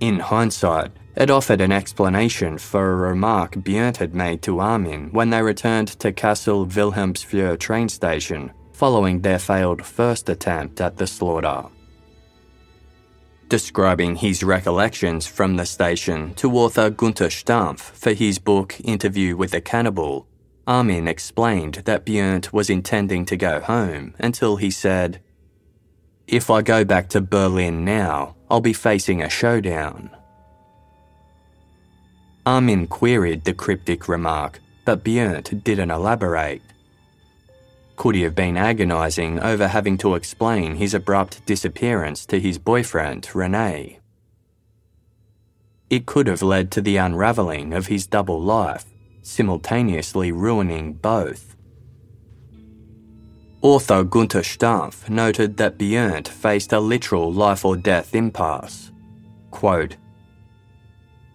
In 0.01 0.19
hindsight, 0.19 0.91
it 1.15 1.29
offered 1.29 1.61
an 1.61 1.71
explanation 1.71 2.57
for 2.57 2.91
a 2.91 3.09
remark 3.09 3.55
Bernd 3.55 3.97
had 3.97 4.13
made 4.13 4.41
to 4.41 4.59
Armin 4.59 5.09
when 5.13 5.29
they 5.29 5.41
returned 5.41 5.87
to 5.99 6.11
Kassel 6.11 6.67
Wilhelmshöhe 6.67 7.57
train 7.57 7.87
station 7.87 8.51
following 8.73 9.21
their 9.21 9.39
failed 9.39 9.85
first 9.85 10.27
attempt 10.27 10.81
at 10.81 10.97
the 10.97 11.07
slaughter. 11.07 11.63
Describing 13.47 14.17
his 14.17 14.43
recollections 14.43 15.25
from 15.25 15.55
the 15.55 15.65
station 15.65 16.33
to 16.33 16.51
author 16.51 16.91
Günter 16.91 17.31
Stampf 17.31 17.79
for 17.79 18.11
his 18.11 18.37
book 18.37 18.75
Interview 18.83 19.37
with 19.37 19.53
a 19.53 19.61
Cannibal, 19.61 20.27
Armin 20.67 21.07
explained 21.07 21.75
that 21.85 22.05
Bernd 22.05 22.49
was 22.51 22.71
intending 22.71 23.25
to 23.25 23.37
go 23.37 23.59
home 23.59 24.15
until 24.17 24.55
he 24.55 24.71
said, 24.71 25.21
If 26.27 26.49
I 26.49 26.63
go 26.63 26.83
back 26.83 27.07
to 27.09 27.21
Berlin 27.21 27.85
now, 27.85 28.35
I'll 28.49 28.61
be 28.61 28.73
facing 28.73 29.21
a 29.21 29.29
showdown. 29.29 30.09
Armin 32.47 32.87
queried 32.87 33.43
the 33.43 33.53
cryptic 33.53 34.07
remark, 34.07 34.59
but 34.85 35.03
Bernd 35.03 35.63
didn't 35.63 35.91
elaborate. 35.91 36.61
Could 37.95 38.15
he 38.15 38.23
have 38.23 38.35
been 38.35 38.57
agonising 38.57 39.39
over 39.39 39.67
having 39.67 39.97
to 39.99 40.15
explain 40.15 40.75
his 40.75 40.93
abrupt 40.93 41.45
disappearance 41.45 42.25
to 42.25 42.39
his 42.39 42.57
boyfriend, 42.57 43.29
Renee? 43.33 43.99
It 45.89 46.07
could 46.07 46.27
have 46.27 46.41
led 46.41 46.71
to 46.71 46.81
the 46.81 46.97
unravelling 46.97 47.71
of 47.73 47.87
his 47.87 48.07
double 48.07 48.41
life, 48.41 48.85
simultaneously 49.25 50.31
ruining 50.31 50.93
both. 50.93 51.55
Author 53.61 54.03
Günter 54.03 54.43
Stampf 54.43 55.09
noted 55.09 55.57
that 55.57 55.79
Bernd 55.79 56.27
faced 56.27 56.71
a 56.71 56.79
literal 56.79 57.33
life 57.33 57.65
or 57.65 57.75
death 57.75 58.13
impasse. 58.13 58.91
Quote, 59.49 59.97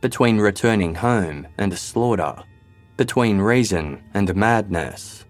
between 0.00 0.38
returning 0.38 0.94
home 0.94 1.46
and 1.58 1.76
slaughter, 1.76 2.42
between 2.96 3.38
reason 3.38 4.02
and 4.14 4.34
madness. 4.34 5.24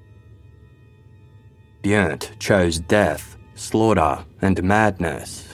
Bernd 1.82 2.30
chose 2.38 2.78
death, 2.78 3.36
slaughter, 3.54 4.24
and 4.42 4.62
madness. 4.62 5.49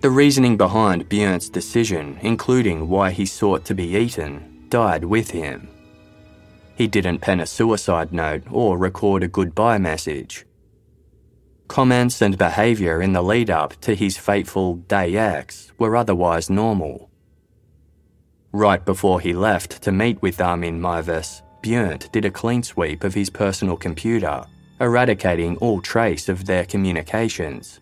The 0.00 0.10
reasoning 0.10 0.56
behind 0.56 1.08
Bernd's 1.08 1.48
decision, 1.48 2.18
including 2.22 2.88
why 2.88 3.10
he 3.10 3.26
sought 3.26 3.64
to 3.64 3.74
be 3.74 3.96
eaten, 3.96 4.66
died 4.68 5.02
with 5.02 5.32
him. 5.32 5.68
He 6.76 6.86
didn't 6.86 7.18
pen 7.18 7.40
a 7.40 7.46
suicide 7.46 8.12
note 8.12 8.44
or 8.48 8.78
record 8.78 9.24
a 9.24 9.28
goodbye 9.28 9.78
message. 9.78 10.46
Comments 11.66 12.22
and 12.22 12.38
behaviour 12.38 13.02
in 13.02 13.12
the 13.12 13.22
lead 13.22 13.50
up 13.50 13.74
to 13.80 13.96
his 13.96 14.16
fateful 14.16 14.76
Day 14.76 15.16
X 15.16 15.72
were 15.78 15.96
otherwise 15.96 16.48
normal. 16.48 17.10
Right 18.52 18.84
before 18.84 19.20
he 19.20 19.32
left 19.32 19.82
to 19.82 19.90
meet 19.90 20.22
with 20.22 20.40
Armin 20.40 20.80
Meiwes, 20.80 21.42
Bernd 21.60 22.08
did 22.12 22.24
a 22.24 22.30
clean 22.30 22.62
sweep 22.62 23.02
of 23.02 23.14
his 23.14 23.30
personal 23.30 23.76
computer, 23.76 24.44
eradicating 24.80 25.56
all 25.56 25.80
trace 25.80 26.28
of 26.28 26.46
their 26.46 26.64
communications. 26.64 27.80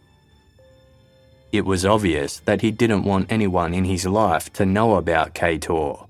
It 1.57 1.65
was 1.65 1.87
obvious 1.87 2.41
that 2.41 2.61
he 2.61 2.71
didn't 2.71 3.05
want 3.05 3.33
anyone 3.33 3.73
in 3.73 3.87
his 3.87 4.05
life 4.05 4.53
to 4.53 4.67
know 4.67 4.97
about 4.97 5.35
Kator. 5.35 6.07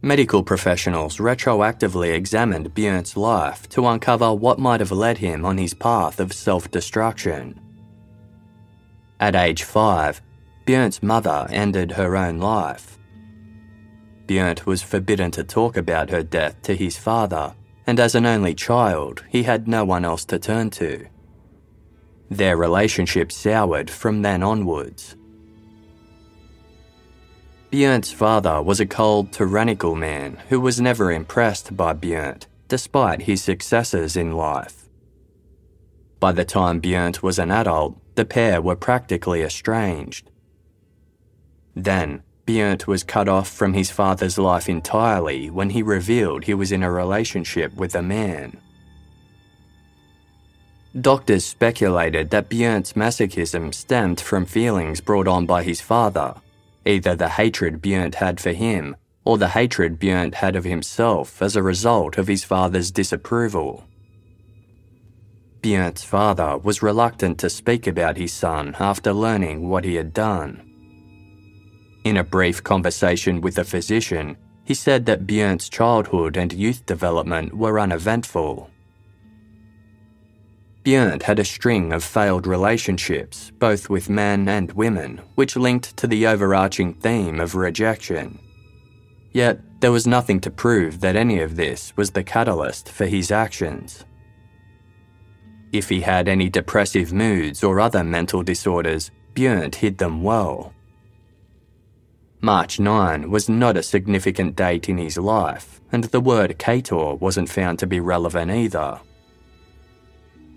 Medical 0.00 0.44
professionals 0.44 1.16
retroactively 1.16 2.14
examined 2.14 2.72
Bernd's 2.72 3.16
life 3.16 3.68
to 3.70 3.88
uncover 3.88 4.32
what 4.32 4.60
might 4.60 4.78
have 4.78 4.92
led 4.92 5.18
him 5.18 5.44
on 5.44 5.58
his 5.58 5.74
path 5.74 6.20
of 6.20 6.32
self 6.32 6.70
destruction. 6.70 7.58
At 9.18 9.34
age 9.34 9.64
five, 9.64 10.22
Bernd's 10.64 11.02
mother 11.02 11.48
ended 11.50 11.90
her 11.90 12.14
own 12.14 12.38
life. 12.38 12.98
Bernd 14.28 14.60
was 14.60 14.80
forbidden 14.80 15.32
to 15.32 15.42
talk 15.42 15.76
about 15.76 16.10
her 16.10 16.22
death 16.22 16.62
to 16.62 16.76
his 16.76 16.96
father, 16.96 17.52
and 17.84 17.98
as 17.98 18.14
an 18.14 18.26
only 18.26 18.54
child, 18.54 19.24
he 19.28 19.42
had 19.42 19.66
no 19.66 19.84
one 19.84 20.04
else 20.04 20.24
to 20.26 20.38
turn 20.38 20.70
to. 20.70 21.08
Their 22.30 22.56
relationship 22.56 23.30
soured 23.30 23.90
from 23.90 24.22
then 24.22 24.42
onwards. 24.42 25.16
Bernd's 27.70 28.12
father 28.12 28.62
was 28.62 28.80
a 28.80 28.86
cold, 28.86 29.32
tyrannical 29.32 29.94
man 29.94 30.38
who 30.48 30.60
was 30.60 30.80
never 30.80 31.10
impressed 31.10 31.76
by 31.76 31.92
Bernd, 31.92 32.46
despite 32.68 33.22
his 33.22 33.42
successes 33.42 34.16
in 34.16 34.32
life. 34.32 34.88
By 36.20 36.32
the 36.32 36.44
time 36.44 36.80
Bernd 36.80 37.18
was 37.18 37.38
an 37.38 37.50
adult, 37.50 37.98
the 38.14 38.24
pair 38.24 38.62
were 38.62 38.76
practically 38.76 39.42
estranged. 39.42 40.30
Then, 41.74 42.22
Björn 42.46 42.86
was 42.86 43.02
cut 43.02 43.28
off 43.28 43.48
from 43.48 43.72
his 43.72 43.90
father's 43.90 44.38
life 44.38 44.68
entirely 44.68 45.48
when 45.50 45.70
he 45.70 45.82
revealed 45.82 46.44
he 46.44 46.54
was 46.54 46.72
in 46.72 46.82
a 46.82 46.90
relationship 46.90 47.74
with 47.74 47.94
a 47.94 48.02
man. 48.02 48.58
Doctors 51.00 51.44
speculated 51.44 52.30
that 52.30 52.48
Bernd's 52.48 52.92
masochism 52.92 53.74
stemmed 53.74 54.20
from 54.20 54.46
feelings 54.46 55.00
brought 55.00 55.26
on 55.26 55.44
by 55.44 55.64
his 55.64 55.80
father, 55.80 56.34
either 56.86 57.16
the 57.16 57.30
hatred 57.30 57.82
Bernd 57.82 58.14
had 58.14 58.40
for 58.40 58.52
him 58.52 58.96
or 59.24 59.38
the 59.38 59.48
hatred 59.48 59.98
Bernd 59.98 60.34
had 60.36 60.54
of 60.54 60.64
himself 60.64 61.40
as 61.40 61.56
a 61.56 61.62
result 61.62 62.18
of 62.18 62.28
his 62.28 62.44
father's 62.44 62.90
disapproval. 62.90 63.84
Bernd's 65.62 66.04
father 66.04 66.58
was 66.58 66.82
reluctant 66.82 67.38
to 67.38 67.48
speak 67.48 67.86
about 67.86 68.18
his 68.18 68.32
son 68.32 68.76
after 68.78 69.12
learning 69.12 69.68
what 69.68 69.84
he 69.84 69.94
had 69.94 70.12
done. 70.12 70.60
In 72.04 72.18
a 72.18 72.24
brief 72.24 72.62
conversation 72.62 73.40
with 73.40 73.58
a 73.58 73.64
physician, 73.64 74.36
he 74.64 74.74
said 74.74 75.06
that 75.06 75.26
Björn's 75.26 75.70
childhood 75.70 76.36
and 76.36 76.52
youth 76.52 76.84
development 76.84 77.56
were 77.56 77.80
uneventful. 77.80 78.70
Bernd 80.84 81.22
had 81.22 81.38
a 81.38 81.44
string 81.44 81.94
of 81.94 82.04
failed 82.04 82.46
relationships, 82.46 83.50
both 83.58 83.88
with 83.88 84.10
men 84.10 84.48
and 84.48 84.70
women, 84.72 85.22
which 85.34 85.56
linked 85.56 85.96
to 85.96 86.06
the 86.06 86.26
overarching 86.26 86.92
theme 86.92 87.40
of 87.40 87.54
rejection. 87.54 88.38
Yet, 89.32 89.60
there 89.80 89.92
was 89.92 90.06
nothing 90.06 90.40
to 90.40 90.50
prove 90.50 91.00
that 91.00 91.16
any 91.16 91.40
of 91.40 91.56
this 91.56 91.96
was 91.96 92.10
the 92.10 92.22
catalyst 92.22 92.90
for 92.90 93.06
his 93.06 93.30
actions. 93.30 94.04
If 95.72 95.88
he 95.88 96.02
had 96.02 96.28
any 96.28 96.50
depressive 96.50 97.12
moods 97.12 97.64
or 97.64 97.80
other 97.80 98.04
mental 98.04 98.42
disorders, 98.42 99.10
Bernd 99.34 99.76
hid 99.76 99.98
them 99.98 100.22
well. 100.22 100.72
March 102.42 102.78
9 102.78 103.30
was 103.30 103.48
not 103.48 103.78
a 103.78 103.82
significant 103.82 104.54
date 104.54 104.90
in 104.90 104.98
his 104.98 105.16
life, 105.16 105.80
and 105.90 106.04
the 106.04 106.20
word 106.20 106.58
Kator 106.58 107.18
wasn't 107.18 107.48
found 107.48 107.78
to 107.78 107.86
be 107.86 108.00
relevant 108.00 108.50
either. 108.50 109.00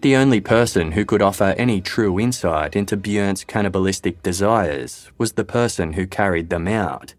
The 0.02 0.16
only 0.16 0.42
person 0.42 0.92
who 0.92 1.06
could 1.06 1.24
offer 1.24 1.56
any 1.58 1.82
true 1.82 2.20
insight 2.20 2.76
into 2.76 2.96
Bernd's 2.96 3.44
cannibalistic 3.44 4.22
desires 4.22 5.12
was 5.18 5.34
the 5.34 5.44
person 5.44 5.94
who 5.94 6.06
carried 6.06 6.50
them 6.50 6.68
out. 6.68 7.16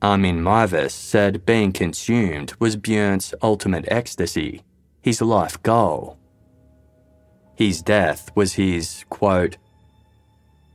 Armin 0.00 0.40
Meiwes 0.40 0.92
said 0.92 1.44
being 1.44 1.72
consumed 1.72 2.54
was 2.60 2.76
Bernd's 2.76 3.34
ultimate 3.42 3.84
ecstasy, 3.88 4.62
his 5.02 5.20
life 5.20 5.60
goal. 5.62 6.16
His 7.56 7.82
death 7.82 8.30
was 8.34 8.54
his, 8.54 9.04
quote, 9.10 9.58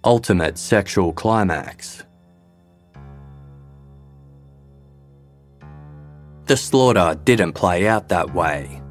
ultimate 0.03 0.57
sexual 0.57 1.13
climax. 1.13 2.03
The 6.45 6.57
slaughter 6.57 7.19
didn't 7.23 7.53
play 7.53 7.87
out 7.87 8.09
that 8.09 8.35
way. 8.35 8.83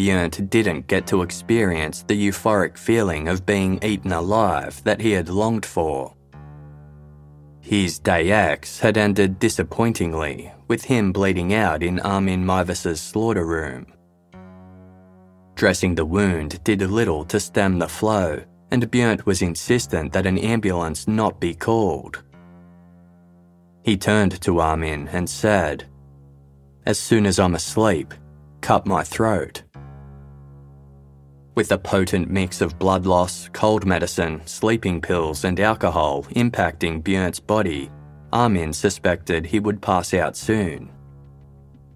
Bernd 0.00 0.48
didn't 0.48 0.86
get 0.86 1.06
to 1.08 1.20
experience 1.20 2.02
the 2.02 2.14
euphoric 2.14 2.78
feeling 2.78 3.28
of 3.28 3.44
being 3.44 3.78
eaten 3.82 4.12
alive 4.12 4.82
that 4.84 5.00
he 5.00 5.10
had 5.10 5.28
longed 5.28 5.66
for. 5.66 6.14
His 7.60 7.98
day 7.98 8.30
X 8.30 8.80
had 8.80 8.96
ended 8.96 9.38
disappointingly, 9.38 10.50
with 10.68 10.84
him 10.84 11.12
bleeding 11.12 11.52
out 11.52 11.82
in 11.82 12.00
Armin 12.00 12.46
Meiwes's 12.46 13.00
slaughter 13.00 13.44
room. 13.44 13.92
Dressing 15.54 15.94
the 15.94 16.06
wound 16.06 16.64
did 16.64 16.80
little 16.80 17.26
to 17.26 17.38
stem 17.38 17.78
the 17.78 17.88
flow, 17.88 18.42
and 18.70 18.90
Bernd 18.90 19.22
was 19.22 19.42
insistent 19.42 20.14
that 20.14 20.24
an 20.24 20.38
ambulance 20.38 21.06
not 21.06 21.38
be 21.38 21.54
called. 21.54 22.22
He 23.82 23.98
turned 23.98 24.40
to 24.40 24.60
Armin 24.60 25.08
and 25.08 25.28
said, 25.28 25.84
As 26.86 26.98
soon 26.98 27.26
as 27.26 27.38
I'm 27.38 27.54
asleep, 27.54 28.14
cut 28.62 28.86
my 28.86 29.04
throat. 29.04 29.62
With 31.60 31.72
a 31.72 31.76
potent 31.76 32.30
mix 32.30 32.62
of 32.62 32.78
blood 32.78 33.04
loss, 33.04 33.50
cold 33.52 33.84
medicine, 33.84 34.40
sleeping 34.46 35.02
pills, 35.02 35.44
and 35.44 35.60
alcohol 35.60 36.22
impacting 36.34 37.02
Bernd's 37.02 37.38
body, 37.38 37.90
Armin 38.32 38.72
suspected 38.72 39.44
he 39.44 39.60
would 39.60 39.82
pass 39.82 40.14
out 40.14 40.38
soon. 40.38 40.90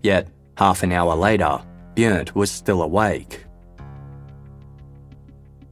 Yet, 0.02 0.28
half 0.58 0.82
an 0.82 0.92
hour 0.92 1.16
later, 1.16 1.62
Bernd 1.94 2.30
was 2.32 2.50
still 2.50 2.82
awake. 2.82 3.46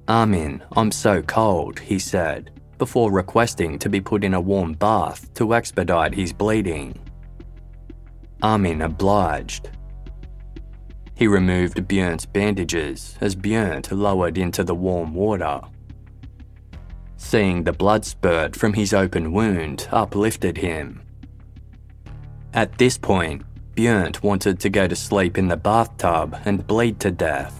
Armin, 0.09 0.63
I'm 0.75 0.91
so 0.91 1.21
cold, 1.21 1.79
he 1.79 1.99
said, 1.99 2.63
before 2.79 3.13
requesting 3.13 3.79
to 3.79 3.91
be 3.91 4.01
put 4.01 4.25
in 4.25 4.33
a 4.33 4.41
warm 4.41 4.73
bath 4.73 5.35
to 5.35 5.53
expedite 5.53 6.15
his 6.15 6.33
bleeding. 6.33 6.99
Armin 8.41 8.81
obliged, 8.81 9.69
he 11.15 11.27
removed 11.27 11.87
Bernd's 11.87 12.27
bandages 12.27 13.17
as 13.21 13.35
Bernd 13.35 13.91
lowered 13.93 14.39
into 14.39 14.65
the 14.65 14.75
warm 14.75 15.15
water. 15.15 15.61
Seeing 17.17 17.65
the 17.65 17.73
blood 17.73 18.05
spurt 18.05 18.57
from 18.57 18.73
his 18.73 18.93
open 18.93 19.33
wound 19.33 19.89
uplifted 19.93 20.59
him. 20.59 21.03
At 22.53 22.79
this 22.79 22.99
point, 22.99 23.43
Bernd 23.75 24.19
wanted 24.23 24.61
to 24.61 24.69
go 24.69 24.87
to 24.87 24.97
sleep 24.97 25.39
in 25.39 25.49
the 25.49 25.57
bathtub 25.57 26.37
and 26.45 26.67
bleed 26.67 27.01
to 27.01 27.11
death. 27.11 27.59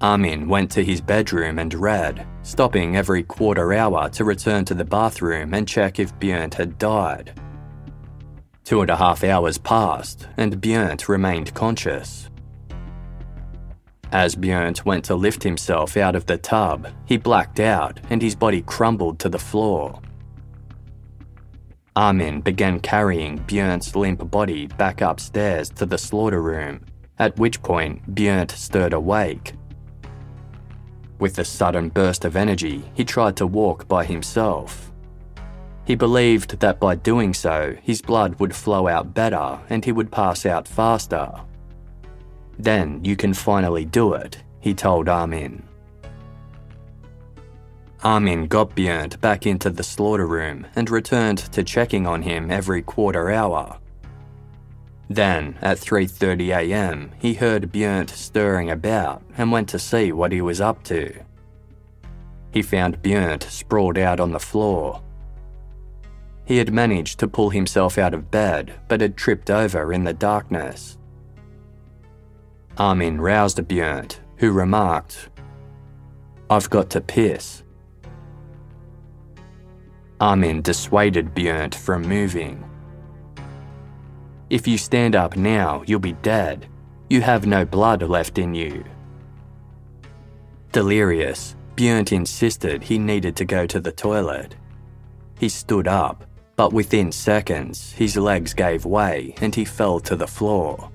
Armin 0.00 0.46
went 0.46 0.70
to 0.72 0.84
his 0.84 1.00
bedroom 1.00 1.58
and 1.58 1.72
read, 1.72 2.26
stopping 2.42 2.96
every 2.96 3.22
quarter 3.22 3.72
hour 3.72 4.10
to 4.10 4.24
return 4.24 4.64
to 4.66 4.74
the 4.74 4.84
bathroom 4.84 5.54
and 5.54 5.66
check 5.66 5.98
if 5.98 6.18
Bernd 6.18 6.52
had 6.52 6.76
died. 6.76 7.32
Two 8.66 8.80
and 8.80 8.90
a 8.90 8.96
half 8.96 9.22
hours 9.22 9.58
passed, 9.58 10.26
and 10.36 10.60
Bernd 10.60 11.08
remained 11.08 11.54
conscious. 11.54 12.28
As 14.10 14.34
Bernd 14.34 14.78
went 14.84 15.04
to 15.04 15.14
lift 15.14 15.44
himself 15.44 15.96
out 15.96 16.16
of 16.16 16.26
the 16.26 16.36
tub, 16.36 16.88
he 17.04 17.16
blacked 17.16 17.60
out 17.60 18.00
and 18.10 18.20
his 18.20 18.34
body 18.34 18.62
crumbled 18.62 19.20
to 19.20 19.28
the 19.28 19.38
floor. 19.38 20.00
Armin 21.94 22.40
began 22.40 22.80
carrying 22.80 23.36
Bernd's 23.46 23.94
limp 23.94 24.28
body 24.32 24.66
back 24.66 25.00
upstairs 25.00 25.70
to 25.70 25.86
the 25.86 25.96
slaughter 25.96 26.42
room, 26.42 26.80
at 27.20 27.38
which 27.38 27.62
point 27.62 28.04
Bernd 28.16 28.50
stirred 28.50 28.94
awake. 28.94 29.52
With 31.20 31.38
a 31.38 31.44
sudden 31.44 31.88
burst 31.90 32.24
of 32.24 32.34
energy, 32.34 32.90
he 32.94 33.04
tried 33.04 33.36
to 33.36 33.46
walk 33.46 33.86
by 33.86 34.04
himself, 34.04 34.85
he 35.86 35.94
believed 35.94 36.58
that 36.58 36.80
by 36.80 36.96
doing 36.96 37.32
so, 37.32 37.76
his 37.80 38.02
blood 38.02 38.38
would 38.40 38.54
flow 38.54 38.88
out 38.88 39.14
better 39.14 39.58
and 39.70 39.84
he 39.84 39.92
would 39.92 40.10
pass 40.10 40.44
out 40.44 40.66
faster. 40.66 41.32
Then 42.58 43.04
you 43.04 43.14
can 43.14 43.32
finally 43.32 43.84
do 43.84 44.14
it, 44.14 44.42
he 44.60 44.74
told 44.74 45.08
Armin. 45.08 45.62
Armin 48.02 48.48
got 48.48 48.74
Bernd 48.74 49.20
back 49.20 49.46
into 49.46 49.70
the 49.70 49.84
slaughter 49.84 50.26
room 50.26 50.66
and 50.74 50.90
returned 50.90 51.38
to 51.38 51.62
checking 51.62 52.06
on 52.06 52.22
him 52.22 52.50
every 52.50 52.82
quarter 52.82 53.30
hour. 53.30 53.78
Then, 55.08 55.56
at 55.62 55.78
3:30 55.78 56.48
a.m., 56.48 57.12
he 57.18 57.34
heard 57.34 57.70
Bernd 57.70 58.10
stirring 58.10 58.70
about 58.70 59.22
and 59.38 59.52
went 59.52 59.68
to 59.68 59.78
see 59.78 60.10
what 60.10 60.32
he 60.32 60.40
was 60.40 60.60
up 60.60 60.82
to. 60.84 61.14
He 62.50 62.62
found 62.62 63.02
Bernd 63.02 63.44
sprawled 63.44 63.98
out 63.98 64.18
on 64.18 64.32
the 64.32 64.40
floor, 64.40 65.02
he 66.46 66.58
had 66.58 66.72
managed 66.72 67.18
to 67.18 67.28
pull 67.28 67.50
himself 67.50 67.98
out 67.98 68.14
of 68.14 68.30
bed, 68.30 68.72
but 68.88 69.00
had 69.00 69.16
tripped 69.16 69.50
over 69.50 69.92
in 69.92 70.04
the 70.04 70.14
darkness. 70.14 70.96
Armin 72.78 73.20
roused 73.20 73.66
Bernd, 73.66 74.20
who 74.36 74.52
remarked, 74.52 75.28
I've 76.48 76.70
got 76.70 76.88
to 76.90 77.00
piss. 77.00 77.64
Armin 80.20 80.62
dissuaded 80.62 81.34
Bernd 81.34 81.74
from 81.74 82.02
moving. 82.02 82.62
If 84.48 84.68
you 84.68 84.78
stand 84.78 85.16
up 85.16 85.36
now, 85.36 85.82
you'll 85.86 85.98
be 85.98 86.12
dead. 86.12 86.68
You 87.10 87.20
have 87.22 87.46
no 87.46 87.64
blood 87.64 88.02
left 88.02 88.38
in 88.38 88.54
you. 88.54 88.84
Delirious, 90.70 91.56
Bernd 91.74 92.12
insisted 92.12 92.84
he 92.84 92.98
needed 92.98 93.34
to 93.36 93.44
go 93.44 93.66
to 93.66 93.80
the 93.80 93.92
toilet. 93.92 94.54
He 95.38 95.48
stood 95.48 95.88
up, 95.88 96.25
but 96.56 96.72
within 96.72 97.12
seconds, 97.12 97.92
his 97.92 98.16
legs 98.16 98.54
gave 98.54 98.84
way 98.84 99.34
and 99.40 99.54
he 99.54 99.64
fell 99.64 100.00
to 100.00 100.16
the 100.16 100.26
floor. 100.26 100.90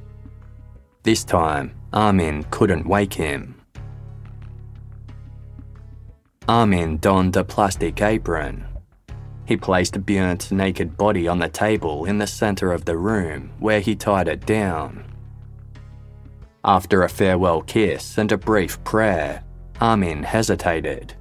This 1.03 1.24
time, 1.24 1.74
Armin 1.93 2.43
couldn't 2.49 2.88
wake 2.88 3.14
him. 3.14 3.55
Armin 6.47 6.97
donned 6.97 7.38
a 7.38 7.43
plastic 7.43 8.01
apron. 8.01 8.66
He 9.45 9.55
placed 9.55 10.05
Bernd's 10.05 10.51
naked 10.51 10.97
body 10.97 11.28
on 11.28 11.39
the 11.39 11.49
table 11.49 12.05
in 12.05 12.18
the 12.18 12.28
center 12.28 12.72
of 12.72 12.86
the 12.86 12.97
room, 12.97 13.51
where 13.59 13.80
he 13.80 13.95
tied 13.95 14.28
it 14.28 14.45
down. 14.45 15.03
After 16.64 17.03
a 17.03 17.09
farewell 17.09 17.62
kiss 17.62 18.18
and 18.18 18.32
a 18.32 18.38
brief 18.38 18.84
prayer, 18.84 19.43
Armin 19.80 20.24
hesitated. 20.24 21.14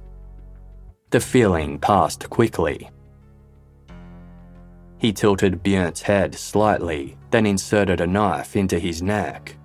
The 1.09 1.19
feeling 1.19 1.79
passed 1.79 2.29
quickly. 2.29 2.89
He 5.01 5.11
tilted 5.11 5.63
Bernd's 5.63 6.03
head 6.03 6.35
slightly, 6.35 7.17
then 7.31 7.47
inserted 7.47 8.01
a 8.01 8.05
knife 8.05 8.55
into 8.55 8.77
his 8.77 9.01
neck. 9.01 9.57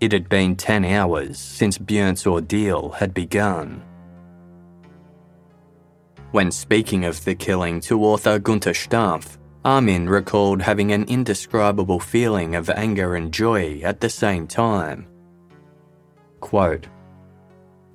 It 0.00 0.12
had 0.12 0.28
been 0.28 0.54
10 0.54 0.84
hours 0.84 1.38
since 1.38 1.78
Bernd's 1.78 2.26
ordeal 2.26 2.90
had 2.90 3.14
begun. 3.14 3.82
When 6.32 6.50
speaking 6.50 7.06
of 7.06 7.24
the 7.24 7.34
killing 7.34 7.80
to 7.88 8.04
author 8.04 8.38
Günter 8.38 8.74
Stampf, 8.74 9.38
Armin 9.64 10.10
recalled 10.10 10.60
having 10.60 10.92
an 10.92 11.04
indescribable 11.04 11.98
feeling 11.98 12.54
of 12.54 12.68
anger 12.68 13.14
and 13.14 13.32
joy 13.32 13.80
at 13.82 14.02
the 14.02 14.10
same 14.10 14.46
time. 14.46 15.06
Quote, 16.40 16.86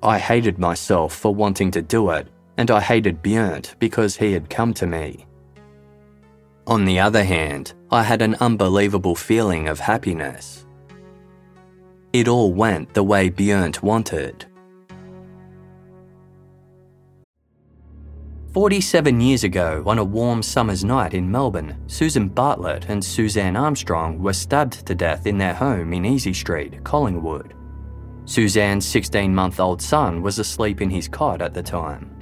I 0.02 0.18
hated 0.18 0.58
myself 0.58 1.14
for 1.14 1.32
wanting 1.32 1.70
to 1.70 1.80
do 1.80 2.10
it, 2.10 2.26
and 2.56 2.72
I 2.72 2.80
hated 2.80 3.22
Bernd 3.22 3.76
because 3.78 4.16
he 4.16 4.32
had 4.32 4.50
come 4.50 4.74
to 4.74 4.86
me. 4.88 5.26
On 6.66 6.84
the 6.84 7.00
other 7.00 7.24
hand, 7.24 7.74
I 7.90 8.04
had 8.04 8.22
an 8.22 8.36
unbelievable 8.36 9.16
feeling 9.16 9.66
of 9.66 9.80
happiness. 9.80 10.64
It 12.12 12.28
all 12.28 12.52
went 12.52 12.94
the 12.94 13.02
way 13.02 13.30
Bernd 13.30 13.80
wanted. 13.82 14.46
47 18.52 19.20
years 19.20 19.44
ago, 19.44 19.82
on 19.86 19.98
a 19.98 20.04
warm 20.04 20.42
summer's 20.42 20.84
night 20.84 21.14
in 21.14 21.28
Melbourne, 21.28 21.74
Susan 21.86 22.28
Bartlett 22.28 22.84
and 22.88 23.02
Suzanne 23.02 23.56
Armstrong 23.56 24.22
were 24.22 24.34
stabbed 24.34 24.86
to 24.86 24.94
death 24.94 25.26
in 25.26 25.38
their 25.38 25.54
home 25.54 25.92
in 25.94 26.04
Easy 26.04 26.34
Street, 26.34 26.84
Collingwood. 26.84 27.54
Suzanne's 28.24 28.86
16 28.86 29.34
month 29.34 29.58
old 29.58 29.82
son 29.82 30.22
was 30.22 30.38
asleep 30.38 30.80
in 30.80 30.90
his 30.90 31.08
cot 31.08 31.42
at 31.42 31.54
the 31.54 31.62
time. 31.62 32.21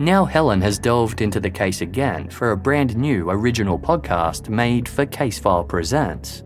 Now 0.00 0.24
Helen 0.24 0.60
has 0.60 0.78
delved 0.78 1.22
into 1.22 1.40
the 1.40 1.50
case 1.50 1.80
again 1.80 2.30
for 2.30 2.52
a 2.52 2.56
brand 2.56 2.96
new 2.96 3.30
original 3.30 3.76
podcast 3.76 4.48
made 4.48 4.88
for 4.88 5.04
Casefile 5.04 5.66
Presents. 5.66 6.44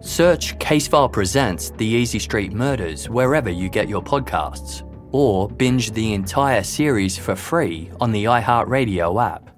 Search 0.00 0.58
Casefile 0.58 1.12
Presents 1.12 1.70
The 1.70 1.84
Easy 1.84 2.18
Street 2.18 2.54
Murders 2.54 3.10
wherever 3.10 3.50
you 3.50 3.68
get 3.68 3.90
your 3.90 4.02
podcasts, 4.02 4.82
or 5.12 5.46
binge 5.46 5.90
the 5.90 6.14
entire 6.14 6.62
series 6.62 7.18
for 7.18 7.36
free 7.36 7.90
on 8.00 8.12
the 8.12 8.24
iHeartRadio 8.24 9.22
app. 9.22 9.50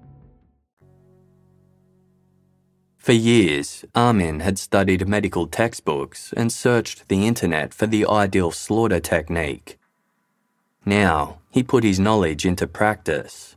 For 2.97 3.12
years, 3.12 3.84
Armin 3.95 4.41
had 4.41 4.59
studied 4.59 5.07
medical 5.07 5.47
textbooks 5.47 6.34
and 6.36 6.53
searched 6.53 7.09
the 7.09 7.24
internet 7.24 7.72
for 7.72 7.86
the 7.86 8.05
ideal 8.05 8.51
slaughter 8.51 8.99
technique. 8.99 9.78
Now, 10.84 11.38
he 11.51 11.62
put 11.62 11.84
his 11.84 11.99
knowledge 11.99 12.44
into 12.44 12.66
practice. 12.66 13.57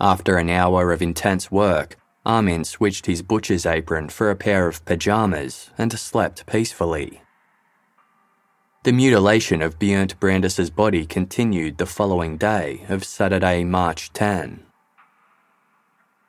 After 0.00 0.36
an 0.36 0.50
hour 0.50 0.92
of 0.92 1.02
intense 1.02 1.50
work, 1.50 1.96
Armin 2.26 2.64
switched 2.64 3.06
his 3.06 3.22
butcher's 3.22 3.66
apron 3.66 4.08
for 4.08 4.30
a 4.30 4.36
pair 4.36 4.66
of 4.66 4.84
pajamas 4.84 5.70
and 5.76 5.92
slept 5.98 6.46
peacefully. 6.46 7.20
The 8.84 8.92
mutilation 8.92 9.62
of 9.62 9.78
Bernd 9.78 10.18
Brandes's 10.20 10.70
body 10.70 11.06
continued 11.06 11.78
the 11.78 11.86
following 11.86 12.36
day 12.36 12.84
of 12.88 13.04
Saturday, 13.04 13.64
March 13.64 14.12
10. 14.12 14.64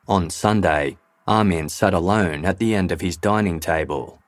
On 0.08 0.30
Sunday, 0.30 0.96
Armin 1.26 1.68
sat 1.68 1.92
alone 1.92 2.44
at 2.44 2.58
the 2.58 2.74
end 2.74 2.92
of 2.92 3.00
his 3.00 3.16
dining 3.16 3.58
table. 3.58 4.22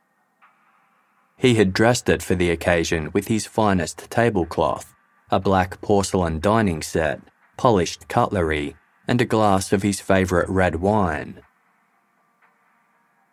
He 1.37 1.55
had 1.55 1.73
dressed 1.73 2.09
it 2.09 2.23
for 2.23 2.35
the 2.35 2.51
occasion 2.51 3.11
with 3.13 3.29
his 3.29 3.47
finest 3.47 4.11
tablecloth, 4.11 4.93
a 5.31 5.39
black 5.39 5.81
porcelain 5.81 6.41
dining 6.41 6.83
set, 6.83 7.21
polished 7.57 8.09
cutlery, 8.09 8.77
and 9.07 9.21
a 9.21 9.25
glass 9.25 9.73
of 9.73 9.83
his 9.83 10.01
favourite 10.01 10.49
red 10.49 10.77
wine. 10.77 11.41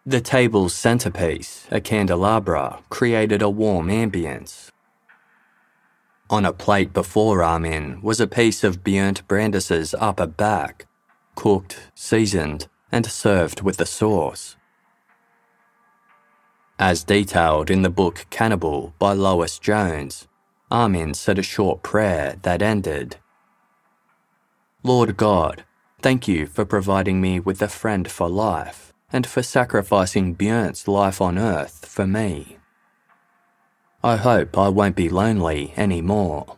The 0.06 0.22
table's 0.22 0.76
centrepiece, 0.76 1.68
a 1.72 1.82
candelabra, 1.82 2.84
created 2.89 3.41
a 3.41 3.50
warm 3.50 3.88
ambience. 3.88 4.72
On 6.30 6.46
a 6.46 6.54
plate 6.54 6.93
before 6.93 7.43
Armin 7.43 8.02
was 8.02 8.20
a 8.20 8.28
piece 8.28 8.64
of 8.64 8.84
Bernd 8.84 9.28
Brandes's 9.28 9.96
upper 10.00 10.28
back, 10.28 10.86
cooked, 11.36 11.91
seasoned, 11.93 12.68
and 12.91 13.06
served 13.06 13.62
with 13.62 13.78
the 13.78 13.86
sauce. 13.86 14.56
As 16.78 17.04
detailed 17.04 17.70
in 17.70 17.84
the 17.84 17.89
book 17.89 18.26
Cannibal 18.30 18.93
by 19.00 19.14
Lois 19.14 19.60
Jones, 19.60 20.28
Armin 20.72 21.13
said 21.13 21.38
a 21.38 21.43
short 21.43 21.84
prayer 21.84 22.38
that 22.41 22.61
ended 22.61 23.18
Lord 24.84 25.18
God, 25.18 25.63
thank 26.01 26.28
you 26.28 26.45
for 26.45 26.66
providing 26.66 27.22
me 27.22 27.39
with 27.39 27.61
a 27.61 27.68
friend 27.68 28.09
for 28.09 28.30
life 28.30 28.93
and 29.11 29.26
for 29.26 29.41
sacrificing 29.41 30.36
Bernd's 30.36 30.88
life 30.88 31.22
on 31.22 31.38
earth 31.38 31.86
for 31.88 32.05
me. 32.05 32.57
I 34.03 34.18
hope 34.18 34.57
I 34.57 34.70
won't 34.70 34.95
be 34.95 35.09
lonely 35.09 35.74
anymore. 35.78 36.57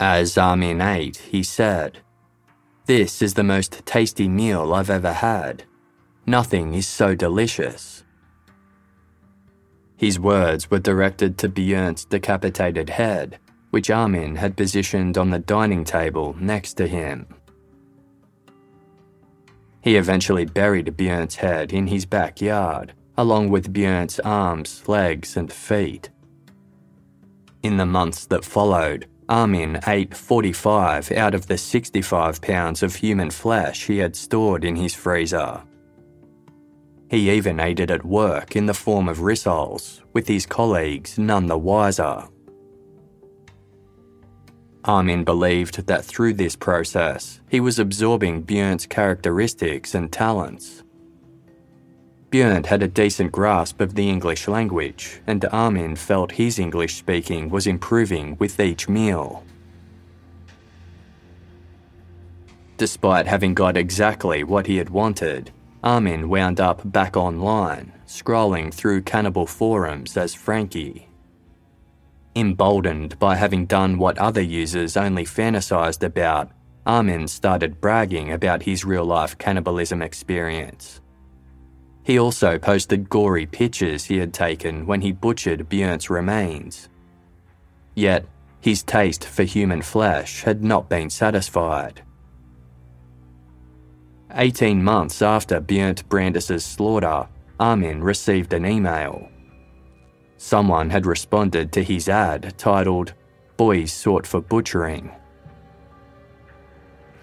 As 0.00 0.36
Armin 0.36 0.80
ate, 0.80 1.16
he 1.16 1.42
said, 1.42 1.98
This 2.86 3.22
is 3.22 3.34
the 3.34 3.44
most 3.44 3.86
tasty 3.86 4.28
meal 4.28 4.74
I've 4.74 4.90
ever 4.90 5.12
had. 5.12 5.62
Nothing 6.26 6.74
is 6.74 6.86
so 6.86 7.14
delicious. 7.14 7.93
His 10.04 10.20
words 10.20 10.70
were 10.70 10.80
directed 10.80 11.38
to 11.38 11.48
Bernd's 11.48 12.04
decapitated 12.04 12.90
head, 12.90 13.38
which 13.70 13.88
Armin 13.88 14.36
had 14.36 14.54
positioned 14.54 15.16
on 15.16 15.30
the 15.30 15.38
dining 15.38 15.82
table 15.82 16.36
next 16.38 16.74
to 16.74 16.86
him. 16.86 17.26
He 19.80 19.96
eventually 19.96 20.44
buried 20.44 20.94
Bernd's 20.94 21.36
head 21.36 21.72
in 21.72 21.86
his 21.86 22.04
backyard, 22.04 22.92
along 23.16 23.48
with 23.48 23.72
Bernd's 23.72 24.20
arms, 24.20 24.86
legs, 24.86 25.38
and 25.38 25.50
feet. 25.50 26.10
In 27.62 27.78
the 27.78 27.86
months 27.86 28.26
that 28.26 28.44
followed, 28.44 29.08
Armin 29.30 29.80
ate 29.86 30.14
45 30.14 31.12
out 31.12 31.34
of 31.34 31.46
the 31.46 31.56
65 31.56 32.42
pounds 32.42 32.82
of 32.82 32.96
human 32.96 33.30
flesh 33.30 33.86
he 33.86 33.96
had 33.96 34.16
stored 34.16 34.66
in 34.66 34.76
his 34.76 34.94
freezer. 34.94 35.62
He 37.14 37.30
even 37.30 37.60
it 37.60 37.92
at 37.92 38.04
work 38.04 38.56
in 38.56 38.66
the 38.66 38.74
form 38.74 39.08
of 39.08 39.18
rissoles, 39.18 40.00
with 40.12 40.26
his 40.26 40.46
colleagues 40.46 41.16
none 41.16 41.46
the 41.46 41.56
wiser. 41.56 42.24
Armin 44.84 45.22
believed 45.22 45.86
that 45.86 46.04
through 46.04 46.34
this 46.34 46.56
process, 46.56 47.40
he 47.48 47.60
was 47.60 47.78
absorbing 47.78 48.42
Bernd's 48.42 48.86
characteristics 48.86 49.94
and 49.94 50.10
talents. 50.10 50.82
Bernd 52.30 52.66
had 52.66 52.82
a 52.82 52.88
decent 52.88 53.30
grasp 53.30 53.80
of 53.80 53.94
the 53.94 54.10
English 54.10 54.48
language, 54.48 55.20
and 55.24 55.44
Armin 55.52 55.94
felt 55.94 56.32
his 56.32 56.58
English 56.58 56.96
speaking 56.96 57.48
was 57.48 57.68
improving 57.68 58.36
with 58.40 58.58
each 58.58 58.88
meal. 58.88 59.44
Despite 62.76 63.28
having 63.28 63.54
got 63.54 63.76
exactly 63.76 64.42
what 64.42 64.66
he 64.66 64.78
had 64.78 64.90
wanted, 64.90 65.52
Armin 65.84 66.30
wound 66.30 66.60
up 66.60 66.80
back 66.90 67.14
online, 67.14 67.92
scrolling 68.06 68.72
through 68.72 69.02
cannibal 69.02 69.46
forums 69.46 70.16
as 70.16 70.32
Frankie. 70.32 71.06
Emboldened 72.34 73.18
by 73.18 73.36
having 73.36 73.66
done 73.66 73.98
what 73.98 74.16
other 74.16 74.40
users 74.40 74.96
only 74.96 75.26
fantasized 75.26 76.02
about, 76.02 76.50
Armin 76.86 77.28
started 77.28 77.82
bragging 77.82 78.32
about 78.32 78.62
his 78.62 78.86
real 78.86 79.04
life 79.04 79.36
cannibalism 79.36 80.00
experience. 80.00 81.02
He 82.02 82.18
also 82.18 82.58
posted 82.58 83.10
gory 83.10 83.44
pictures 83.44 84.06
he 84.06 84.16
had 84.16 84.32
taken 84.32 84.86
when 84.86 85.02
he 85.02 85.12
butchered 85.12 85.68
Bernd's 85.68 86.08
remains. 86.08 86.88
Yet, 87.94 88.24
his 88.62 88.82
taste 88.82 89.26
for 89.26 89.42
human 89.42 89.82
flesh 89.82 90.44
had 90.44 90.64
not 90.64 90.88
been 90.88 91.10
satisfied. 91.10 92.00
18 94.36 94.82
months 94.82 95.22
after 95.22 95.60
Bernd 95.60 96.08
Brandes's 96.08 96.64
slaughter, 96.64 97.28
Armin 97.60 98.02
received 98.02 98.52
an 98.52 98.66
email. 98.66 99.28
Someone 100.38 100.90
had 100.90 101.06
responded 101.06 101.72
to 101.72 101.84
his 101.84 102.08
ad 102.08 102.54
titled, 102.58 103.14
Boys 103.56 103.92
Sought 103.92 104.26
for 104.26 104.42
Butchering. 104.42 105.14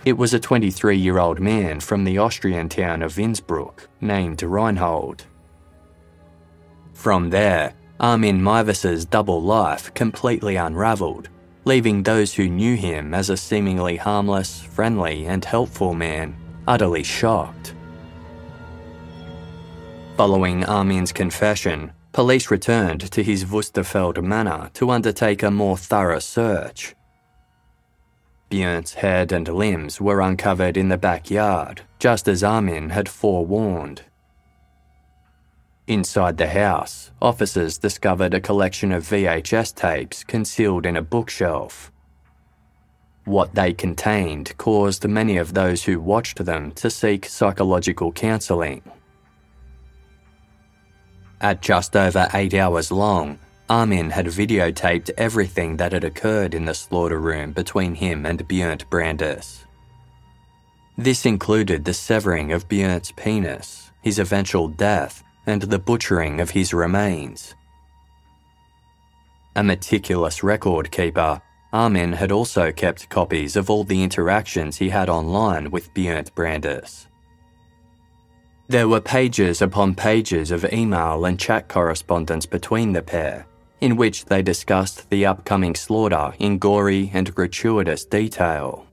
It 0.06 0.14
was 0.14 0.34
a 0.34 0.40
23 0.40 0.98
year 0.98 1.20
old 1.20 1.40
man 1.40 1.82
from 1.82 2.06
the 2.06 2.18
Austrian 2.18 2.70
town 2.70 3.02
of 3.02 3.20
Innsbruck 3.20 3.90
named 4.00 4.42
Reinhold. 4.42 5.26
From 6.94 7.30
there, 7.30 7.74
Armin 8.00 8.42
Meiwes's 8.42 9.06
double 9.06 9.42
life 9.42 9.94
completely 9.94 10.56
unravelled, 10.56 11.30
leaving 11.66 12.02
those 12.02 12.34
who 12.34 12.50
knew 12.50 12.76
him 12.76 13.14
as 13.14 13.30
a 13.30 13.38
seemingly 13.38 13.98
harmless, 13.98 14.62
friendly, 14.62 15.28
and 15.28 15.44
helpful 15.44 15.94
man 15.94 16.36
utterly 16.68 17.04
shocked. 17.04 17.76
Following 20.18 20.64
Armin's 20.66 21.12
confession, 21.12 21.92
police 22.12 22.52
returned 22.52 23.12
to 23.12 23.24
his 23.24 23.46
Wüstefeld 23.46 24.24
manor 24.24 24.70
to 24.74 24.92
undertake 24.92 25.44
a 25.44 25.52
more 25.52 25.78
thorough 25.78 26.20
search. 26.20 26.96
Bernd's 28.50 28.96
head 28.96 29.32
and 29.32 29.48
limbs 29.48 30.02
were 30.02 30.22
uncovered 30.22 30.76
in 30.76 30.90
the 30.90 30.98
backyard, 30.98 31.82
just 32.00 32.28
as 32.28 32.44
Armin 32.44 32.90
had 32.90 33.08
forewarned. 33.08 34.04
Inside 35.88 36.38
the 36.38 36.48
house, 36.48 37.12
officers 37.22 37.78
discovered 37.78 38.34
a 38.34 38.42
collection 38.42 38.92
of 38.92 39.04
VHS 39.04 39.74
tapes 39.76 40.24
concealed 40.24 40.86
in 40.86 40.98
a 40.98 41.02
bookshelf. 41.02 41.92
What 43.26 43.54
they 43.54 43.74
contained 43.74 44.58
caused 44.58 45.08
many 45.08 45.38
of 45.38 45.54
those 45.54 45.84
who 45.84 46.00
watched 46.00 46.44
them 46.44 46.72
to 46.74 46.90
seek 46.90 47.26
psychological 47.26 48.12
counselling. 48.12 48.82
At 51.40 51.62
just 51.62 51.96
over 51.96 52.28
eight 52.34 52.54
hours 52.54 52.92
long, 52.92 53.40
Armin 53.70 54.10
had 54.10 54.26
videotaped 54.26 55.12
everything 55.18 55.78
that 55.78 55.94
had 55.94 56.04
occurred 56.04 56.54
in 56.54 56.66
the 56.66 56.74
slaughter 56.74 57.20
room 57.20 57.52
between 57.54 57.96
him 57.96 58.26
and 58.26 58.48
Bernd 58.48 58.90
Brandes. 58.90 59.66
This 60.98 61.26
included 61.26 61.86
the 61.86 61.94
severing 61.94 62.52
of 62.52 62.68
Bernd's 62.68 63.12
penis, 63.12 63.92
his 64.02 64.20
eventual 64.20 64.68
death, 64.68 65.24
and 65.46 65.62
the 65.62 65.80
butchering 65.80 66.42
of 66.42 66.52
his 66.52 66.74
remains. 66.74 67.56
A 69.56 69.64
meticulous 69.64 70.44
record 70.44 70.92
keeper, 70.92 71.42
Armin 71.74 72.12
had 72.12 72.32
also 72.32 72.72
kept 72.72 73.10
copies 73.10 73.56
of 73.56 73.70
all 73.70 73.86
the 73.86 74.04
interactions 74.04 74.78
he 74.78 74.90
had 74.90 75.10
online 75.10 75.72
with 75.72 75.94
Bernd 75.94 76.34
Brandes. 76.36 77.08
There 78.68 78.90
were 78.90 79.02
pages 79.02 79.62
upon 79.62 79.96
pages 79.96 80.52
of 80.52 80.66
email 80.72 81.26
and 81.26 81.40
chat 81.40 81.70
correspondence 81.70 82.46
between 82.46 82.92
the 82.92 83.02
pair, 83.02 83.46
in 83.80 83.96
which 83.96 84.26
they 84.26 84.42
discussed 84.42 85.10
the 85.10 85.26
upcoming 85.26 85.76
slaughter 85.76 86.34
in 86.40 86.58
gory 86.58 87.10
and 87.14 87.34
gratuitous 87.34 88.06
detail. 88.06 88.86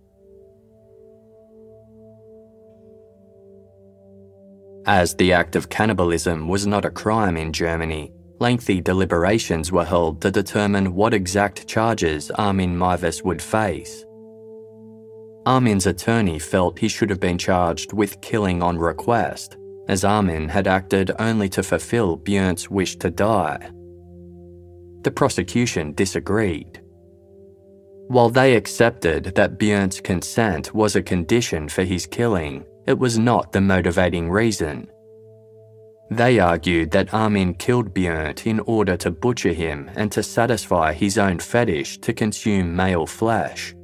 As 4.87 5.15
the 5.17 5.33
act 5.33 5.55
of 5.55 5.69
cannibalism 5.69 6.49
was 6.49 6.67
not 6.67 6.85
a 6.85 6.91
crime 6.91 7.37
in 7.37 7.53
Germany, 7.53 8.13
lengthy 8.41 8.81
deliberations 8.81 9.73
were 9.73 9.85
held 9.85 10.21
to 10.21 10.31
determine 10.31 10.95
what 10.95 11.15
exact 11.15 11.67
charges 11.67 12.31
Armin 12.33 12.77
Meiwes 12.77 13.25
would 13.25 13.43
face. 13.43 14.05
Armin's 15.47 15.87
attorney 15.87 16.39
felt 16.39 16.79
he 16.79 16.89
should 16.89 17.11
have 17.11 17.21
been 17.21 17.39
charged 17.39 17.93
with 17.93 18.21
killing 18.21 18.63
on 18.63 18.79
request, 18.79 19.57
as 19.89 20.05
Armin 20.05 20.49
had 20.49 20.67
acted 20.67 21.11
only 21.19 21.49
to 21.49 21.63
fulfill 21.63 22.17
Bernd's 22.17 22.69
wish 22.71 22.97
to 22.97 23.11
die. 23.11 23.71
The 25.03 25.11
prosecution 25.11 25.95
disagreed. 25.95 26.83
While 28.09 28.31
they 28.31 28.57
accepted 28.57 29.35
that 29.37 29.59
Bernd's 29.59 30.01
consent 30.01 30.75
was 30.75 30.97
a 30.97 31.03
condition 31.03 31.69
for 31.69 31.85
his 31.85 32.07
killing, 32.07 32.65
it 32.87 32.99
was 32.99 33.19
not 33.19 33.53
the 33.53 33.61
motivating 33.61 34.31
reason. 34.31 34.89
They 36.11 36.39
argued 36.39 36.91
that 36.93 37.13
Armin 37.13 37.55
killed 37.55 37.93
Bernd 37.93 38.43
in 38.47 38.61
order 38.61 38.97
to 38.97 39.11
butcher 39.11 39.53
him 39.53 39.91
and 39.95 40.11
to 40.13 40.23
satisfy 40.23 40.93
his 40.95 41.19
own 41.19 41.39
fetish 41.39 41.99
to 41.99 42.15
consume 42.15 42.75
male 42.75 43.07
flesh. 43.07 43.75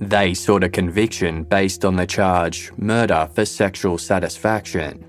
They 0.00 0.32
sought 0.32 0.64
a 0.64 0.68
conviction 0.68 1.42
based 1.44 1.84
on 1.84 1.96
the 1.96 2.06
charge 2.06 2.72
murder 2.76 3.28
for 3.34 3.44
sexual 3.44 3.98
satisfaction. 3.98 5.04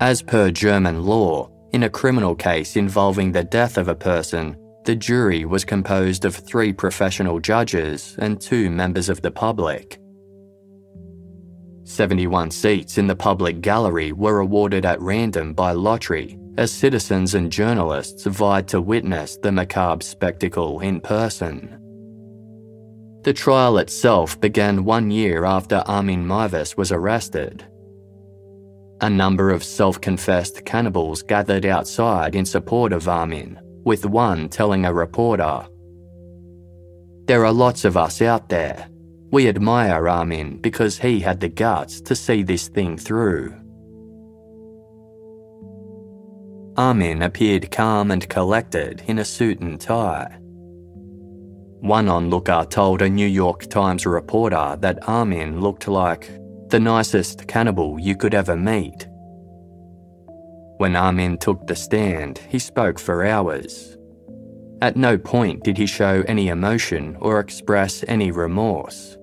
As 0.00 0.22
per 0.22 0.50
German 0.52 1.02
law, 1.02 1.50
in 1.72 1.82
a 1.82 1.90
criminal 1.90 2.36
case 2.36 2.76
involving 2.76 3.32
the 3.32 3.42
death 3.42 3.76
of 3.76 3.88
a 3.88 3.94
person, 3.94 4.56
the 4.84 4.94
jury 4.94 5.44
was 5.44 5.64
composed 5.64 6.24
of 6.24 6.36
three 6.36 6.72
professional 6.72 7.40
judges 7.40 8.14
and 8.20 8.40
two 8.40 8.70
members 8.70 9.08
of 9.08 9.20
the 9.20 9.30
public. 9.30 9.98
71 11.88 12.50
seats 12.50 12.98
in 12.98 13.06
the 13.06 13.16
public 13.16 13.62
gallery 13.62 14.12
were 14.12 14.40
awarded 14.40 14.84
at 14.84 15.00
random 15.00 15.54
by 15.54 15.72
lottery 15.72 16.38
as 16.58 16.70
citizens 16.70 17.34
and 17.34 17.50
journalists 17.50 18.24
vied 18.26 18.68
to 18.68 18.82
witness 18.82 19.38
the 19.38 19.50
macabre 19.50 20.04
spectacle 20.04 20.80
in 20.80 21.00
person. 21.00 21.80
The 23.22 23.32
trial 23.32 23.78
itself 23.78 24.38
began 24.38 24.84
one 24.84 25.10
year 25.10 25.46
after 25.46 25.76
Armin 25.86 26.26
Meiwes 26.26 26.76
was 26.76 26.92
arrested. 26.92 27.64
A 29.00 29.08
number 29.08 29.50
of 29.50 29.64
self 29.64 29.98
confessed 29.98 30.66
cannibals 30.66 31.22
gathered 31.22 31.64
outside 31.64 32.34
in 32.34 32.44
support 32.44 32.92
of 32.92 33.08
Armin, 33.08 33.58
with 33.84 34.04
one 34.04 34.50
telling 34.50 34.84
a 34.84 34.92
reporter 34.92 35.66
There 37.24 37.46
are 37.46 37.52
lots 37.52 37.86
of 37.86 37.96
us 37.96 38.20
out 38.20 38.50
there 38.50 38.88
we 39.30 39.48
admire 39.48 40.08
Armin 40.08 40.58
because 40.58 40.98
he 40.98 41.20
had 41.20 41.40
the 41.40 41.48
guts 41.48 42.00
to 42.00 42.16
see 42.16 42.42
this 42.42 42.68
thing 42.68 42.96
through. 42.96 43.54
Armin 46.78 47.22
appeared 47.22 47.70
calm 47.70 48.10
and 48.10 48.28
collected 48.28 49.02
in 49.06 49.18
a 49.18 49.24
suit 49.24 49.60
and 49.60 49.80
tie. 49.80 50.38
One 51.80 52.08
onlooker 52.08 52.66
told 52.70 53.02
a 53.02 53.08
New 53.08 53.26
York 53.26 53.66
Times 53.66 54.06
reporter 54.06 54.76
that 54.80 55.06
Armin 55.08 55.60
looked 55.60 55.88
like 55.88 56.30
the 56.70 56.80
nicest 56.80 57.46
cannibal 57.46 57.98
you 58.00 58.16
could 58.16 58.34
ever 58.34 58.56
meet. 58.56 59.06
When 60.78 60.96
Armin 60.96 61.38
took 61.38 61.66
the 61.66 61.76
stand, 61.76 62.38
he 62.48 62.58
spoke 62.58 62.98
for 62.98 63.26
hours. 63.26 63.98
At 64.80 64.96
no 64.96 65.18
point 65.18 65.64
did 65.64 65.76
he 65.76 65.86
show 65.86 66.22
any 66.28 66.48
emotion 66.48 67.16
or 67.20 67.40
express 67.40 68.04
any 68.06 68.30
remorse. 68.30 69.17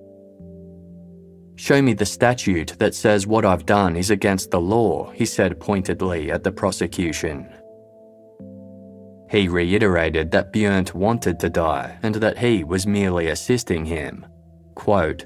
Show 1.56 1.80
me 1.80 1.94
the 1.94 2.06
statute 2.06 2.74
that 2.78 2.94
says 2.94 3.26
what 3.26 3.46
I've 3.46 3.64
done 3.64 3.96
is 3.96 4.10
against 4.10 4.50
the 4.50 4.60
law, 4.60 5.10
he 5.12 5.24
said 5.24 5.58
pointedly 5.58 6.30
at 6.30 6.44
the 6.44 6.52
prosecution. 6.52 7.48
He 9.30 9.48
reiterated 9.48 10.30
that 10.30 10.52
Bernd 10.52 10.92
wanted 10.92 11.40
to 11.40 11.50
die 11.50 11.98
and 12.02 12.14
that 12.16 12.38
he 12.38 12.62
was 12.62 12.86
merely 12.86 13.28
assisting 13.28 13.86
him. 13.86 14.26
Quote, 14.74 15.24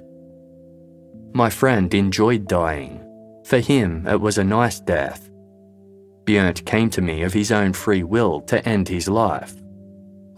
My 1.32 1.50
friend 1.50 1.92
enjoyed 1.92 2.46
dying. 2.46 3.04
For 3.44 3.58
him, 3.58 4.06
it 4.06 4.20
was 4.20 4.38
a 4.38 4.44
nice 4.44 4.78
death. 4.78 5.28
Bernd 6.24 6.64
came 6.64 6.90
to 6.90 7.02
me 7.02 7.22
of 7.22 7.32
his 7.32 7.50
own 7.50 7.72
free 7.72 8.04
will 8.04 8.40
to 8.42 8.66
end 8.66 8.88
his 8.88 9.08
life. 9.08 9.54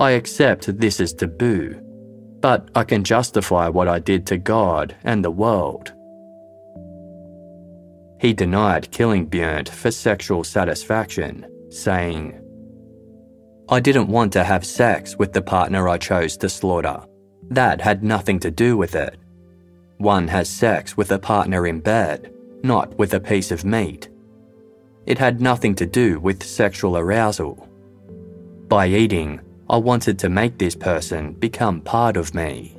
I 0.01 0.13
accept 0.13 0.79
this 0.81 1.01
as 1.01 1.13
taboo, 1.13 1.79
but 2.43 2.69
I 2.75 2.83
can 2.83 3.05
justify 3.05 3.69
what 3.69 3.89
I 3.89 4.01
did 4.01 4.27
to 4.27 4.37
God 4.37 4.97
and 5.05 5.25
the 5.25 5.31
world. 5.31 5.93
He 8.21 8.35
denied 8.35 8.91
killing 8.91 9.27
Bernd 9.27 9.69
for 9.69 9.91
sexual 9.91 10.45
satisfaction, 10.45 11.47
saying, 11.71 12.39
I 13.69 13.81
didn't 13.81 14.09
want 14.09 14.33
to 14.35 14.45
have 14.45 14.67
sex 14.67 15.17
with 15.17 15.33
the 15.33 15.41
partner 15.41 15.89
I 15.89 15.99
chose 15.99 16.37
to 16.39 16.49
slaughter. 16.49 17.01
That 17.51 17.81
had 17.81 18.03
nothing 18.03 18.39
to 18.41 18.51
do 18.51 18.77
with 18.77 18.97
it. 18.97 19.17
One 19.99 20.27
has 20.29 20.49
sex 20.49 20.97
with 20.97 21.13
a 21.13 21.19
partner 21.19 21.67
in 21.67 21.81
bed, 21.81 22.35
not 22.65 22.97
with 22.99 23.15
a 23.15 23.21
piece 23.21 23.53
of 23.53 23.65
meat. 23.65 24.09
It 25.07 25.19
had 25.19 25.41
nothing 25.41 25.75
to 25.77 25.87
do 25.87 26.19
with 26.19 26.43
sexual 26.43 26.97
arousal. 26.97 27.69
By 28.69 28.87
eating, 28.87 29.41
I 29.73 29.77
wanted 29.77 30.19
to 30.19 30.29
make 30.29 30.59
this 30.59 30.75
person 30.75 31.33
become 31.33 31.81
part 31.81 32.19
of 32.19 32.35
me. 32.35 32.77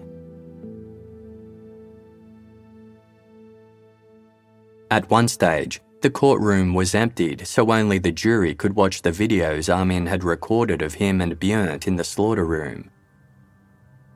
At 4.91 5.09
one 5.09 5.27
stage, 5.27 5.81
the 6.01 6.11
courtroom 6.11 6.75
was 6.75 6.93
emptied 6.93 7.47
so 7.47 7.71
only 7.71 7.97
the 7.97 8.11
jury 8.11 8.53
could 8.53 8.75
watch 8.75 9.01
the 9.01 9.09
videos 9.09 9.75
Armin 9.75 10.05
had 10.05 10.23
recorded 10.23 10.83
of 10.83 10.93
him 10.93 11.19
and 11.19 11.39
Bernd 11.39 11.87
in 11.87 11.95
the 11.95 12.03
slaughter 12.03 12.45
room. 12.45 12.91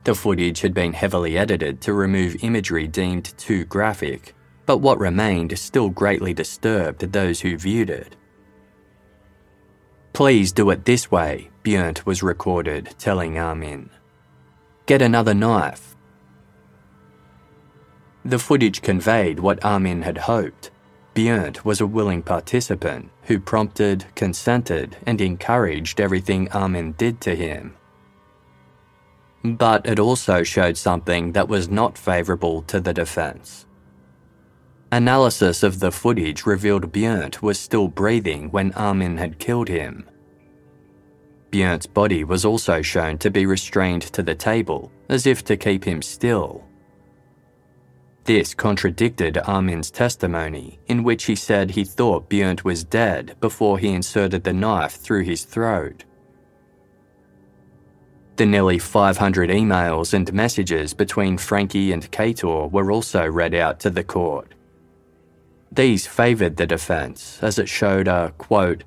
The 0.04 0.14
footage 0.14 0.60
had 0.60 0.72
been 0.72 0.92
heavily 0.92 1.36
edited 1.36 1.80
to 1.80 1.92
remove 1.92 2.44
imagery 2.44 2.86
deemed 2.86 3.36
too 3.36 3.64
graphic, 3.64 4.36
but 4.66 4.78
what 4.78 5.00
remained 5.00 5.58
still 5.58 5.88
greatly 5.88 6.32
disturbed 6.32 7.00
those 7.00 7.40
who 7.40 7.58
viewed 7.58 7.90
it. 7.90 8.14
Please 10.12 10.52
do 10.52 10.70
it 10.70 10.84
this 10.84 11.10
way, 11.10 11.50
Bernd 11.68 12.00
was 12.06 12.22
recorded 12.22 12.94
telling 12.98 13.38
Armin. 13.38 13.90
Get 14.86 15.02
another 15.02 15.34
knife. 15.34 15.94
The 18.24 18.38
footage 18.38 18.80
conveyed 18.80 19.38
what 19.38 19.62
Armin 19.62 20.00
had 20.00 20.16
hoped. 20.16 20.70
Bernd 21.12 21.60
was 21.64 21.82
a 21.82 21.86
willing 21.86 22.22
participant 22.22 23.10
who 23.24 23.38
prompted, 23.38 24.06
consented, 24.14 24.96
and 25.06 25.20
encouraged 25.20 26.00
everything 26.00 26.50
Armin 26.52 26.92
did 26.92 27.20
to 27.20 27.36
him. 27.36 27.76
But 29.44 29.84
it 29.84 29.98
also 29.98 30.42
showed 30.42 30.78
something 30.78 31.32
that 31.32 31.50
was 31.50 31.68
not 31.68 31.98
favourable 31.98 32.62
to 32.62 32.80
the 32.80 32.94
defence. 32.94 33.66
Analysis 34.90 35.62
of 35.62 35.80
the 35.80 35.92
footage 35.92 36.46
revealed 36.46 36.92
Bernd 36.92 37.36
was 37.42 37.60
still 37.60 37.88
breathing 37.88 38.50
when 38.52 38.72
Armin 38.72 39.18
had 39.18 39.38
killed 39.38 39.68
him. 39.68 40.08
Bernd's 41.50 41.86
body 41.86 42.24
was 42.24 42.44
also 42.44 42.82
shown 42.82 43.18
to 43.18 43.30
be 43.30 43.46
restrained 43.46 44.02
to 44.02 44.22
the 44.22 44.34
table, 44.34 44.92
as 45.08 45.26
if 45.26 45.44
to 45.44 45.56
keep 45.56 45.84
him 45.84 46.02
still. 46.02 46.64
This 48.24 48.52
contradicted 48.52 49.38
Armin's 49.38 49.90
testimony, 49.90 50.78
in 50.86 51.02
which 51.02 51.24
he 51.24 51.34
said 51.34 51.70
he 51.70 51.84
thought 51.84 52.28
Bernd 52.28 52.60
was 52.60 52.84
dead 52.84 53.36
before 53.40 53.78
he 53.78 53.88
inserted 53.88 54.44
the 54.44 54.52
knife 54.52 54.96
through 54.96 55.24
his 55.24 55.44
throat. 55.44 56.04
The 58.36 58.44
nearly 58.44 58.78
500 58.78 59.48
emails 59.50 60.12
and 60.12 60.32
messages 60.32 60.92
between 60.92 61.38
Frankie 61.38 61.90
and 61.90 62.10
Cator 62.12 62.70
were 62.70 62.92
also 62.92 63.26
read 63.26 63.54
out 63.54 63.80
to 63.80 63.90
the 63.90 64.04
court. 64.04 64.54
These 65.72 66.06
favoured 66.06 66.56
the 66.56 66.66
defence 66.66 67.38
as 67.42 67.58
it 67.58 67.68
showed 67.68 68.08
a, 68.08 68.32
quote, 68.38 68.84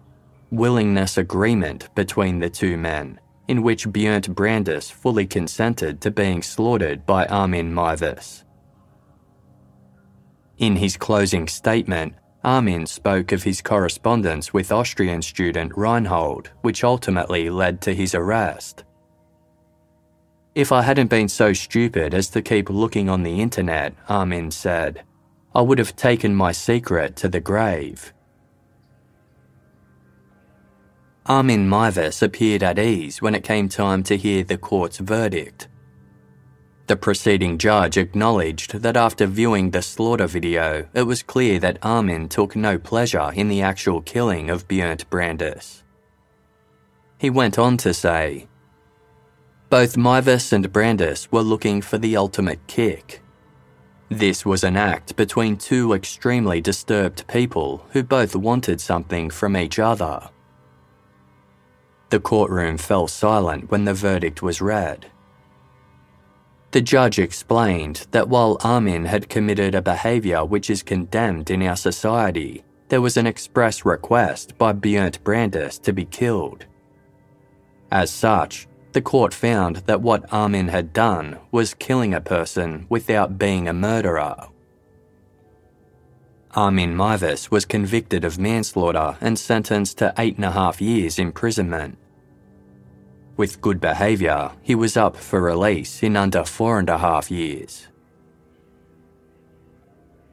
willingness 0.52 1.18
agreement 1.18 1.88
between 1.96 2.40
the 2.40 2.50
two 2.50 2.78
men, 2.78 3.20
in 3.48 3.64
which 3.64 3.88
Bernd 3.88 4.36
Brandes 4.36 4.92
fully 4.92 5.26
consented 5.26 6.02
to 6.02 6.12
being 6.12 6.42
slaughtered 6.42 7.06
by 7.06 7.26
Armin 7.26 7.74
Meiwes. 7.74 8.44
In 10.58 10.76
his 10.76 10.98
closing 10.98 11.48
statement, 11.48 12.14
Armin 12.44 12.86
spoke 12.86 13.32
of 13.32 13.44
his 13.44 13.62
correspondence 13.62 14.54
with 14.54 14.72
Austrian 14.72 15.22
student 15.22 15.72
Reinhold, 15.76 16.52
which 16.62 16.84
ultimately 16.84 17.50
led 17.50 17.82
to 17.82 17.96
his 17.96 18.14
arrest. 18.14 18.84
If 20.54 20.72
I 20.72 20.82
hadn't 20.82 21.08
been 21.08 21.30
so 21.30 21.54
stupid 21.54 22.14
as 22.14 22.30
to 22.30 22.42
keep 22.42 22.70
looking 22.70 23.10
on 23.10 23.24
the 23.24 23.42
internet, 23.42 23.94
Armin 24.10 24.52
said, 24.52 25.04
I 25.56 25.62
would 25.62 25.78
have 25.80 25.96
taken 25.96 26.36
my 26.36 26.52
secret 26.52 27.16
to 27.18 27.30
the 27.30 27.40
grave. 27.40 28.14
Armin 31.28 31.70
Meiwes 31.70 32.24
appeared 32.24 32.64
at 32.64 32.80
ease 32.80 33.22
when 33.22 33.36
it 33.36 33.44
came 33.44 33.70
time 33.70 34.02
to 34.04 34.18
hear 34.18 34.44
the 34.44 34.58
court's 34.58 34.98
verdict. 34.98 35.68
The 36.88 36.96
proceeding 36.96 37.60
judge 37.60 37.96
acknowledged 37.96 38.80
that 38.80 38.98
after 38.98 39.28
viewing 39.28 39.70
the 39.70 39.84
slaughter 39.84 40.26
video, 40.26 40.88
it 40.96 41.04
was 41.04 41.22
clear 41.22 41.60
that 41.60 41.78
Armin 41.84 42.28
took 42.28 42.56
no 42.56 42.80
pleasure 42.80 43.32
in 43.36 43.50
the 43.50 43.62
actual 43.62 44.02
killing 44.02 44.50
of 44.50 44.68
Bernd 44.68 45.08
Brandes. 45.12 45.84
He 47.20 47.30
went 47.30 47.60
on 47.60 47.78
to 47.78 47.94
say, 47.94 48.48
Both 49.70 49.96
Meiwes 49.96 50.52
and 50.52 50.74
Brandes 50.74 51.32
were 51.32 51.44
looking 51.44 51.84
for 51.84 52.00
the 52.00 52.18
ultimate 52.18 52.66
kick. 52.66 53.22
This 54.10 54.44
was 54.44 54.64
an 54.64 54.76
act 54.76 55.16
between 55.16 55.56
two 55.56 55.94
extremely 55.94 56.62
disturbed 56.62 57.28
people 57.28 57.86
who 57.92 58.02
both 58.02 58.36
wanted 58.36 58.82
something 58.82 59.30
from 59.30 59.56
each 59.56 59.78
other. 59.78 60.30
The 62.12 62.20
courtroom 62.20 62.78
fell 62.78 63.08
silent 63.08 63.72
when 63.72 63.86
the 63.86 63.94
verdict 63.94 64.42
was 64.42 64.62
read. 64.62 65.06
The 66.72 66.82
judge 66.82 67.20
explained 67.20 68.06
that 68.12 68.28
while 68.28 68.58
Armin 68.66 69.06
had 69.06 69.30
committed 69.30 69.74
a 69.74 69.82
behaviour 69.82 70.44
which 70.44 70.70
is 70.70 70.84
condemned 70.84 71.50
in 71.50 71.64
our 71.64 71.78
society, 71.78 72.66
there 72.90 73.00
was 73.00 73.16
an 73.16 73.28
express 73.28 73.86
request 73.86 74.58
by 74.58 74.74
Bernd 74.74 75.24
Brandes 75.24 75.80
to 75.80 75.94
be 75.94 76.04
killed. 76.04 76.66
As 77.90 78.12
such, 78.12 78.68
the 78.92 79.02
court 79.02 79.34
found 79.34 79.78
that 79.78 80.02
what 80.02 80.32
Armin 80.34 80.68
had 80.68 80.92
done 80.92 81.40
was 81.50 81.74
killing 81.74 82.14
a 82.14 82.20
person 82.20 82.88
without 82.90 83.38
being 83.38 83.70
a 83.70 83.74
murderer. 83.74 84.50
Armin 86.56 86.94
Meiwes 86.94 87.50
was 87.50 87.64
convicted 87.64 88.26
of 88.26 88.38
manslaughter 88.38 89.16
and 89.22 89.40
sentenced 89.40 90.00
to 90.00 90.14
eight 90.18 90.36
and 90.36 90.44
a 90.44 90.52
half 90.52 90.82
years 90.82 91.18
imprisonment. 91.18 91.98
With 93.38 93.62
good 93.62 93.80
behaviour, 93.80 94.52
he 94.62 94.76
was 94.76 94.98
up 94.98 95.16
for 95.16 95.42
release 95.42 96.04
in 96.04 96.16
under 96.16 96.44
four 96.44 96.80
and 96.80 96.90
a 96.90 96.98
half 96.98 97.32
years. 97.32 97.88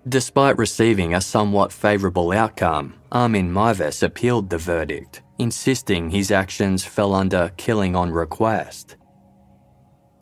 Despite 0.09 0.59
receiving 0.59 1.14
a 1.14 1.20
somewhat 1.20 1.72
favourable 1.72 2.32
outcome, 2.32 2.94
Armin 3.12 3.53
Meiwes 3.53 4.03
appealed 4.03 4.49
the 4.49 4.59
verdict, 4.59 5.22
insisting 5.38 6.11
his 6.11 6.30
actions 6.30 6.84
fell 6.84 7.14
under 7.14 7.53
killing 7.57 7.94
on 7.94 8.11
request. 8.11 8.96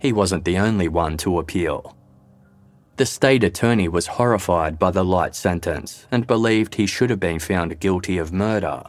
He 0.01 0.12
wasn't 0.12 0.45
the 0.45 0.59
only 0.59 0.89
one 0.89 1.16
to 1.18 1.39
appeal. 1.39 1.97
The 2.97 3.07
state 3.07 3.45
attorney 3.45 3.89
was 3.89 4.07
horrified 4.07 4.79
by 4.79 4.91
the 4.91 5.05
light 5.05 5.35
sentence 5.35 6.07
and 6.11 6.27
believed 6.27 6.74
he 6.74 6.87
should 6.87 7.11
have 7.11 7.20
been 7.20 7.39
found 7.39 7.79
guilty 7.79 8.18
of 8.18 8.33
murder. 8.33 8.83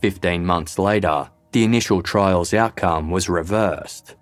Fifteen 0.00 0.44
months 0.46 0.78
later, 0.78 1.30
the 1.52 1.64
initial 1.64 2.02
trial's 2.02 2.54
outcome 2.54 3.10
was 3.10 3.28
reversed. 3.28 4.14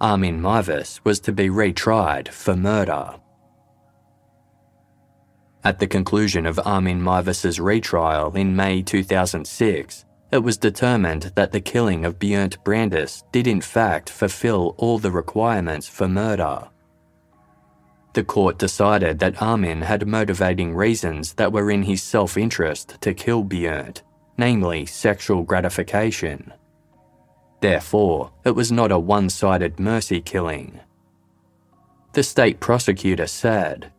Armin 0.00 0.40
Meiwes 0.40 1.00
was 1.04 1.20
to 1.20 1.32
be 1.32 1.48
retried 1.48 2.28
for 2.28 2.56
murder. 2.56 3.16
At 5.62 5.78
the 5.78 5.86
conclusion 5.86 6.46
of 6.46 6.58
Armin 6.64 7.02
Meiwes's 7.02 7.60
retrial 7.60 8.34
in 8.34 8.56
May 8.56 8.80
2006, 8.80 10.06
it 10.32 10.38
was 10.38 10.56
determined 10.56 11.32
that 11.34 11.52
the 11.52 11.60
killing 11.60 12.06
of 12.06 12.18
Bernd 12.18 12.56
Brandes 12.64 13.24
did 13.30 13.46
in 13.46 13.60
fact 13.60 14.08
fulfill 14.08 14.74
all 14.78 14.98
the 14.98 15.10
requirements 15.10 15.86
for 15.86 16.08
murder. 16.08 16.68
The 18.14 18.24
court 18.24 18.58
decided 18.58 19.18
that 19.18 19.42
Armin 19.42 19.82
had 19.82 20.06
motivating 20.06 20.74
reasons 20.74 21.34
that 21.34 21.52
were 21.52 21.70
in 21.70 21.82
his 21.82 22.02
self 22.02 22.38
interest 22.38 22.96
to 23.02 23.12
kill 23.12 23.44
Bernd, 23.44 24.00
namely 24.38 24.86
sexual 24.86 25.42
gratification. 25.42 26.54
Therefore, 27.60 28.32
it 28.44 28.52
was 28.52 28.72
not 28.72 28.90
a 28.90 28.98
one 28.98 29.28
sided 29.28 29.78
mercy 29.78 30.20
killing. 30.20 30.80
The 32.12 32.22
state 32.22 32.58
prosecutor 32.58 33.26
said, 33.26 33.92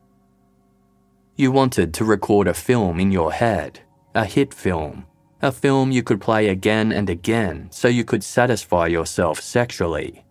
You 1.36 1.52
wanted 1.52 1.94
to 1.94 2.06
record 2.06 2.48
a 2.48 2.54
film 2.54 3.00
in 3.00 3.12
your 3.12 3.32
head, 3.32 3.80
a 4.14 4.26
hit 4.26 4.54
film, 4.54 5.06
a 5.42 5.52
film 5.52 5.92
you 5.92 6.04
could 6.04 6.20
play 6.20 6.48
again 6.48 6.92
and 6.92 7.10
again 7.10 7.70
so 7.72 7.88
you 7.88 8.04
could 8.04 8.24
satisfy 8.24 8.88
yourself 8.88 9.40
sexually. 9.40 10.26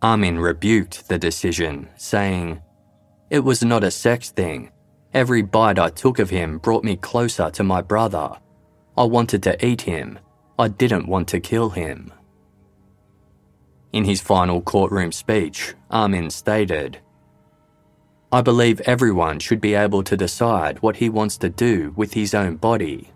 Armin 0.00 0.38
rebuked 0.38 1.08
the 1.08 1.18
decision, 1.18 1.88
saying, 1.96 2.62
It 3.30 3.40
was 3.40 3.64
not 3.64 3.82
a 3.82 3.90
sex 3.90 4.30
thing. 4.30 4.70
Every 5.12 5.42
bite 5.42 5.78
I 5.78 5.88
took 5.88 6.18
of 6.18 6.30
him 6.30 6.58
brought 6.58 6.84
me 6.84 6.96
closer 6.96 7.50
to 7.50 7.64
my 7.64 7.80
brother. 7.80 8.30
I 8.96 9.04
wanted 9.04 9.42
to 9.44 9.66
eat 9.66 9.80
him, 9.80 10.18
I 10.58 10.68
didn't 10.68 11.06
want 11.06 11.28
to 11.28 11.40
kill 11.40 11.70
him. 11.70 12.12
In 13.92 14.04
his 14.04 14.20
final 14.20 14.60
courtroom 14.60 15.12
speech, 15.12 15.74
Armin 15.90 16.30
stated, 16.30 16.98
I 18.30 18.42
believe 18.42 18.80
everyone 18.80 19.38
should 19.38 19.60
be 19.60 19.74
able 19.74 20.02
to 20.02 20.16
decide 20.16 20.82
what 20.82 20.96
he 20.96 21.08
wants 21.08 21.38
to 21.38 21.48
do 21.48 21.94
with 21.96 22.12
his 22.12 22.34
own 22.34 22.56
body. 22.56 23.12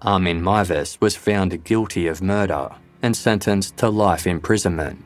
Armin 0.00 0.40
Meiwes 0.40 1.00
was 1.00 1.16
found 1.16 1.64
guilty 1.64 2.06
of 2.06 2.22
murder 2.22 2.70
and 3.02 3.16
sentenced 3.16 3.76
to 3.78 3.88
life 3.88 4.26
imprisonment. 4.26 5.04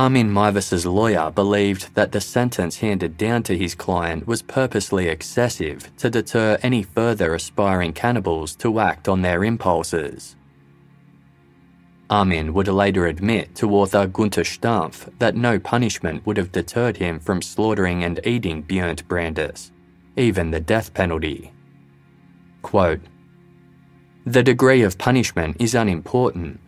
Armin 0.00 0.30
Meiwes's 0.30 0.86
lawyer 0.86 1.30
believed 1.30 1.94
that 1.94 2.10
the 2.10 2.22
sentence 2.22 2.78
handed 2.78 3.18
down 3.18 3.42
to 3.42 3.54
his 3.54 3.74
client 3.74 4.26
was 4.26 4.40
purposely 4.40 5.08
excessive 5.08 5.94
to 5.98 6.08
deter 6.08 6.56
any 6.62 6.82
further 6.82 7.34
aspiring 7.34 7.92
cannibals 7.92 8.56
to 8.56 8.80
act 8.80 9.08
on 9.10 9.20
their 9.20 9.44
impulses. 9.44 10.36
Armin 12.08 12.54
would 12.54 12.66
later 12.66 13.08
admit 13.08 13.54
to 13.54 13.74
author 13.74 14.08
Günter 14.08 14.42
Stampf 14.42 15.12
that 15.18 15.36
no 15.36 15.58
punishment 15.58 16.24
would 16.24 16.38
have 16.38 16.50
deterred 16.50 16.96
him 16.96 17.20
from 17.20 17.42
slaughtering 17.42 18.02
and 18.02 18.20
eating 18.24 18.62
Bernd 18.62 19.06
Brandes, 19.06 19.70
even 20.16 20.50
the 20.50 20.60
death 20.60 20.94
penalty. 20.94 21.52
Quote, 22.62 23.02
the 24.24 24.42
degree 24.42 24.80
of 24.80 24.96
punishment 24.96 25.58
is 25.60 25.74
unimportant 25.74 26.58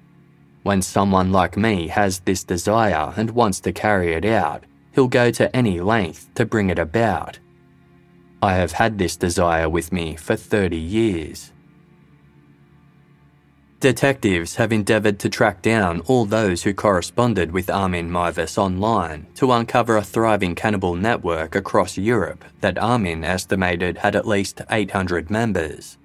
when 0.62 0.82
someone 0.82 1.32
like 1.32 1.56
me 1.56 1.88
has 1.88 2.20
this 2.20 2.44
desire 2.44 3.12
and 3.16 3.30
wants 3.30 3.60
to 3.60 3.72
carry 3.72 4.12
it 4.12 4.24
out, 4.24 4.64
he'll 4.92 5.08
go 5.08 5.30
to 5.30 5.54
any 5.54 5.80
length 5.80 6.32
to 6.34 6.46
bring 6.46 6.70
it 6.70 6.78
about. 6.78 7.38
I 8.42 8.54
have 8.54 8.72
had 8.72 8.98
this 8.98 9.16
desire 9.16 9.68
with 9.68 9.92
me 9.92 10.16
for 10.16 10.36
30 10.36 10.76
years. 10.76 11.52
Detectives 13.82 14.54
have 14.54 14.72
endeavoured 14.72 15.18
to 15.18 15.28
track 15.28 15.60
down 15.60 16.02
all 16.02 16.24
those 16.24 16.62
who 16.62 16.72
corresponded 16.72 17.50
with 17.50 17.68
Armin 17.68 18.08
Meiwes 18.08 18.56
online 18.56 19.26
to 19.34 19.50
uncover 19.50 19.96
a 19.96 20.04
thriving 20.04 20.54
cannibal 20.54 20.94
network 20.94 21.56
across 21.56 21.98
Europe 21.98 22.44
that 22.60 22.78
Armin 22.78 23.24
estimated 23.24 23.98
had 23.98 24.14
at 24.14 24.26
least 24.26 24.60
800 24.70 25.30
members. 25.30 25.98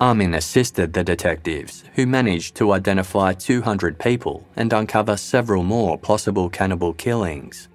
Armin 0.00 0.34
assisted 0.34 0.92
the 0.92 1.02
detectives, 1.02 1.82
who 1.94 2.06
managed 2.06 2.54
to 2.54 2.72
identify 2.72 3.32
200 3.32 3.98
people 3.98 4.46
and 4.54 4.72
uncover 4.72 5.16
several 5.16 5.64
more 5.64 5.98
possible 5.98 6.48
cannibal 6.48 6.94
killings. 6.94 7.68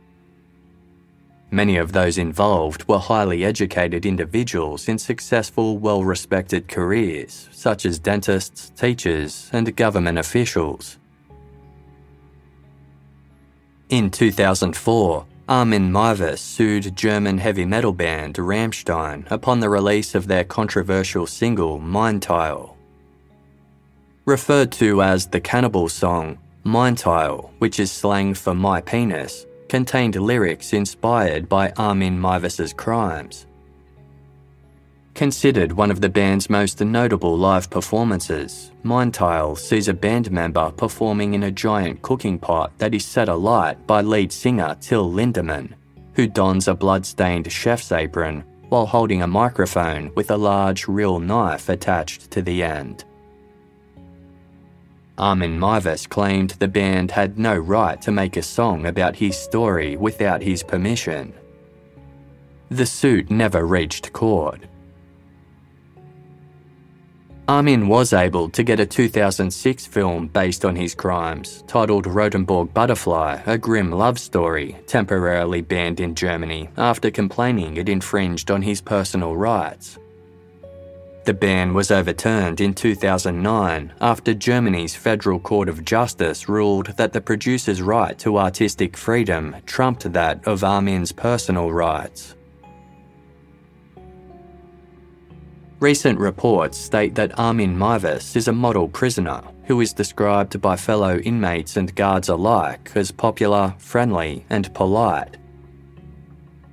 Many 1.52 1.76
of 1.78 1.91
those 1.91 2.18
involved 2.18 2.88
were 2.88 2.98
highly 2.98 3.44
educated 3.44 4.06
individuals 4.06 4.88
in 4.88 4.98
successful, 4.98 5.78
well 5.78 6.04
respected 6.04 6.68
careers, 6.70 7.50
such 7.52 7.86
as 7.86 8.00
dentists, 8.00 8.70
teachers, 8.70 9.50
and 9.52 9.76
government 9.76 10.18
officials. 10.18 10.98
In 13.90 14.10
2004, 14.10 15.26
Armin 15.49 15.91
Meiwes 15.91 16.40
sued 16.40 16.95
German 16.95 17.38
heavy 17.38 17.65
metal 17.65 17.91
band 17.91 18.36
Rammstein 18.36 19.30
upon 19.30 19.60
the 19.60 19.70
release 19.70 20.15
of 20.15 20.28
their 20.28 20.45
controversial 20.45 21.28
single 21.28 21.80
Mein 21.80 22.22
Referred 24.26 24.72
to 24.72 25.02
as 25.02 25.28
the 25.28 25.41
cannibal 25.41 25.90
song, 25.90 26.38
Mein 26.64 26.95
which 27.60 27.78
is 27.82 27.91
slang 27.91 28.34
for 28.34 28.53
my 28.53 28.80
penis, 28.80 29.45
contained 29.68 30.15
lyrics 30.15 30.72
inspired 30.72 31.49
by 31.49 31.72
Armin 31.72 32.18
Meiwes's 32.18 32.72
crimes. 32.72 33.45
Considered 35.15 35.72
one 35.72 35.91
of 35.91 36.02
the 36.02 36.10
band's 36.10 36.49
most 36.49 36.81
notable 36.81 37.38
live 37.38 37.69
performances, 37.69 38.72
Mein 38.81 39.11
Teil 39.11 39.56
sees 39.56 39.88
a 39.88 39.94
band 39.94 40.31
member 40.31 40.72
performing 40.72 41.35
in 41.35 41.44
a 41.44 41.52
giant 41.52 42.02
cooking 42.02 42.40
pot 42.40 42.72
that 42.80 42.95
is 42.95 43.06
set 43.06 43.30
alight 43.30 43.85
by 43.85 44.02
lead 44.02 44.31
singer 44.31 44.76
Till 44.81 45.11
Lindemann, 45.11 45.76
who 46.15 46.26
dons 46.26 46.68
a 46.68 46.73
blood-stained 46.73 47.52
chef's 47.52 47.91
apron 47.91 48.44
while 48.69 48.88
holding 48.88 49.22
a 49.22 49.27
microphone 49.27 50.11
with 50.15 50.31
a 50.31 50.38
large 50.38 50.88
real 50.88 51.19
knife 51.19 51.69
attached 51.69 52.31
to 52.31 52.41
the 52.41 52.64
end. 52.64 53.06
Armin 55.19 55.60
Meiwes 55.60 56.10
claimed 56.10 56.52
the 56.52 56.68
band 56.68 57.11
had 57.11 57.38
no 57.38 57.56
right 57.56 58.02
to 58.02 58.11
make 58.11 58.35
a 58.35 58.41
song 58.41 58.88
about 58.88 59.15
his 59.15 59.38
story 59.38 59.95
without 59.95 60.41
his 60.41 60.64
permission, 60.64 61.31
The 62.72 62.88
suit 62.88 63.30
never 63.30 63.68
reached 63.68 64.11
court. 64.11 64.64
Armin 67.49 67.90
was 67.90 68.14
able 68.14 68.49
to 68.49 68.64
get 68.64 68.80
a 68.80 68.86
2006 68.86 69.86
film 69.86 70.28
based 70.28 70.64
on 70.64 70.78
his 70.78 70.95
crimes, 70.95 71.61
titled 71.68 72.06
Rotenburg 72.06 72.74
Butterfly 72.74 73.41
A 73.45 73.57
Grim 73.57 73.91
Love 73.91 74.18
Story, 74.18 74.78
temporarily 74.88 75.60
banned 75.60 75.99
in 75.99 76.15
Germany 76.15 76.70
after 76.78 77.11
complaining 77.11 77.76
it 77.76 77.90
infringed 77.90 78.49
on 78.49 78.61
his 78.61 78.80
personal 78.80 79.36
rights. 79.36 79.99
The 81.26 81.34
ban 81.34 81.74
was 81.74 81.91
overturned 81.91 82.61
in 82.61 82.74
2009 82.74 83.94
after 83.99 84.34
Germany's 84.34 84.95
Federal 84.95 85.40
Court 85.40 85.68
of 85.68 85.84
Justice 85.84 86.48
ruled 86.48 86.95
that 86.95 87.11
the 87.11 87.22
producer's 87.22 87.82
right 87.82 88.18
to 88.20 88.38
artistic 88.38 88.95
freedom 88.95 89.57
trumped 89.65 90.14
that 90.14 90.48
of 90.48 90.64
Armin's 90.64 91.11
personal 91.11 91.74
rights. 91.74 92.36
Recent 95.84 96.18
reports 96.18 96.77
state 96.77 97.14
that 97.15 97.38
Armin 97.38 97.76
Meiwes 97.76 98.38
is 98.38 98.47
a 98.47 98.53
model 98.53 98.88
prisoner 98.88 99.41
who 99.65 99.81
is 99.81 99.91
described 99.91 100.61
by 100.61 100.77
fellow 100.77 101.18
inmates 101.18 101.76
and 101.76 101.93
guards 101.93 102.30
alike 102.30 102.89
as 102.95 103.11
popular, 103.11 103.76
friendly, 103.80 104.45
and 104.49 104.73
polite. 104.73 105.35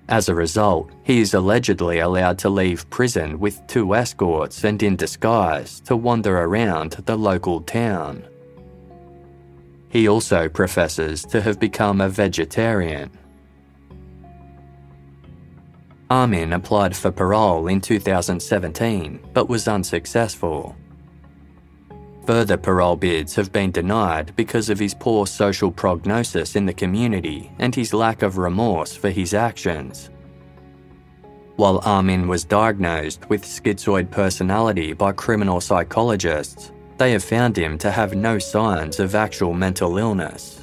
As 0.08 0.28
a 0.28 0.34
result, 0.36 0.92
he 1.02 1.18
is 1.18 1.34
allegedly 1.34 1.98
allowed 1.98 2.38
to 2.38 2.48
leave 2.48 2.88
prison 2.88 3.40
with 3.40 3.66
two 3.66 3.96
escorts 3.96 4.62
and 4.62 4.80
in 4.80 4.94
disguise 4.94 5.80
to 5.80 5.96
wander 5.96 6.42
around 6.42 6.92
the 6.92 7.18
local 7.18 7.62
town. 7.62 8.24
He 9.88 10.08
also 10.08 10.48
professes 10.48 11.24
to 11.24 11.40
have 11.40 11.58
become 11.58 12.00
a 12.00 12.08
vegetarian. 12.08 13.10
Armin 16.10 16.54
applied 16.54 16.96
for 16.96 17.12
parole 17.12 17.68
in 17.68 17.80
2017 17.80 19.20
but 19.32 19.48
was 19.48 19.68
unsuccessful. 19.68 20.74
Further 22.26 22.56
parole 22.56 22.96
bids 22.96 23.36
have 23.36 23.52
been 23.52 23.70
denied 23.70 24.34
because 24.34 24.70
of 24.70 24.78
his 24.78 24.92
poor 24.92 25.24
social 25.26 25.70
prognosis 25.70 26.56
in 26.56 26.66
the 26.66 26.74
community 26.74 27.52
and 27.60 27.72
his 27.72 27.94
lack 27.94 28.22
of 28.22 28.38
remorse 28.38 28.96
for 28.96 29.08
his 29.08 29.34
actions. 29.34 30.10
While 31.54 31.80
Armin 31.84 32.26
was 32.26 32.44
diagnosed 32.44 33.28
with 33.30 33.44
schizoid 33.44 34.10
personality 34.10 34.92
by 34.92 35.12
criminal 35.12 35.60
psychologists, 35.60 36.72
they 36.98 37.12
have 37.12 37.22
found 37.22 37.56
him 37.56 37.78
to 37.78 37.90
have 37.90 38.16
no 38.16 38.38
signs 38.40 38.98
of 38.98 39.14
actual 39.14 39.52
mental 39.54 39.96
illness. 39.96 40.59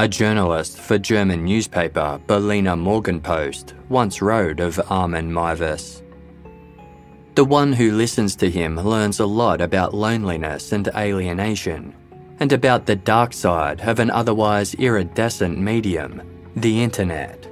A 0.00 0.06
journalist 0.06 0.78
for 0.78 0.96
German 0.96 1.44
newspaper 1.44 2.20
Berliner 2.28 2.76
Morgenpost 2.76 3.72
once 3.88 4.22
wrote 4.22 4.60
of 4.60 4.80
Armin 4.92 5.28
Meiwes. 5.28 6.02
The 7.34 7.44
one 7.44 7.72
who 7.72 7.90
listens 7.90 8.36
to 8.36 8.48
him 8.48 8.76
learns 8.76 9.18
a 9.18 9.26
lot 9.26 9.60
about 9.60 9.94
loneliness 9.94 10.70
and 10.70 10.86
alienation, 10.94 11.96
and 12.38 12.52
about 12.52 12.86
the 12.86 12.94
dark 12.94 13.32
side 13.32 13.80
of 13.80 13.98
an 13.98 14.12
otherwise 14.12 14.72
iridescent 14.74 15.58
medium, 15.58 16.22
the 16.54 16.80
internet. 16.80 17.48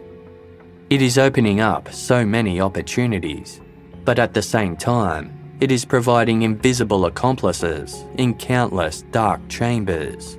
It 0.88 1.02
is 1.02 1.18
opening 1.18 1.58
up 1.58 1.92
so 1.92 2.24
many 2.24 2.60
opportunities, 2.60 3.60
but 4.04 4.20
at 4.20 4.34
the 4.34 4.42
same 4.42 4.76
time, 4.76 5.36
it 5.58 5.72
is 5.72 5.84
providing 5.84 6.42
invisible 6.42 7.06
accomplices 7.06 8.04
in 8.18 8.34
countless 8.34 9.02
dark 9.10 9.40
chambers. 9.48 10.38